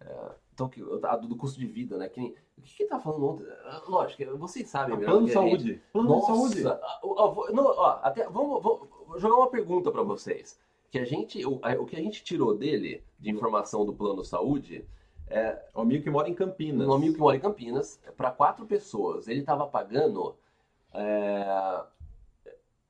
É, 0.00 0.30
então, 0.54 0.68
que, 0.68 0.82
a 1.04 1.16
do, 1.16 1.36
custo 1.36 1.58
de 1.58 1.66
vida, 1.66 1.96
né? 1.98 2.08
Que 2.08 2.20
nem- 2.20 2.34
o 2.56 2.62
que 2.62 2.76
que 2.76 2.86
tá 2.86 2.98
falando 2.98 3.26
ontem? 3.26 3.44
É, 3.46 3.82
Lógico, 3.86 4.38
vocês 4.38 4.68
sabem 4.68 4.96
melhor 4.96 5.10
Plano 5.12 5.26
que 5.26 5.34
de 5.34 5.38
gente. 5.38 5.50
saúde. 5.50 5.82
Plano 5.92 6.20
de 6.20 6.26
saúde. 6.26 6.66
ah, 6.66 7.00
não, 7.52 7.64
ó, 7.66 7.98
até, 8.02 8.24
vamos, 8.28 8.62
vamos 8.62 8.88
vou 9.06 9.18
jogar 9.18 9.36
uma 9.36 9.50
pergunta 9.50 9.90
para 9.92 10.02
vocês. 10.02 10.58
Que 10.96 11.02
a 11.02 11.04
gente, 11.04 11.44
o, 11.46 11.60
o 11.80 11.86
que 11.86 11.96
a 11.96 12.00
gente 12.00 12.22
tirou 12.24 12.56
dele 12.56 13.02
de 13.18 13.30
informação 13.30 13.84
do 13.84 13.92
plano 13.92 14.24
saúde 14.24 14.84
é 15.28 15.58
Um 15.74 15.80
amigo 15.82 16.04
que 16.04 16.10
mora 16.10 16.28
em 16.28 16.34
Campinas. 16.34 16.86
um 16.88 16.92
amigo 16.92 17.14
que 17.14 17.20
mora 17.20 17.36
em 17.36 17.40
Campinas 17.40 18.00
para 18.16 18.30
quatro 18.30 18.64
pessoas. 18.66 19.26
Ele 19.28 19.40
estava 19.40 19.66
pagando 19.66 20.36
é, 20.94 21.44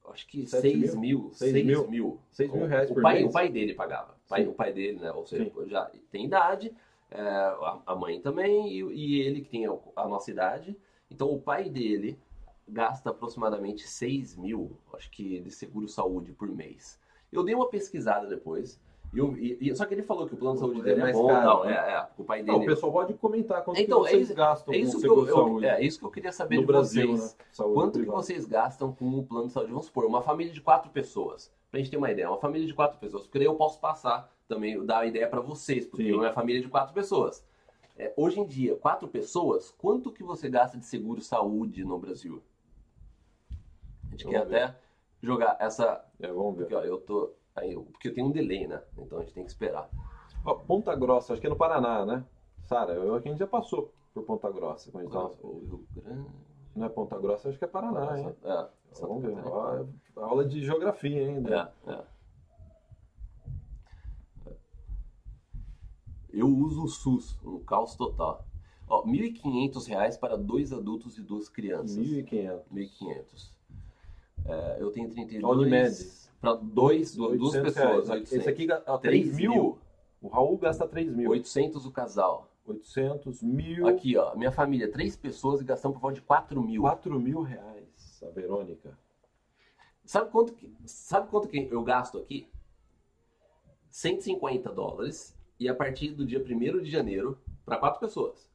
acho 0.08 0.26
que 0.26 0.46
Sete 0.46 0.62
6 0.72 0.94
mil? 0.94 1.00
mil, 1.00 1.30
Seis 1.32 1.52
6 1.52 1.66
mil? 1.66 1.88
mil. 1.88 2.20
Seis 2.30 2.50
mil 2.52 2.62
O- 2.64 2.66
reais 2.66 2.90
o 2.90 2.94
por 2.94 3.02
pai, 3.02 3.14
mês? 3.14 3.26
O 3.26 3.32
pai 3.32 3.48
dele 3.48 3.74
pagava. 3.74 4.12
O 4.24 4.28
pai, 4.28 4.46
o 4.46 4.52
pai 4.54 4.72
dele, 4.72 4.98
né? 5.00 5.12
Ou 5.12 5.26
seja, 5.26 5.44
Sim. 5.44 5.68
já 5.68 5.90
tem 6.10 6.24
idade, 6.26 6.72
é, 7.10 7.20
a, 7.86 7.94
mãe 7.94 8.20
também, 8.20 8.68
e, 8.72 8.82
e 8.92 9.20
ele 9.20 9.40
que 9.40 9.48
tem 9.50 9.66
a, 9.66 9.76
a 9.96 10.08
nossa 10.08 10.30
idade. 10.30 10.76
Então 11.10 11.30
o 11.32 11.40
pai 11.40 11.68
dele 11.68 12.18
gasta 12.68 13.10
aproximadamente 13.10 13.86
6 13.86 14.36
mil, 14.36 14.76
acho 14.92 15.10
que, 15.10 15.40
de 15.40 15.50
seguro 15.50 15.88
saúde 15.88 16.32
por 16.32 16.48
mês. 16.48 16.98
Eu 17.32 17.42
dei 17.42 17.54
uma 17.54 17.68
pesquisada 17.68 18.26
depois 18.26 18.80
E, 19.14 19.18
eu- 19.18 19.36
e- 19.38 19.56
e- 19.60 19.76
só 19.76 19.86
que 19.86 19.94
ele 19.94 20.02
falou 20.02 20.26
que 20.26 20.34
o 20.34 20.36
plano 20.36 20.54
de 20.54 20.60
saúde 20.60 20.80
É 20.80 20.82
dele 20.82 21.00
é, 21.00 21.02
mais 21.04 21.16
bom, 21.16 21.28
caro, 21.28 21.42
tal, 21.46 21.64
né? 21.64 21.72
é, 21.72 21.92
é, 21.92 22.08
o 22.18 22.24
pai 22.24 22.42
Não, 22.42 22.58
dele. 22.58 22.66
o 22.66 22.74
pessoal 22.74 22.92
pode 22.92 23.14
comentar 23.14 23.62
quanto 23.64 23.80
Então, 23.80 24.02
que 24.02 24.08
é 24.08 24.10
vocês 24.10 24.22
isso- 24.24 24.34
gastam 24.34 24.74
é 24.74 24.76
com 24.78 24.82
isso 24.84 24.90
que 25.00 25.06
eu, 25.06 25.10
seguro 25.14 25.28
eu- 25.28 25.34
saúde. 25.34 25.66
é 25.66 25.80
isso 25.84 25.98
que 26.00 26.04
eu 26.04 26.10
queria 26.10 26.32
saber 26.32 26.56
no 26.56 26.60
de 26.62 26.66
Brasil, 26.66 27.06
vocês. 27.16 27.36
né? 27.38 27.44
Saúde 27.52 27.74
Quanto 27.74 27.92
que 27.92 27.98
privada. 28.00 28.22
vocês 28.22 28.44
gastam 28.46 28.92
com 28.92 29.18
o 29.18 29.24
plano 29.24 29.46
de 29.46 29.52
saúde? 29.52 29.70
Vamos 29.70 29.86
supor, 29.86 30.04
uma 30.04 30.20
família 30.22 30.52
de 30.52 30.60
quatro 30.60 30.90
pessoas. 30.90 31.50
Pra 31.70 31.78
gente 31.80 31.90
ter 31.90 31.96
uma 31.96 32.10
ideia, 32.10 32.28
uma 32.28 32.36
família 32.38 32.66
de 32.66 32.74
quatro 32.74 32.98
pessoas. 32.98 33.22
Porque 33.22 33.38
daí 33.38 33.46
eu 33.46 33.54
posso 33.54 33.80
passar 33.80 34.30
também, 34.48 34.84
dar 34.84 34.98
a 34.98 35.06
ideia 35.06 35.28
pra 35.28 35.40
vocês, 35.40 35.86
porque 35.86 36.04
Sim. 36.04 36.12
é 36.12 36.16
uma 36.16 36.32
família 36.32 36.60
de 36.60 36.68
quatro 36.68 36.92
pessoas. 36.92 37.44
É, 37.96 38.12
hoje 38.16 38.40
em 38.40 38.44
dia, 38.46 38.74
quatro 38.76 39.08
pessoas, 39.08 39.70
quanto 39.78 40.12
que 40.12 40.22
você 40.22 40.50
gasta 40.50 40.76
de 40.76 40.84
seguro 40.84 41.22
saúde 41.22 41.84
no 41.84 41.98
Brasil? 41.98 42.42
A 43.50 44.10
gente 44.10 44.24
Vamos 44.24 44.38
quer 44.40 44.46
ver. 44.46 44.62
até 44.62 44.78
jogar 45.22 45.56
essa. 45.60 46.04
É, 46.20 46.28
vamos 46.28 46.56
ver. 46.56 46.62
Porque, 46.64 46.74
ó, 46.74 46.80
eu 46.82 46.98
tô. 47.00 47.32
Aí, 47.54 47.72
eu- 47.72 47.84
porque 47.84 48.10
tem 48.10 48.22
um 48.24 48.30
delay, 48.30 48.66
né? 48.66 48.82
Então 48.98 49.18
a 49.18 49.22
gente 49.22 49.32
tem 49.34 49.44
que 49.44 49.50
esperar. 49.50 49.88
Ó, 50.44 50.54
Ponta 50.54 50.94
Grossa, 50.94 51.32
acho 51.32 51.40
que 51.40 51.46
é 51.46 51.50
no 51.50 51.56
Paraná, 51.56 52.04
né? 52.04 52.24
Sara, 52.64 52.92
eu- 52.92 53.14
a 53.14 53.20
gente 53.20 53.38
já 53.38 53.46
passou 53.46 53.92
por 54.12 54.24
Ponta 54.24 54.50
Grossa. 54.50 54.90
Quando 54.90 55.02
a 55.02 55.04
gente 55.06 55.12
tava- 55.12 55.34
O 55.46 55.58
Rio 55.60 55.86
Grande. 55.94 56.28
Não 56.74 56.86
é 56.86 56.88
Ponta 56.90 57.18
Grossa, 57.18 57.48
acho 57.48 57.58
que 57.58 57.64
é 57.64 57.68
Paraná, 57.68 58.18
hein? 58.18 58.34
É, 58.44 58.68
Vamos 59.00 59.22
ver. 59.22 59.36
Ó, 59.46 59.76
é 59.78 59.86
aula 60.16 60.44
de 60.44 60.64
geografia 60.64 61.26
ainda. 61.26 61.72
É, 61.86 61.92
é. 61.92 62.04
Eu 66.30 66.48
uso 66.48 66.84
o 66.84 66.88
SUS, 66.88 67.38
um 67.42 67.58
caos 67.60 67.94
total. 67.94 68.44
Ó, 68.88 69.04
1.500 69.04 69.86
reais 69.86 70.16
para 70.16 70.36
dois 70.36 70.72
adultos 70.72 71.16
e 71.18 71.22
duas 71.22 71.48
crianças. 71.48 71.96
1.500. 71.96 72.62
1.500. 72.70 73.55
É, 74.48 74.76
eu 74.80 74.90
tenho 74.90 75.10
32. 75.10 75.58
Unimed. 75.58 76.16
Para 76.40 76.54
dois, 76.54 77.14
duas 77.16 77.32
800 77.40 77.74
pessoas. 77.74 78.08
reais. 78.08 78.10
800. 78.10 78.32
Esse 78.32 78.48
aqui, 78.48 78.68
ó, 78.86 78.98
3 78.98 79.24
3 79.24 79.36
mil. 79.36 79.78
O 80.20 80.28
Raul 80.28 80.56
gasta 80.58 80.86
3 80.86 81.14
mil. 81.14 81.30
800 81.30 81.86
o 81.86 81.90
casal. 81.90 82.50
800 82.66 83.42
mil. 83.42 83.86
Aqui, 83.86 84.16
ó, 84.16 84.34
minha 84.34 84.52
família, 84.52 84.90
três 84.90 85.16
pessoas 85.16 85.60
e 85.60 85.64
gastamos 85.64 85.96
por 85.96 86.02
volta 86.02 86.16
de 86.16 86.22
4 86.22 86.62
mil. 86.62 86.82
4 86.82 87.20
mil 87.20 87.42
reais. 87.42 88.22
A 88.22 88.30
Verônica. 88.30 88.98
Sabe 90.04 90.30
quanto 90.30 90.52
que, 90.52 90.72
sabe 90.84 91.28
quanto 91.28 91.48
que 91.48 91.68
eu 91.70 91.82
gasto 91.82 92.18
aqui? 92.18 92.48
150 93.90 94.72
dólares 94.72 95.36
e 95.58 95.68
a 95.68 95.74
partir 95.74 96.10
do 96.10 96.26
dia 96.26 96.38
1 96.38 96.82
de 96.82 96.90
janeiro, 96.90 97.40
para 97.64 97.78
quatro 97.78 97.98
pessoas. 97.98 98.50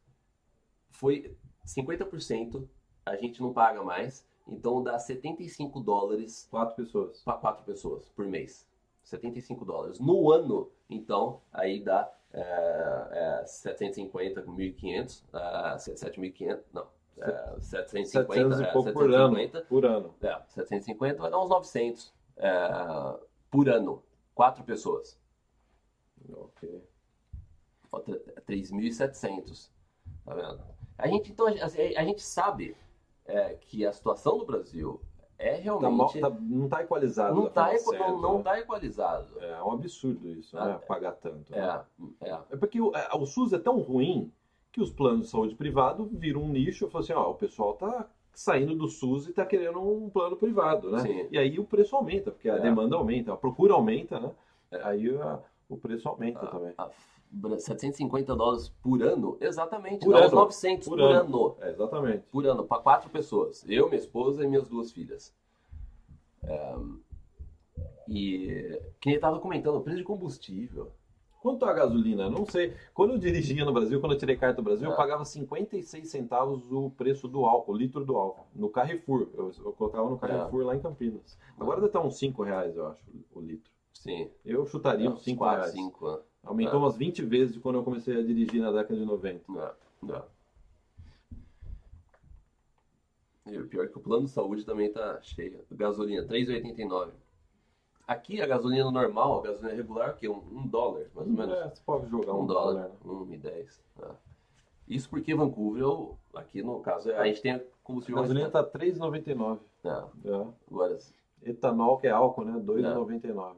Foi 0.90 1.36
50%, 1.66 2.68
a 3.06 3.16
gente 3.16 3.42
não 3.42 3.52
paga 3.52 3.84
mais, 3.84 4.26
então 4.52 4.84
dá 4.84 5.00
75 5.00 5.80
dólares 5.80 6.48
4 6.52 6.76
pessoas. 6.76 7.24
para 7.24 7.38
quatro 7.38 7.64
pessoas 7.66 8.08
por 8.10 8.26
mês. 8.28 8.68
75 9.04 9.66
dólares. 9.66 10.00
No 10.00 10.32
ano, 10.32 10.70
então, 10.90 11.42
aí 11.52 11.82
dá 11.84 12.12
é, 12.34 13.40
é, 13.42 13.46
750 13.46 14.42
com 14.44 14.52
1.500, 14.56 15.24
ah, 15.34 15.76
7.500, 15.78 16.60
não, 16.72 16.88
é, 17.18 17.60
750, 17.60 18.10
700 18.10 18.60
e 18.60 18.64
é, 18.64 18.72
pouco 18.72 18.94
por 18.94 19.14
ano. 19.14 19.36
750, 19.36 19.62
Por 19.68 19.86
ano. 19.86 20.16
é, 20.22 20.42
750 20.50 21.22
vai 21.22 21.32
dar 21.32 21.40
uns 21.42 21.50
900 21.50 22.14
é, 22.38 23.20
por 23.50 23.68
ano. 23.70 24.04
Quatro 24.36 24.64
pessoas. 24.64 25.20
Ok. 26.32 26.84
Ó, 27.92 28.00
tre- 28.00 28.20
3.700. 28.48 29.70
Tá 30.24 30.34
vendo? 30.34 30.62
A 30.98 31.08
gente, 31.08 31.32
então, 31.32 31.48
a- 31.48 31.52
a 31.52 32.04
gente 32.06 32.22
sabe 32.22 32.78
é, 33.32 33.56
que 33.62 33.86
a 33.86 33.92
situação 33.94 34.38
do 34.38 34.46
Brasil 34.46 35.02
é 35.38 35.58
Tá 35.62 35.72
mal- 35.90 36.08
realmente... 36.10 36.20
tá- 36.20 36.30
não 36.40 36.70
tá 36.70 36.84
equalizado. 36.84 37.36
não, 37.36 37.44
da 37.46 37.50
tá, 37.50 37.66
forma 37.66 37.76
equa- 37.80 37.92
não, 37.94 37.98
certa, 38.08 38.22
não 38.22 38.38
né? 38.38 38.44
tá 38.44 38.60
equalizado. 38.60 39.28
É 39.40 39.64
um 39.64 39.72
absurdo 39.72 40.30
isso, 40.30 40.58
Ah, 40.58 40.66
né? 40.66 40.80
Pagar 40.88 41.14
tanto. 41.14 41.52
né? 41.52 41.84
É, 42.22 42.30
é. 42.30 42.40
É 42.52 42.56
porque 42.58 42.80
o, 42.80 42.96
é, 42.96 43.10
o 43.16 43.26
SUS 43.26 43.52
é 43.54 43.58
tão 43.60 43.80
ruim 43.80 44.32
que 44.72 44.82
os 44.82 44.92
planos 44.92 45.26
de 45.26 45.32
saúde 45.32 45.56
privado 45.56 46.06
viram 46.14 46.44
um 46.44 46.48
nicho 46.48 46.86
e 46.86 46.90
falam 46.90 47.04
assim, 47.04 47.14
ó, 47.14 47.32
o 47.32 47.36
pessoal 47.36 47.74
tá 47.74 48.08
saindo 48.34 48.76
do 48.76 48.88
SUS 48.88 49.28
e 49.28 49.34
tá 49.34 49.46
querendo 49.46 49.82
um 49.82 50.10
plano 50.10 50.38
privado, 50.38 50.90
né? 50.92 51.00
Sim. 51.00 51.28
E 51.32 51.38
aí 51.38 51.60
o 51.60 51.66
preço 51.66 51.96
aumenta, 51.96 52.32
porque 52.32 52.50
a 52.50 52.56
É. 52.56 52.60
demanda 52.60 52.96
aumenta, 52.96 53.34
a 53.34 53.38
procura 53.38 53.74
aumenta, 53.74 54.20
né? 54.20 54.32
É. 54.72 54.82
Aí 54.84 55.14
a- 55.18 55.40
o 55.68 55.76
preço 55.76 56.08
aumenta 56.08 56.46
também. 56.48 56.74
A- 56.78 56.90
750 57.60 58.36
dólares 58.36 58.70
por 58.82 59.02
ano? 59.02 59.38
Exatamente. 59.40 60.04
Por 60.06 60.14
dá 60.14 60.20
uns 60.20 60.26
ano. 60.28 60.36
900 60.36 60.88
por, 60.88 60.98
Por 60.98 61.04
ano. 61.04 61.20
ano. 61.20 61.56
É, 61.62 61.70
exatamente. 61.72 62.24
Por 62.32 62.46
ano, 62.46 62.64
para 62.66 62.82
quatro 62.82 63.10
pessoas. 63.10 63.64
Eu, 63.68 63.88
minha 63.88 63.98
esposa 64.00 64.44
e 64.44 64.48
minhas 64.48 64.68
duas 64.68 64.92
filhas. 64.92 65.34
É, 66.44 66.76
e 68.08 68.80
quem 69.00 69.14
estava 69.14 69.40
comentando, 69.40 69.76
o 69.78 69.82
preço 69.82 70.00
de 70.00 70.04
combustível. 70.04 70.92
Quanto 71.42 71.66
a 71.66 71.74
gasolina? 71.74 72.30
Não 72.30 72.46
sei. 72.46 72.76
Quando 72.94 73.14
eu 73.14 73.18
dirigia 73.18 73.66
no 73.66 73.74
Brasil, 73.74 74.00
quando 74.00 74.12
eu 74.12 74.18
tirei 74.18 74.36
carta 74.36 74.58
do 74.62 74.64
Brasil, 74.64 74.88
É. 74.88 74.92
eu 74.92 74.96
pagava 74.96 75.26
56 75.26 76.08
centavos 76.08 76.72
o 76.72 76.92
preço 76.92 77.28
do 77.28 77.46
álcool, 77.46 77.72
o 77.74 77.78
litro 77.78 78.06
do 78.06 78.16
álcool, 78.16 78.46
no 78.54 78.70
Carrefour. 78.70 79.28
Eu, 79.34 79.52
eu 79.66 79.72
colocava 79.74 80.08
no 80.08 80.20
Carrefour 80.20 80.64
lá 80.66 80.76
em 80.76 80.80
Campinas. 80.80 81.40
Agora 81.60 81.78
deve 81.78 81.88
estar 81.88 82.02
uns 82.02 82.18
5 82.20 82.44
reais, 82.44 82.76
eu 82.76 82.86
acho, 82.86 83.04
o 83.34 83.42
litro. 83.42 83.72
Sim. 83.92 84.30
Eu 84.46 84.68
chutaria 84.68 85.10
uns 85.10 85.24
5 85.24 85.38
4, 85.40 85.58
reais. 85.62 85.72
5 85.74 86.06
anos. 86.06 86.31
Aumentou 86.44 86.76
É. 86.76 86.78
umas 86.78 86.98
20 86.98 87.22
vezes 87.24 87.54
de 87.54 87.60
quando 87.60 87.76
eu 87.76 87.84
comecei 87.84 88.18
a 88.20 88.24
dirigir 88.24 88.62
na 88.62 88.72
década 88.72 89.00
de 89.00 89.06
90. 89.06 89.44
Não, 89.52 89.72
não. 90.02 90.26
E 93.48 93.58
o 93.58 93.68
pior 93.68 93.86
é 93.86 93.88
que 93.88 93.98
o 93.98 94.02
plano 94.02 94.26
de 94.26 94.32
saúde 94.32 94.64
também 94.66 94.92
tá 94.92 95.20
cheio. 95.22 95.60
Gasolina, 95.72 96.24
3,89. 96.26 97.12
Aqui 98.08 98.42
a 98.42 98.48
gasolina 98.48 98.90
normal, 98.92 99.40
a 99.40 99.44
gasolina 99.44 99.74
regular, 99.74 100.16
que 100.18 100.26
é 100.26 100.30
um, 100.30 100.42
um 100.52 100.68
dólar, 100.68 101.06
mais 101.16 101.28
ou 101.28 101.34
menos. 101.34 101.54
É, 101.56 101.70
você 101.70 101.82
pode 101.86 102.10
jogar 102.10 102.34
um, 102.34 102.42
um 102.42 102.46
dólar. 102.46 102.74
dólar, 102.74 102.90
né? 102.90 102.96
um 103.06 103.34
e 103.34 103.38
dez. 103.38 103.82
tá. 103.98 104.16
Isso 104.88 105.10
porque 105.10 105.34
Vancouver, 105.34 105.82
eu- 105.82 106.18
aqui 106.36 106.62
no 106.62 106.82
caso, 106.82 107.12
a 107.14 107.26
gente 107.26 107.42
tem 107.42 107.54
A 107.54 107.62
combustível 107.84 108.18
mais 108.18 108.28
gasolina 108.30 108.52
tá 108.52 108.64
3,99. 108.64 109.60
caro. 109.82 110.10
É. 110.26 110.30
É, 110.30 110.48
agora, 110.70 110.98
Etanol, 111.44 111.98
que 111.98 112.08
é 112.08 112.12
álcool, 112.12 112.44
né? 112.46 112.60
2,99. 112.60 113.56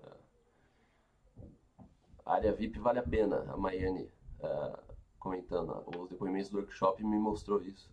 A 2.26 2.34
área 2.36 2.54
VIP 2.54 2.80
vale 2.80 3.00
a 3.00 3.04
pena. 3.04 3.46
A 3.52 3.58
Maiane 3.58 4.10
é, 4.42 4.80
comentando, 5.20 5.84
os 5.98 6.10
depoimentos 6.10 6.50
do 6.50 6.58
workshop 6.58 7.04
me 7.04 7.18
mostrou 7.18 7.62
isso. 7.62 7.92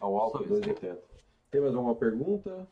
Ao 0.00 0.16
álcool, 0.16 0.38
Só 0.38 0.44
isso. 0.44 0.62
2,80. 0.62 0.98
Tem 1.50 1.60
mais 1.60 1.74
alguma 1.74 1.94
pergunta? 1.94 2.68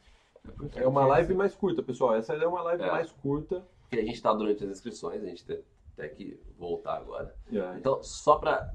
porque 0.56 0.78
É 0.78 0.86
uma 0.86 1.06
live 1.06 1.32
mais 1.34 1.54
curta, 1.54 1.82
pessoal. 1.82 2.14
Essa 2.14 2.34
é 2.34 2.46
uma 2.46 2.62
live 2.62 2.82
É. 2.82 2.90
mais 2.90 3.10
curta. 3.12 3.66
Porque 3.80 3.96
a 3.96 4.04
gente 4.04 4.14
está 4.16 4.32
durante 4.32 4.62
as 4.64 4.70
inscrições, 4.70 5.22
a 5.22 5.26
gente 5.26 5.44
tem 5.44 5.62
até 5.94 6.08
que 6.08 6.38
voltar 6.58 6.96
agora. 6.96 7.34
É. 7.50 7.78
Então, 7.78 8.02
só 8.02 8.36
para 8.36 8.72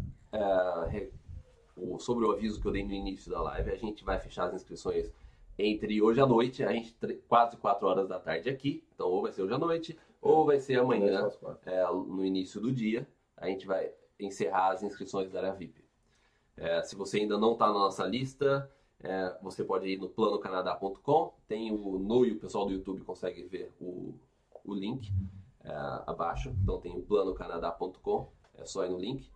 sobre 1.99 2.25
o 2.25 2.31
aviso 2.31 2.59
que 2.59 2.67
eu 2.67 2.71
dei 2.71 2.83
no 2.83 2.91
início 2.91 3.31
da 3.31 3.41
live, 3.41 3.71
a 3.71 3.75
gente 3.75 4.03
vai 4.03 4.19
fechar 4.19 4.45
as 4.47 4.53
inscrições 4.53 5.11
entre 5.59 6.01
hoje 6.01 6.21
à 6.21 6.25
noite, 6.25 6.63
a 6.63 6.71
gente 6.71 6.95
quase 7.27 7.57
4 7.57 7.85
horas 7.85 8.07
da 8.07 8.17
tarde 8.17 8.49
aqui. 8.49 8.81
Então, 8.95 9.07
ou 9.07 9.21
vai 9.21 9.31
ser 9.33 9.41
hoje 9.41 9.53
à 9.53 9.57
noite, 9.57 9.99
ou 10.21 10.45
vai 10.45 10.57
ser 10.57 10.79
amanhã, 10.79 11.29
é, 11.65 11.85
no 11.91 12.23
início 12.23 12.61
do 12.61 12.71
dia. 12.71 13.05
A 13.35 13.47
gente 13.47 13.67
vai 13.67 13.91
encerrar 14.17 14.71
as 14.71 14.83
inscrições 14.83 15.29
da 15.29 15.39
área 15.39 15.53
VIP. 15.53 15.83
É, 16.55 16.81
se 16.83 16.95
você 16.95 17.19
ainda 17.19 17.37
não 17.37 17.53
está 17.53 17.67
na 17.67 17.73
nossa 17.73 18.05
lista, 18.05 18.71
é, 19.01 19.37
você 19.41 19.63
pode 19.63 19.87
ir 19.87 19.97
no 19.97 20.09
planocanadá.com. 20.09 21.33
Tem 21.47 21.71
o 21.71 21.99
no 21.99 22.25
e 22.25 22.31
o 22.31 22.39
pessoal 22.39 22.65
do 22.65 22.71
YouTube 22.71 23.03
consegue 23.03 23.43
ver 23.43 23.73
o, 23.81 24.13
o 24.63 24.73
link 24.73 25.11
é, 25.63 25.71
abaixo. 26.07 26.55
Então 26.63 26.79
tem 26.79 26.97
o 26.97 27.01
planocanadá.com. 27.01 28.31
É 28.57 28.65
só 28.65 28.85
ir 28.85 28.89
no 28.89 28.97
link 28.97 29.29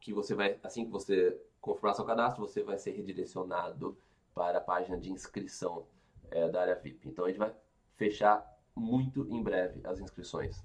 que 0.00 0.12
você 0.12 0.34
vai, 0.34 0.58
assim 0.62 0.84
que 0.84 0.90
você 0.90 1.38
confirmar 1.60 1.94
seu 1.94 2.04
cadastro, 2.04 2.46
você 2.46 2.62
vai 2.62 2.78
ser 2.78 2.92
redirecionado 2.92 3.96
para 4.36 4.58
a 4.58 4.60
página 4.60 4.98
de 4.98 5.10
inscrição 5.10 5.86
é, 6.30 6.46
da 6.50 6.60
área 6.60 6.74
VIP. 6.74 7.08
Então 7.08 7.24
a 7.24 7.28
gente 7.28 7.38
vai 7.38 7.52
fechar 7.96 8.46
muito 8.76 9.26
em 9.30 9.42
breve 9.42 9.80
as 9.82 9.98
inscrições. 9.98 10.62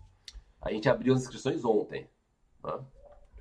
A 0.62 0.72
gente 0.74 0.90
abriu 0.90 1.14
as 1.14 1.22
inscrições 1.22 1.64
ontem. 1.64 2.06
tá? 2.62 2.84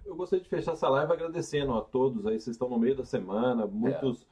Eu 0.07 0.15
gostaria 0.15 0.43
de 0.43 0.49
fechar 0.49 0.73
essa 0.73 0.89
live 0.89 1.13
agradecendo 1.13 1.75
a 1.75 1.83
todos 1.83 2.25
aí. 2.27 2.39
Vocês 2.41 2.55
estão 2.55 2.69
no 2.69 2.79
meio 2.79 2.97
da 2.97 3.05
semana, 3.05 3.67
muitos 3.67 4.25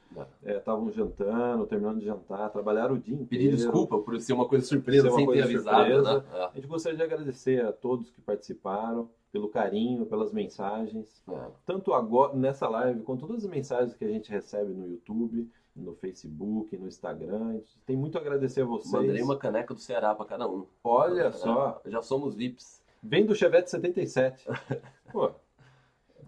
É. 0.43 0.57
estavam 0.57 0.89
jantando, 0.89 1.67
terminando 1.67 1.99
de 1.99 2.05
jantar, 2.05 2.49
trabalharam 2.49 2.95
o 2.95 2.99
dia 2.99 3.13
inteiro. 3.13 3.27
Pedir 3.27 3.51
desculpa 3.51 3.99
por 3.99 4.19
ser 4.21 4.33
uma 4.33 4.47
coisa 4.47 4.65
surpresa 4.65 5.11
sem 5.11 5.27
ter 5.29 5.43
avisado, 5.43 6.01
né? 6.01 6.23
A 6.33 6.55
gente 6.55 6.67
gostaria 6.67 6.97
de 6.97 7.03
agradecer 7.03 7.63
a 7.65 7.73
todos 7.73 8.09
que 8.09 8.21
participaram, 8.21 9.09
pelo 9.31 9.49
carinho, 9.49 10.05
pelas 10.05 10.31
mensagens. 10.31 11.21
É, 11.27 11.33
é. 11.33 11.51
Tanto 11.65 11.93
agora 11.93 12.33
nessa 12.35 12.67
live, 12.67 13.01
quanto 13.03 13.27
todas 13.27 13.43
as 13.43 13.49
mensagens 13.49 13.93
que 13.93 14.05
a 14.05 14.09
gente 14.09 14.31
recebe 14.31 14.73
no 14.73 14.87
YouTube, 14.87 15.47
no 15.79 15.95
Facebook, 15.95 16.77
no 16.77 16.87
Instagram. 16.87 17.61
Tem 17.85 17.95
muito 17.95 18.17
a 18.17 18.21
agradecer 18.21 18.61
a 18.61 18.65
vocês. 18.65 18.91
Mandarei 18.91 19.21
uma 19.21 19.37
caneca 19.37 19.73
do 19.73 19.79
Ceará 19.79 20.13
para 20.13 20.25
cada 20.25 20.47
um. 20.47 20.65
Olha 20.83 21.23
É, 21.23 21.31
só, 21.33 21.81
Já 21.85 22.01
somos 22.01 22.35
VIPs. 22.35 22.83
vem 23.01 23.25
do 23.25 23.35
Chevette 23.35 23.69
77. 23.69 24.45
Pô, 25.11 25.31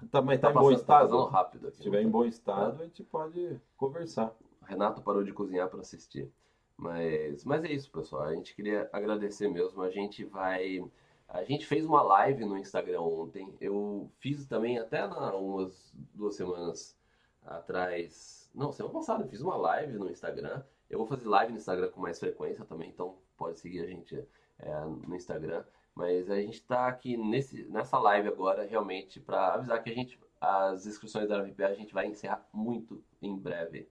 tá, 0.09 0.21
mas 0.21 0.39
tá, 0.39 0.49
em 0.49 0.53
bom 0.53 0.69
tá 0.69 0.75
estado? 0.75 1.25
rápido 1.25 1.67
aqui. 1.67 1.77
Se 1.77 1.81
estiver 1.81 2.01
em 2.01 2.09
bom 2.09 2.25
estado, 2.25 2.81
a 2.81 2.85
gente 2.85 3.03
pode 3.03 3.59
conversar. 3.77 4.33
Renato 4.63 5.01
parou 5.01 5.23
de 5.23 5.33
cozinhar 5.33 5.69
para 5.69 5.81
assistir. 5.81 6.31
Mas, 6.77 7.43
mas 7.43 7.63
é 7.63 7.71
isso, 7.71 7.91
pessoal. 7.91 8.23
A 8.23 8.33
gente 8.33 8.55
queria 8.55 8.89
agradecer 8.91 9.47
mesmo. 9.47 9.81
A 9.83 9.89
gente 9.91 10.23
vai. 10.23 10.83
A 11.27 11.43
gente 11.43 11.65
fez 11.65 11.85
uma 11.85 12.01
live 12.01 12.43
no 12.43 12.57
Instagram 12.57 13.01
ontem. 13.01 13.53
Eu 13.61 14.09
fiz 14.19 14.45
também 14.47 14.79
até 14.79 15.07
na, 15.07 15.35
umas 15.35 15.93
duas 16.13 16.35
semanas 16.35 16.97
atrás. 17.45 18.49
Não, 18.53 18.71
semana 18.71 18.93
passada 18.93 19.23
eu 19.23 19.29
fiz 19.29 19.41
uma 19.41 19.55
live 19.55 19.97
no 19.97 20.09
Instagram. 20.09 20.63
Eu 20.89 20.97
vou 20.97 21.07
fazer 21.07 21.27
live 21.27 21.53
no 21.53 21.57
Instagram 21.57 21.89
com 21.89 22.01
mais 22.01 22.19
frequência 22.19 22.65
também, 22.65 22.89
então 22.89 23.17
pode 23.37 23.59
seguir 23.59 23.81
a 23.81 23.87
gente 23.87 24.27
é, 24.59 24.85
no 24.85 25.15
Instagram. 25.15 25.63
Mas 25.95 26.29
a 26.29 26.35
gente 26.35 26.55
está 26.55 26.87
aqui 26.87 27.17
nesse, 27.17 27.63
nessa 27.65 27.97
live 27.99 28.27
agora 28.27 28.65
realmente 28.65 29.19
para 29.19 29.53
avisar 29.53 29.81
que 29.83 29.89
a 29.89 29.93
gente 29.93 30.19
as 30.41 30.87
inscrições 30.87 31.29
da 31.29 31.39
VP 31.39 31.63
a 31.63 31.75
gente 31.75 31.93
vai 31.93 32.07
encerrar 32.07 32.43
muito 32.51 33.03
em 33.21 33.37
breve. 33.37 33.87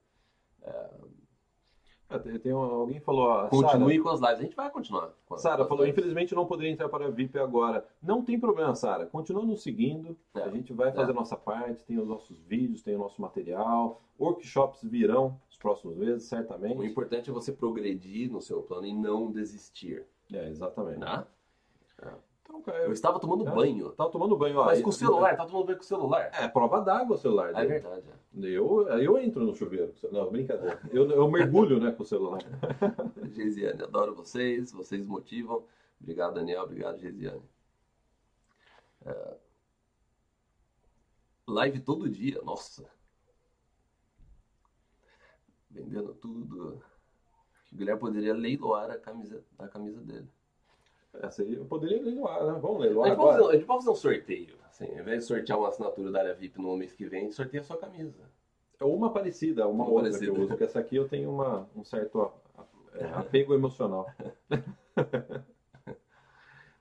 É, 0.62 0.90
tem, 2.18 2.38
tem 2.38 2.52
alguém 2.52 2.98
falou. 3.00 3.24
ó, 3.28 3.48
continue 3.48 3.94
Sara- 3.96 4.02
com 4.02 4.08
as 4.08 4.20
lives, 4.20 4.38
a 4.38 4.42
gente 4.42 4.56
vai 4.56 4.70
continuar. 4.70 5.10
Sara 5.36 5.64
falou, 5.64 5.84
lives. 5.84 5.98
infelizmente 5.98 6.32
eu 6.32 6.36
não 6.36 6.46
poderia 6.46 6.72
entrar 6.72 6.88
para 6.88 7.06
a 7.06 7.10
VIP 7.10 7.38
agora. 7.38 7.86
Não 8.02 8.22
tem 8.24 8.38
problema, 8.38 8.74
Sara. 8.74 9.06
Continua 9.06 9.44
nos 9.44 9.62
seguindo. 9.62 10.16
É. 10.34 10.42
A 10.42 10.48
gente 10.48 10.72
vai 10.72 10.90
fazer 10.92 11.10
É. 11.10 11.14
a 11.14 11.16
nossa 11.16 11.36
parte, 11.36 11.84
tem 11.84 11.98
os 11.98 12.08
nossos 12.08 12.38
vídeos, 12.40 12.82
tem 12.82 12.96
o 12.96 12.98
nosso 12.98 13.20
material. 13.22 14.02
Workshops 14.18 14.80
virão 14.82 15.38
os 15.48 15.56
próximos 15.56 15.96
meses, 15.96 16.24
O 16.26 16.28
certamente. 16.28 16.84
importante 16.86 17.30
é 17.30 17.32
você 17.32 17.52
progredir 17.52 18.30
no 18.30 18.40
seu 18.40 18.62
plano 18.62 18.86
e 18.86 18.92
não 18.92 19.30
desistir. 19.30 20.04
É, 20.32 20.48
exatamente. 20.48 20.98
Né? 20.98 21.24
Então, 22.50 22.62
cara, 22.62 22.78
Eu 22.84 22.92
estava 22.92 23.20
tomando 23.20 23.46
É. 23.48 23.50
banho. 23.54 23.92
tava 23.92 24.10
tomando 24.10 24.36
banho. 24.36 24.58
ó, 24.58 24.64
Mas 24.64 24.82
com 24.82 24.88
o 24.88 24.92
celular, 24.92 25.36
tá 25.36 25.46
tomando 25.46 25.66
banho 25.66 25.78
com 25.78 25.84
o 25.84 25.86
celular. 25.86 26.30
É, 26.34 26.48
prova 26.48 26.80
d'água 26.80 27.14
o 27.14 27.18
celular. 27.18 27.50
É 27.50 27.54
dele. 27.54 27.68
verdade. 27.68 28.04
é. 28.10 28.46
Eu, 28.48 28.88
eu 28.88 29.18
entro 29.18 29.44
no 29.44 29.54
chuveiro. 29.54 29.94
Não, 30.10 30.28
brincadeira. 30.28 30.80
Eu, 30.90 31.08
eu 31.10 31.30
mergulho 31.30 31.78
né, 31.78 31.92
com 31.92 32.02
o 32.02 32.06
celular. 32.06 32.40
Geisiane, 33.30 33.82
adoro 33.84 34.16
vocês, 34.16 34.72
vocês 34.72 35.06
motivam. 35.06 35.64
Obrigado, 36.00 36.34
Daniel, 36.34 36.64
obrigado, 36.64 36.98
Geisiane. 36.98 37.42
É, 39.06 39.36
Live 41.46 41.80
todo 41.80 42.08
dia, 42.10 42.40
nossa. 42.42 42.84
Vendendo 45.70 46.14
tudo. 46.14 46.82
O 47.72 47.76
Guilherme 47.76 48.00
poderia 48.00 48.34
leiloar 48.34 48.90
a 48.90 48.98
camisa, 48.98 49.44
a 49.58 49.68
camisa 49.68 50.00
dele. 50.00 50.28
Essa 51.14 51.42
aí 51.42 51.54
eu 51.54 51.64
poderia 51.64 52.02
leiloar, 52.02 52.44
né? 52.46 52.58
Vamos 52.60 52.78
A 52.78 52.80
leiloar 52.84 53.08
gente, 53.10 53.18
agora. 53.20 53.38
fazer, 53.38 53.50
a 53.50 53.52
gente 53.54 53.66
pode 53.66 53.78
fazer 53.80 53.90
um 53.90 53.94
sorteio. 53.96 54.56
Assim, 54.68 54.86
ao 54.92 55.00
invés 55.00 55.18
de 55.22 55.24
sortear 55.26 55.58
uma 55.58 55.68
assinatura 55.68 56.10
da 56.10 56.20
área 56.20 56.34
VIP 56.34 56.60
no 56.60 56.76
mês 56.76 56.92
que 56.92 57.04
vem, 57.04 57.26
a 57.26 57.32
sorteia 57.32 57.60
a 57.60 57.64
sua 57.64 57.76
camisa. 57.76 58.30
É 58.78 58.84
uma 58.84 59.12
parecida, 59.12 59.66
uma, 59.68 59.84
Uma 59.84 59.92
outra 59.92 60.10
parecida. 60.10 60.32
que 60.32 60.38
eu 60.38 60.40
uso, 60.42 60.48
porque 60.48 60.64
essa 60.64 60.78
aqui 60.80 60.96
eu 60.96 61.08
tenho 61.08 61.30
uma, 61.30 61.68
um 61.76 61.84
certo 61.84 62.20
a- 62.22 62.32
a- 62.58 62.64
é, 62.98 63.04
apego 63.18 63.54
emocional. 63.54 64.06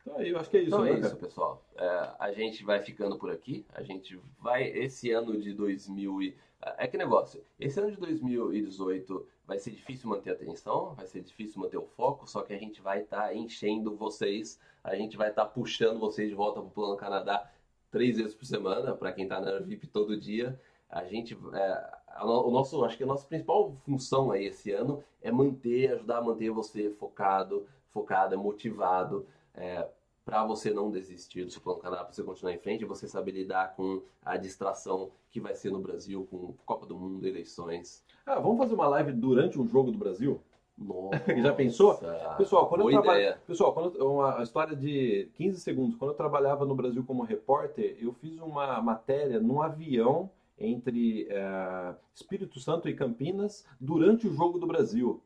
então 0.01 0.15
aí, 0.17 0.29
eu 0.29 0.39
acho 0.39 0.49
que 0.49 0.57
é 0.57 0.61
isso, 0.61 0.69
Então 0.75 0.83
né, 0.83 0.91
é 0.91 0.93
isso, 0.93 1.09
cara? 1.09 1.15
pessoal. 1.21 1.65
É, 1.79 2.11
a 2.19 2.31
gente 2.33 2.63
vai 2.65 2.81
ficando 2.81 3.17
por 3.17 3.31
aqui. 3.31 3.65
A 3.73 3.81
gente 3.81 4.19
vai. 4.37 4.63
Esse 4.67 5.11
ano 5.11 5.39
de 5.39 5.53
2000 5.53 6.21
e. 6.21 6.35
É 6.77 6.85
que 6.87 6.97
negócio. 6.97 7.41
Esse 7.57 7.79
ano 7.79 7.89
de 7.89 7.97
2018 7.97 9.25
vai 9.47 9.57
ser 9.57 9.71
difícil 9.71 10.09
manter 10.09 10.31
a 10.31 10.33
atenção, 10.33 10.93
vai 10.93 11.07
ser 11.07 11.21
difícil 11.21 11.61
manter 11.61 11.77
o 11.77 11.85
foco, 11.85 12.27
só 12.29 12.41
que 12.41 12.51
a 12.53 12.57
gente 12.57 12.81
vai 12.81 13.01
estar 13.01 13.33
enchendo 13.33 13.95
vocês, 13.95 14.59
a 14.83 14.93
gente 14.93 15.15
vai 15.15 15.29
estar 15.29 15.45
puxando 15.45 15.99
vocês 15.99 16.27
de 16.29 16.35
volta 16.35 16.59
para 16.59 16.67
o 16.67 16.71
Plano 16.71 16.97
Canadá 16.97 17.49
três 17.89 18.17
vezes 18.17 18.35
por 18.35 18.45
semana, 18.45 18.93
para 18.93 19.13
quem 19.13 19.23
está 19.23 19.39
na 19.39 19.59
VIP 19.59 19.87
todo 19.87 20.19
dia. 20.19 20.59
A 20.89 21.05
gente, 21.05 21.37
é, 21.53 21.91
a 22.07 22.25
no- 22.25 22.45
o 22.47 22.51
nosso, 22.51 22.83
acho 22.83 22.97
que 22.97 23.03
a 23.03 23.07
nossa 23.07 23.25
principal 23.25 23.71
função 23.85 24.31
aí 24.31 24.45
esse 24.47 24.71
ano 24.71 25.01
é 25.21 25.31
manter, 25.31 25.93
ajudar 25.93 26.17
a 26.17 26.21
manter 26.21 26.49
você 26.51 26.89
focado, 26.91 27.65
focada, 27.91 28.37
motivado, 28.37 29.25
é, 29.55 29.87
para 30.29 30.45
você 30.45 30.71
não 30.71 30.91
desistir 30.91 31.43
do 31.43 31.51
seu 31.51 31.59
plano 31.59 31.79
Canadá, 31.79 32.03
para 32.03 32.13
você 32.13 32.21
continuar 32.23 32.53
em 32.53 32.59
frente, 32.59 32.83
e 32.83 32.85
você 32.85 33.07
saber 33.07 33.31
lidar 33.31 33.73
com 33.75 34.03
a 34.23 34.37
distração 34.37 35.09
que 35.31 35.39
vai 35.39 35.55
ser 35.55 35.71
no 35.71 35.79
Brasil, 35.79 36.27
com 36.29 36.53
Copa 36.67 36.85
do 36.85 36.95
Mundo, 36.95 37.25
eleições. 37.25 38.03
Ah, 38.25 38.39
vamos 38.39 38.59
fazer 38.59 38.75
uma 38.75 38.87
live 38.87 39.11
durante 39.11 39.59
um 39.59 39.67
jogo 39.67 39.91
do 39.91 39.97
Brasil? 39.97 40.39
Nossa, 40.77 41.09
Já 41.41 41.51
pensou? 41.51 41.99
Pessoal, 42.37 42.67
quando 42.69 42.81
boa 42.81 42.91
eu 42.93 43.01
trabalho, 43.01 43.19
ideia. 43.21 43.41
pessoal, 43.47 43.73
quando 43.73 43.97
eu- 43.97 44.13
uma 44.13 44.43
história 44.43 44.75
de 44.75 45.29
15 45.33 45.59
segundos. 45.59 45.95
Quando 45.97 46.11
eu 46.11 46.17
trabalhava 46.17 46.63
no 46.63 46.75
Brasil 46.75 47.03
como 47.03 47.23
repórter, 47.23 47.97
eu 47.99 48.13
fiz 48.13 48.39
uma 48.39 48.79
matéria 48.81 49.39
num 49.39 49.61
avião 49.63 50.29
entre 50.59 51.25
eh, 51.29 51.95
Espírito 52.13 52.59
Santo 52.59 52.87
e 52.87 52.93
Campinas 52.93 53.65
durante 53.79 54.27
o 54.27 54.33
jogo 54.33 54.59
do 54.59 54.67
Brasil. 54.67 55.21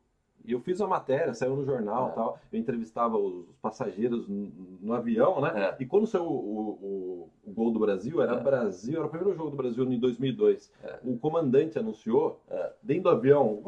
E 0.46 0.52
eu 0.52 0.60
fiz 0.60 0.78
a 0.80 0.86
matéria, 0.86 1.32
saiu 1.32 1.56
no 1.56 1.64
jornal, 1.64 2.08
É. 2.08 2.12
tal. 2.12 2.38
Eu 2.52 2.58
entrevistava 2.60 3.16
os 3.16 3.46
passageiros 3.62 4.28
no, 4.28 4.52
no 4.82 4.92
avião, 4.92 5.40
né? 5.40 5.52
É. 5.78 5.82
E 5.82 5.86
quando 5.86 6.06
saiu 6.06 6.24
o, 6.24 6.28
o- 6.28 7.30
o 7.46 7.50
gol 7.52 7.70
do 7.70 7.78
Brasil, 7.78 8.20
era 8.20 8.34
É. 8.34 8.40
Brasil, 8.40 8.96
era 8.98 9.06
o 9.06 9.08
primeiro 9.08 9.34
jogo 9.36 9.50
do 9.50 9.56
Brasil 9.56 9.84
em 9.90 9.98
2002. 9.98 10.70
É. 10.82 10.98
O 11.02 11.16
comandante 11.16 11.78
anunciou 11.78 12.40
É. 12.50 12.72
dentro 12.82 13.04
do 13.04 13.08
avião. 13.10 13.62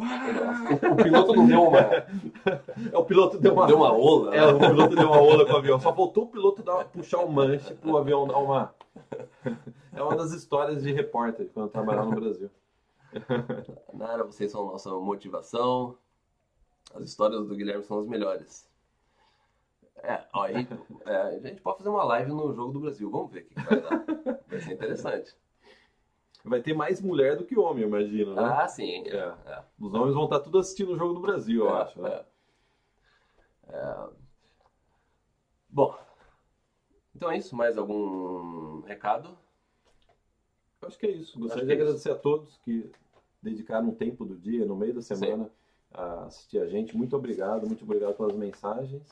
O 0.93 0.97
piloto 1.03 1.35
não 1.35 1.47
deu 1.47 1.63
uma, 1.63 1.79
É, 2.93 2.99
o 2.99 3.05
piloto 3.05 3.39
deu 3.39 3.53
uma, 3.55 3.67
deu 3.67 3.77
uma 3.79 3.93
ola. 3.93 4.35
é, 4.37 4.41
né? 4.41 4.47
o 4.53 4.59
piloto 4.59 4.95
deu 4.97 5.07
uma 5.09 5.21
ola 5.21 5.47
com 5.47 5.53
o 5.53 5.57
avião. 5.57 5.81
Só 5.81 5.95
faltou 5.95 6.25
o 6.25 6.29
piloto 6.29 6.63
dar, 6.63 6.85
puxar 6.87 7.21
o 7.21 7.33
manche 7.33 7.73
pro 7.75 7.97
avião 7.97 8.27
dar 8.27 8.37
uma. 8.39 8.75
É 9.95 10.03
uma 10.03 10.15
das 10.15 10.33
histórias 10.33 10.83
de 10.83 10.93
repórter 10.93 11.49
quando 11.55 11.67
eu 11.67 11.73
trabalhava 11.73 12.11
no 12.11 12.21
Brasil. 12.21 12.51
Nara, 13.95 14.25
vocês 14.25 14.51
são 14.53 14.67
nossa 14.67 14.91
motivação. 14.91 15.95
As 16.97 17.09
histórias 17.09 17.47
do 17.47 17.55
Guilherme 17.55 17.85
são 17.85 17.99
as 17.99 18.07
melhores. 18.07 18.69
É, 19.97 20.25
ó, 20.33 20.45
a, 20.45 20.53
gente, 20.53 20.73
é, 21.07 21.17
a 21.17 21.39
gente 21.39 21.61
pode 21.61 21.79
fazer 21.79 21.89
uma 21.89 22.05
live 22.05 22.31
no 22.31 22.55
Jogo 22.55 22.73
do 22.73 22.81
Brasil. 22.81 23.11
Vamos 23.11 23.33
ver 23.33 23.41
o 23.43 23.45
que, 23.47 23.55
que 23.55 23.61
vai 23.63 23.81
dar. 23.81 24.05
Vai 24.47 24.61
ser 24.61 24.73
interessante. 24.75 25.37
Vai 26.45 26.63
ter 26.63 26.75
mais 26.75 27.01
mulher 27.01 27.37
do 27.37 27.45
que 27.45 27.59
homem, 27.59 27.83
eu 27.83 27.89
imagino, 27.89 28.35
né? 28.35 28.43
Ah, 28.43 28.69
sim. 28.69 29.03
É. 29.09 29.17
é. 29.47 29.65
Os 29.81 29.93
homens 29.93 30.15
vão 30.15 30.25
estar 30.25 30.41
tudo 30.41 30.59
assistindo 30.59 30.93
o 30.93 30.97
jogo 30.97 31.15
do 31.15 31.21
Brasil, 31.21 31.65
eu 31.65 31.77
É, 31.77 31.83
acho. 31.83 32.01
Né? 32.01 32.25
é. 33.69 33.77
É. 33.77 34.09
Bom, 35.69 35.99
então 37.15 37.31
é 37.31 37.39
isso. 37.39 37.57
Mais 37.57 37.77
algum 37.77 38.81
recado? 38.83 39.37
Eu 40.81 40.89
acho 40.89 40.99
que 40.99 41.07
é 41.07 41.11
isso. 41.11 41.39
Gostaria 41.39 41.67
de 41.67 41.73
agradecer 41.73 42.11
a 42.13 42.15
todos 42.17 42.59
que 42.59 42.91
dedicaram 43.43 43.89
um 43.89 43.95
tempo 43.95 44.25
do 44.25 44.37
dia, 44.37 44.65
no 44.65 44.77
meio 44.77 44.95
da 44.95 45.03
semana, 45.03 45.51
a 45.93 46.25
assistir 46.25 46.59
a 46.59 46.67
gente. 46.67 46.97
Muito 46.97 47.17
obrigado, 47.17 47.67
muito 47.67 47.85
obrigado 47.85 48.15
pelas 48.15 48.35
mensagens. 48.35 49.03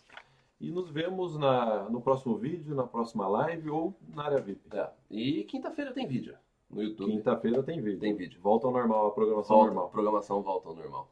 E 0.61 0.71
nos 0.71 0.91
vemos 0.91 1.37
na, 1.37 1.89
no 1.91 2.01
próximo 2.01 2.37
vídeo, 2.37 2.75
na 2.75 2.87
próxima 2.87 3.27
live 3.29 3.71
ou 3.71 3.95
na 4.15 4.25
área 4.25 4.41
VIP. 4.41 4.75
É. 4.77 4.91
E 5.11 5.45
quinta-feira 5.45 5.93
tem 5.93 6.07
vídeo 6.07 6.37
no 6.71 6.83
YouTube. 6.83 7.11
Quinta-feira 7.11 7.63
tem 7.63 7.81
vídeo. 7.81 8.01
Tem 8.01 8.15
vídeo. 8.15 8.41
Volta 8.41 8.67
ao 8.67 8.73
normal, 8.73 9.09
a 9.09 9.11
programação 9.11 9.57
Volta, 9.57 9.67
normal. 9.67 9.87
a 9.87 9.91
programação 9.91 10.43
volta 10.43 10.69
ao 10.69 10.75
normal. 10.75 11.11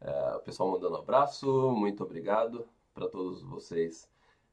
É, 0.00 0.36
o 0.36 0.40
pessoal 0.40 0.70
mandando 0.70 0.96
abraço, 0.96 1.72
muito 1.72 2.02
obrigado 2.04 2.66
para 2.92 3.08
todos 3.08 3.42
vocês 3.42 4.08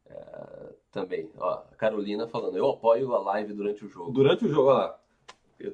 é, 0.05 0.73
também. 0.91 1.29
Ó, 1.37 1.49
a 1.49 1.75
Carolina 1.75 2.27
falando, 2.27 2.57
eu 2.57 2.69
apoio 2.69 3.13
a 3.13 3.19
live 3.19 3.53
durante 3.53 3.85
o 3.85 3.89
jogo. 3.89 4.11
Durante 4.11 4.45
o 4.45 4.49
jogo, 4.49 4.69
olha 4.69 4.77
lá. 4.79 4.99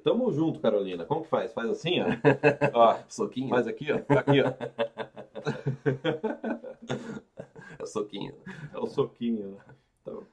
Tamo 0.04 0.32
junto, 0.34 0.60
Carolina. 0.60 1.06
Como 1.06 1.22
que 1.24 1.30
faz? 1.30 1.54
Faz 1.54 1.70
assim, 1.70 2.02
ó. 2.02 2.06
ó 2.74 2.98
Soquinho? 3.08 3.50
faz 3.50 3.68
aqui, 3.68 3.88
ó. 3.92 3.98
Aqui, 4.18 4.42
ó. 4.42 4.54
É 7.80 7.86
soquinho. 7.86 8.34
É 8.74 8.78
o 8.80 8.88
soquinho. 8.88 9.52
né? 9.52 9.58
Então, 10.02 10.26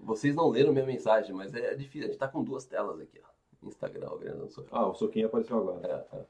Vocês 0.00 0.34
não 0.34 0.48
leram 0.48 0.72
minha 0.72 0.86
mensagem, 0.86 1.34
mas 1.34 1.54
é 1.54 1.74
difícil. 1.74 2.08
A 2.08 2.10
gente 2.10 2.18
tá 2.18 2.28
com 2.28 2.42
duas 2.44 2.64
telas 2.64 3.00
aqui, 3.00 3.20
ó. 3.22 3.32
Instagram, 3.66 4.08
o 4.10 4.18
grande 4.18 4.52
soquinho. 4.52 4.76
ah, 4.76 4.88
o 4.88 4.94
soquinho 4.94 5.26
apareceu 5.26 5.56
agora. 5.58 6.06
É, 6.12 6.16
é. 6.16 6.24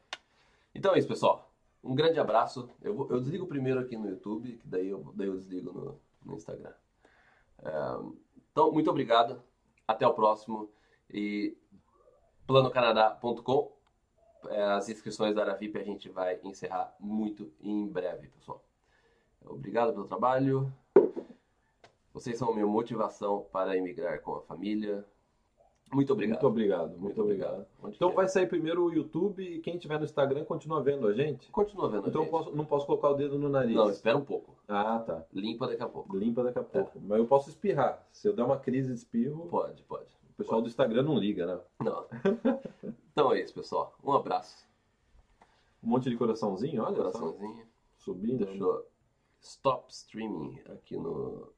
Então 0.74 0.95
é 0.95 0.99
isso, 0.99 1.09
pessoal. 1.09 1.51
Um 1.83 1.95
grande 1.95 2.18
abraço. 2.20 2.68
Eu, 2.83 2.95
vou- 2.95 3.09
eu 3.11 3.20
desligo 3.20 3.47
primeiro 3.47 3.80
aqui 3.80 3.97
no 3.97 4.09
YouTube, 4.09 4.53
que 4.59 4.66
daí 4.68 4.89
eu, 4.89 5.12
daí 5.14 5.28
eu 5.28 5.37
desligo 5.37 5.72
no, 5.72 5.99
no 6.24 6.35
Instagram. 6.37 6.72
É, 7.62 7.70
então, 8.51 8.70
muito 8.72 8.91
obrigado. 8.91 9.43
Até 9.87 10.07
o 10.07 10.14
próximo. 10.14 10.70
E 11.12 11.57
planocanadá.com. 12.47 13.72
É, 14.49 14.62
as 14.62 14.88
inscrições 14.88 15.34
da 15.34 15.43
Aravip 15.43 15.78
a 15.78 15.84
gente 15.84 16.09
vai 16.09 16.38
encerrar 16.43 16.95
muito 16.99 17.51
em 17.61 17.86
breve, 17.86 18.28
pessoal. 18.28 18.62
Obrigado 19.45 19.93
pelo 19.93 20.07
trabalho. 20.07 20.72
Vocês 22.12 22.36
são 22.36 22.53
minha 22.53 22.66
motivação 22.66 23.47
para 23.53 23.76
emigrar 23.76 24.20
com 24.20 24.34
a 24.36 24.43
família. 24.43 25.05
Muito 25.93 26.12
obrigado. 26.12 26.32
Muito 26.40 26.47
obrigado, 26.47 26.99
muito, 26.99 27.20
obrigado. 27.22 27.66
Onde 27.82 27.97
Então 27.97 28.09
quer. 28.11 28.16
vai 28.16 28.28
sair 28.28 28.47
primeiro 28.47 28.82
o 28.84 28.93
YouTube 28.93 29.43
e 29.43 29.61
quem 29.61 29.76
tiver 29.78 29.99
no 29.99 30.05
Instagram 30.05 30.45
continua 30.45 30.82
vendo 30.82 31.07
a 31.07 31.12
gente. 31.12 31.51
Continua 31.51 31.88
vendo 31.90 32.07
a 32.07 32.09
Então 32.09 32.22
eu 32.22 32.24
gente. 32.24 32.30
posso- 32.30 32.57
não 32.57 32.64
posso 32.64 32.86
colocar 32.86 33.11
o 33.11 33.14
dedo 33.14 33.38
no 33.38 33.49
nariz. 33.49 33.74
Não, 33.76 33.90
espera 33.90 34.16
um 34.16 34.24
pouco. 34.24 34.57
Ah, 34.66 34.99
tá. 35.01 35.22
Limpa 35.34 35.66
daqui 35.66 35.82
a 35.82 35.88
pouco. 35.88 36.16
Limpa 36.16 36.43
daqui 36.43 36.59
a 36.59 36.62
pouco. 36.64 36.99
Mas 37.03 37.18
eu 37.18 37.26
posso 37.26 37.51
espirrar. 37.51 38.03
Se 38.11 38.26
eu 38.26 38.32
der 38.34 38.43
uma 38.43 38.59
crise 38.59 38.88
de 38.88 38.95
espirro, 38.95 39.47
Pode, 39.49 39.82
pode. 39.82 40.07
O 40.33 40.35
pessoal 40.35 40.62
do 40.62 40.68
Instagram 40.68 41.03
não 41.03 41.18
liga, 41.18 41.47
né? 41.47 41.61
Não. 41.80 42.07
Então 43.12 43.33
é 43.33 43.43
isso, 43.43 43.53
pessoal. 43.53 43.95
Um 44.03 44.12
abraço. 44.12 44.66
Um 45.83 45.91
monte 45.91 46.09
de 46.09 46.16
coraçãozinho, 46.16 46.83
olha 46.83 46.97
só. 46.97 47.03
Coraçãozinho. 47.03 47.66
Subindo. 47.99 48.47
Deixa 48.47 48.62
eu 48.62 48.87
Stop 49.43 49.93
Streaming 49.93 50.61
aqui 50.66 50.97
no 50.97 51.53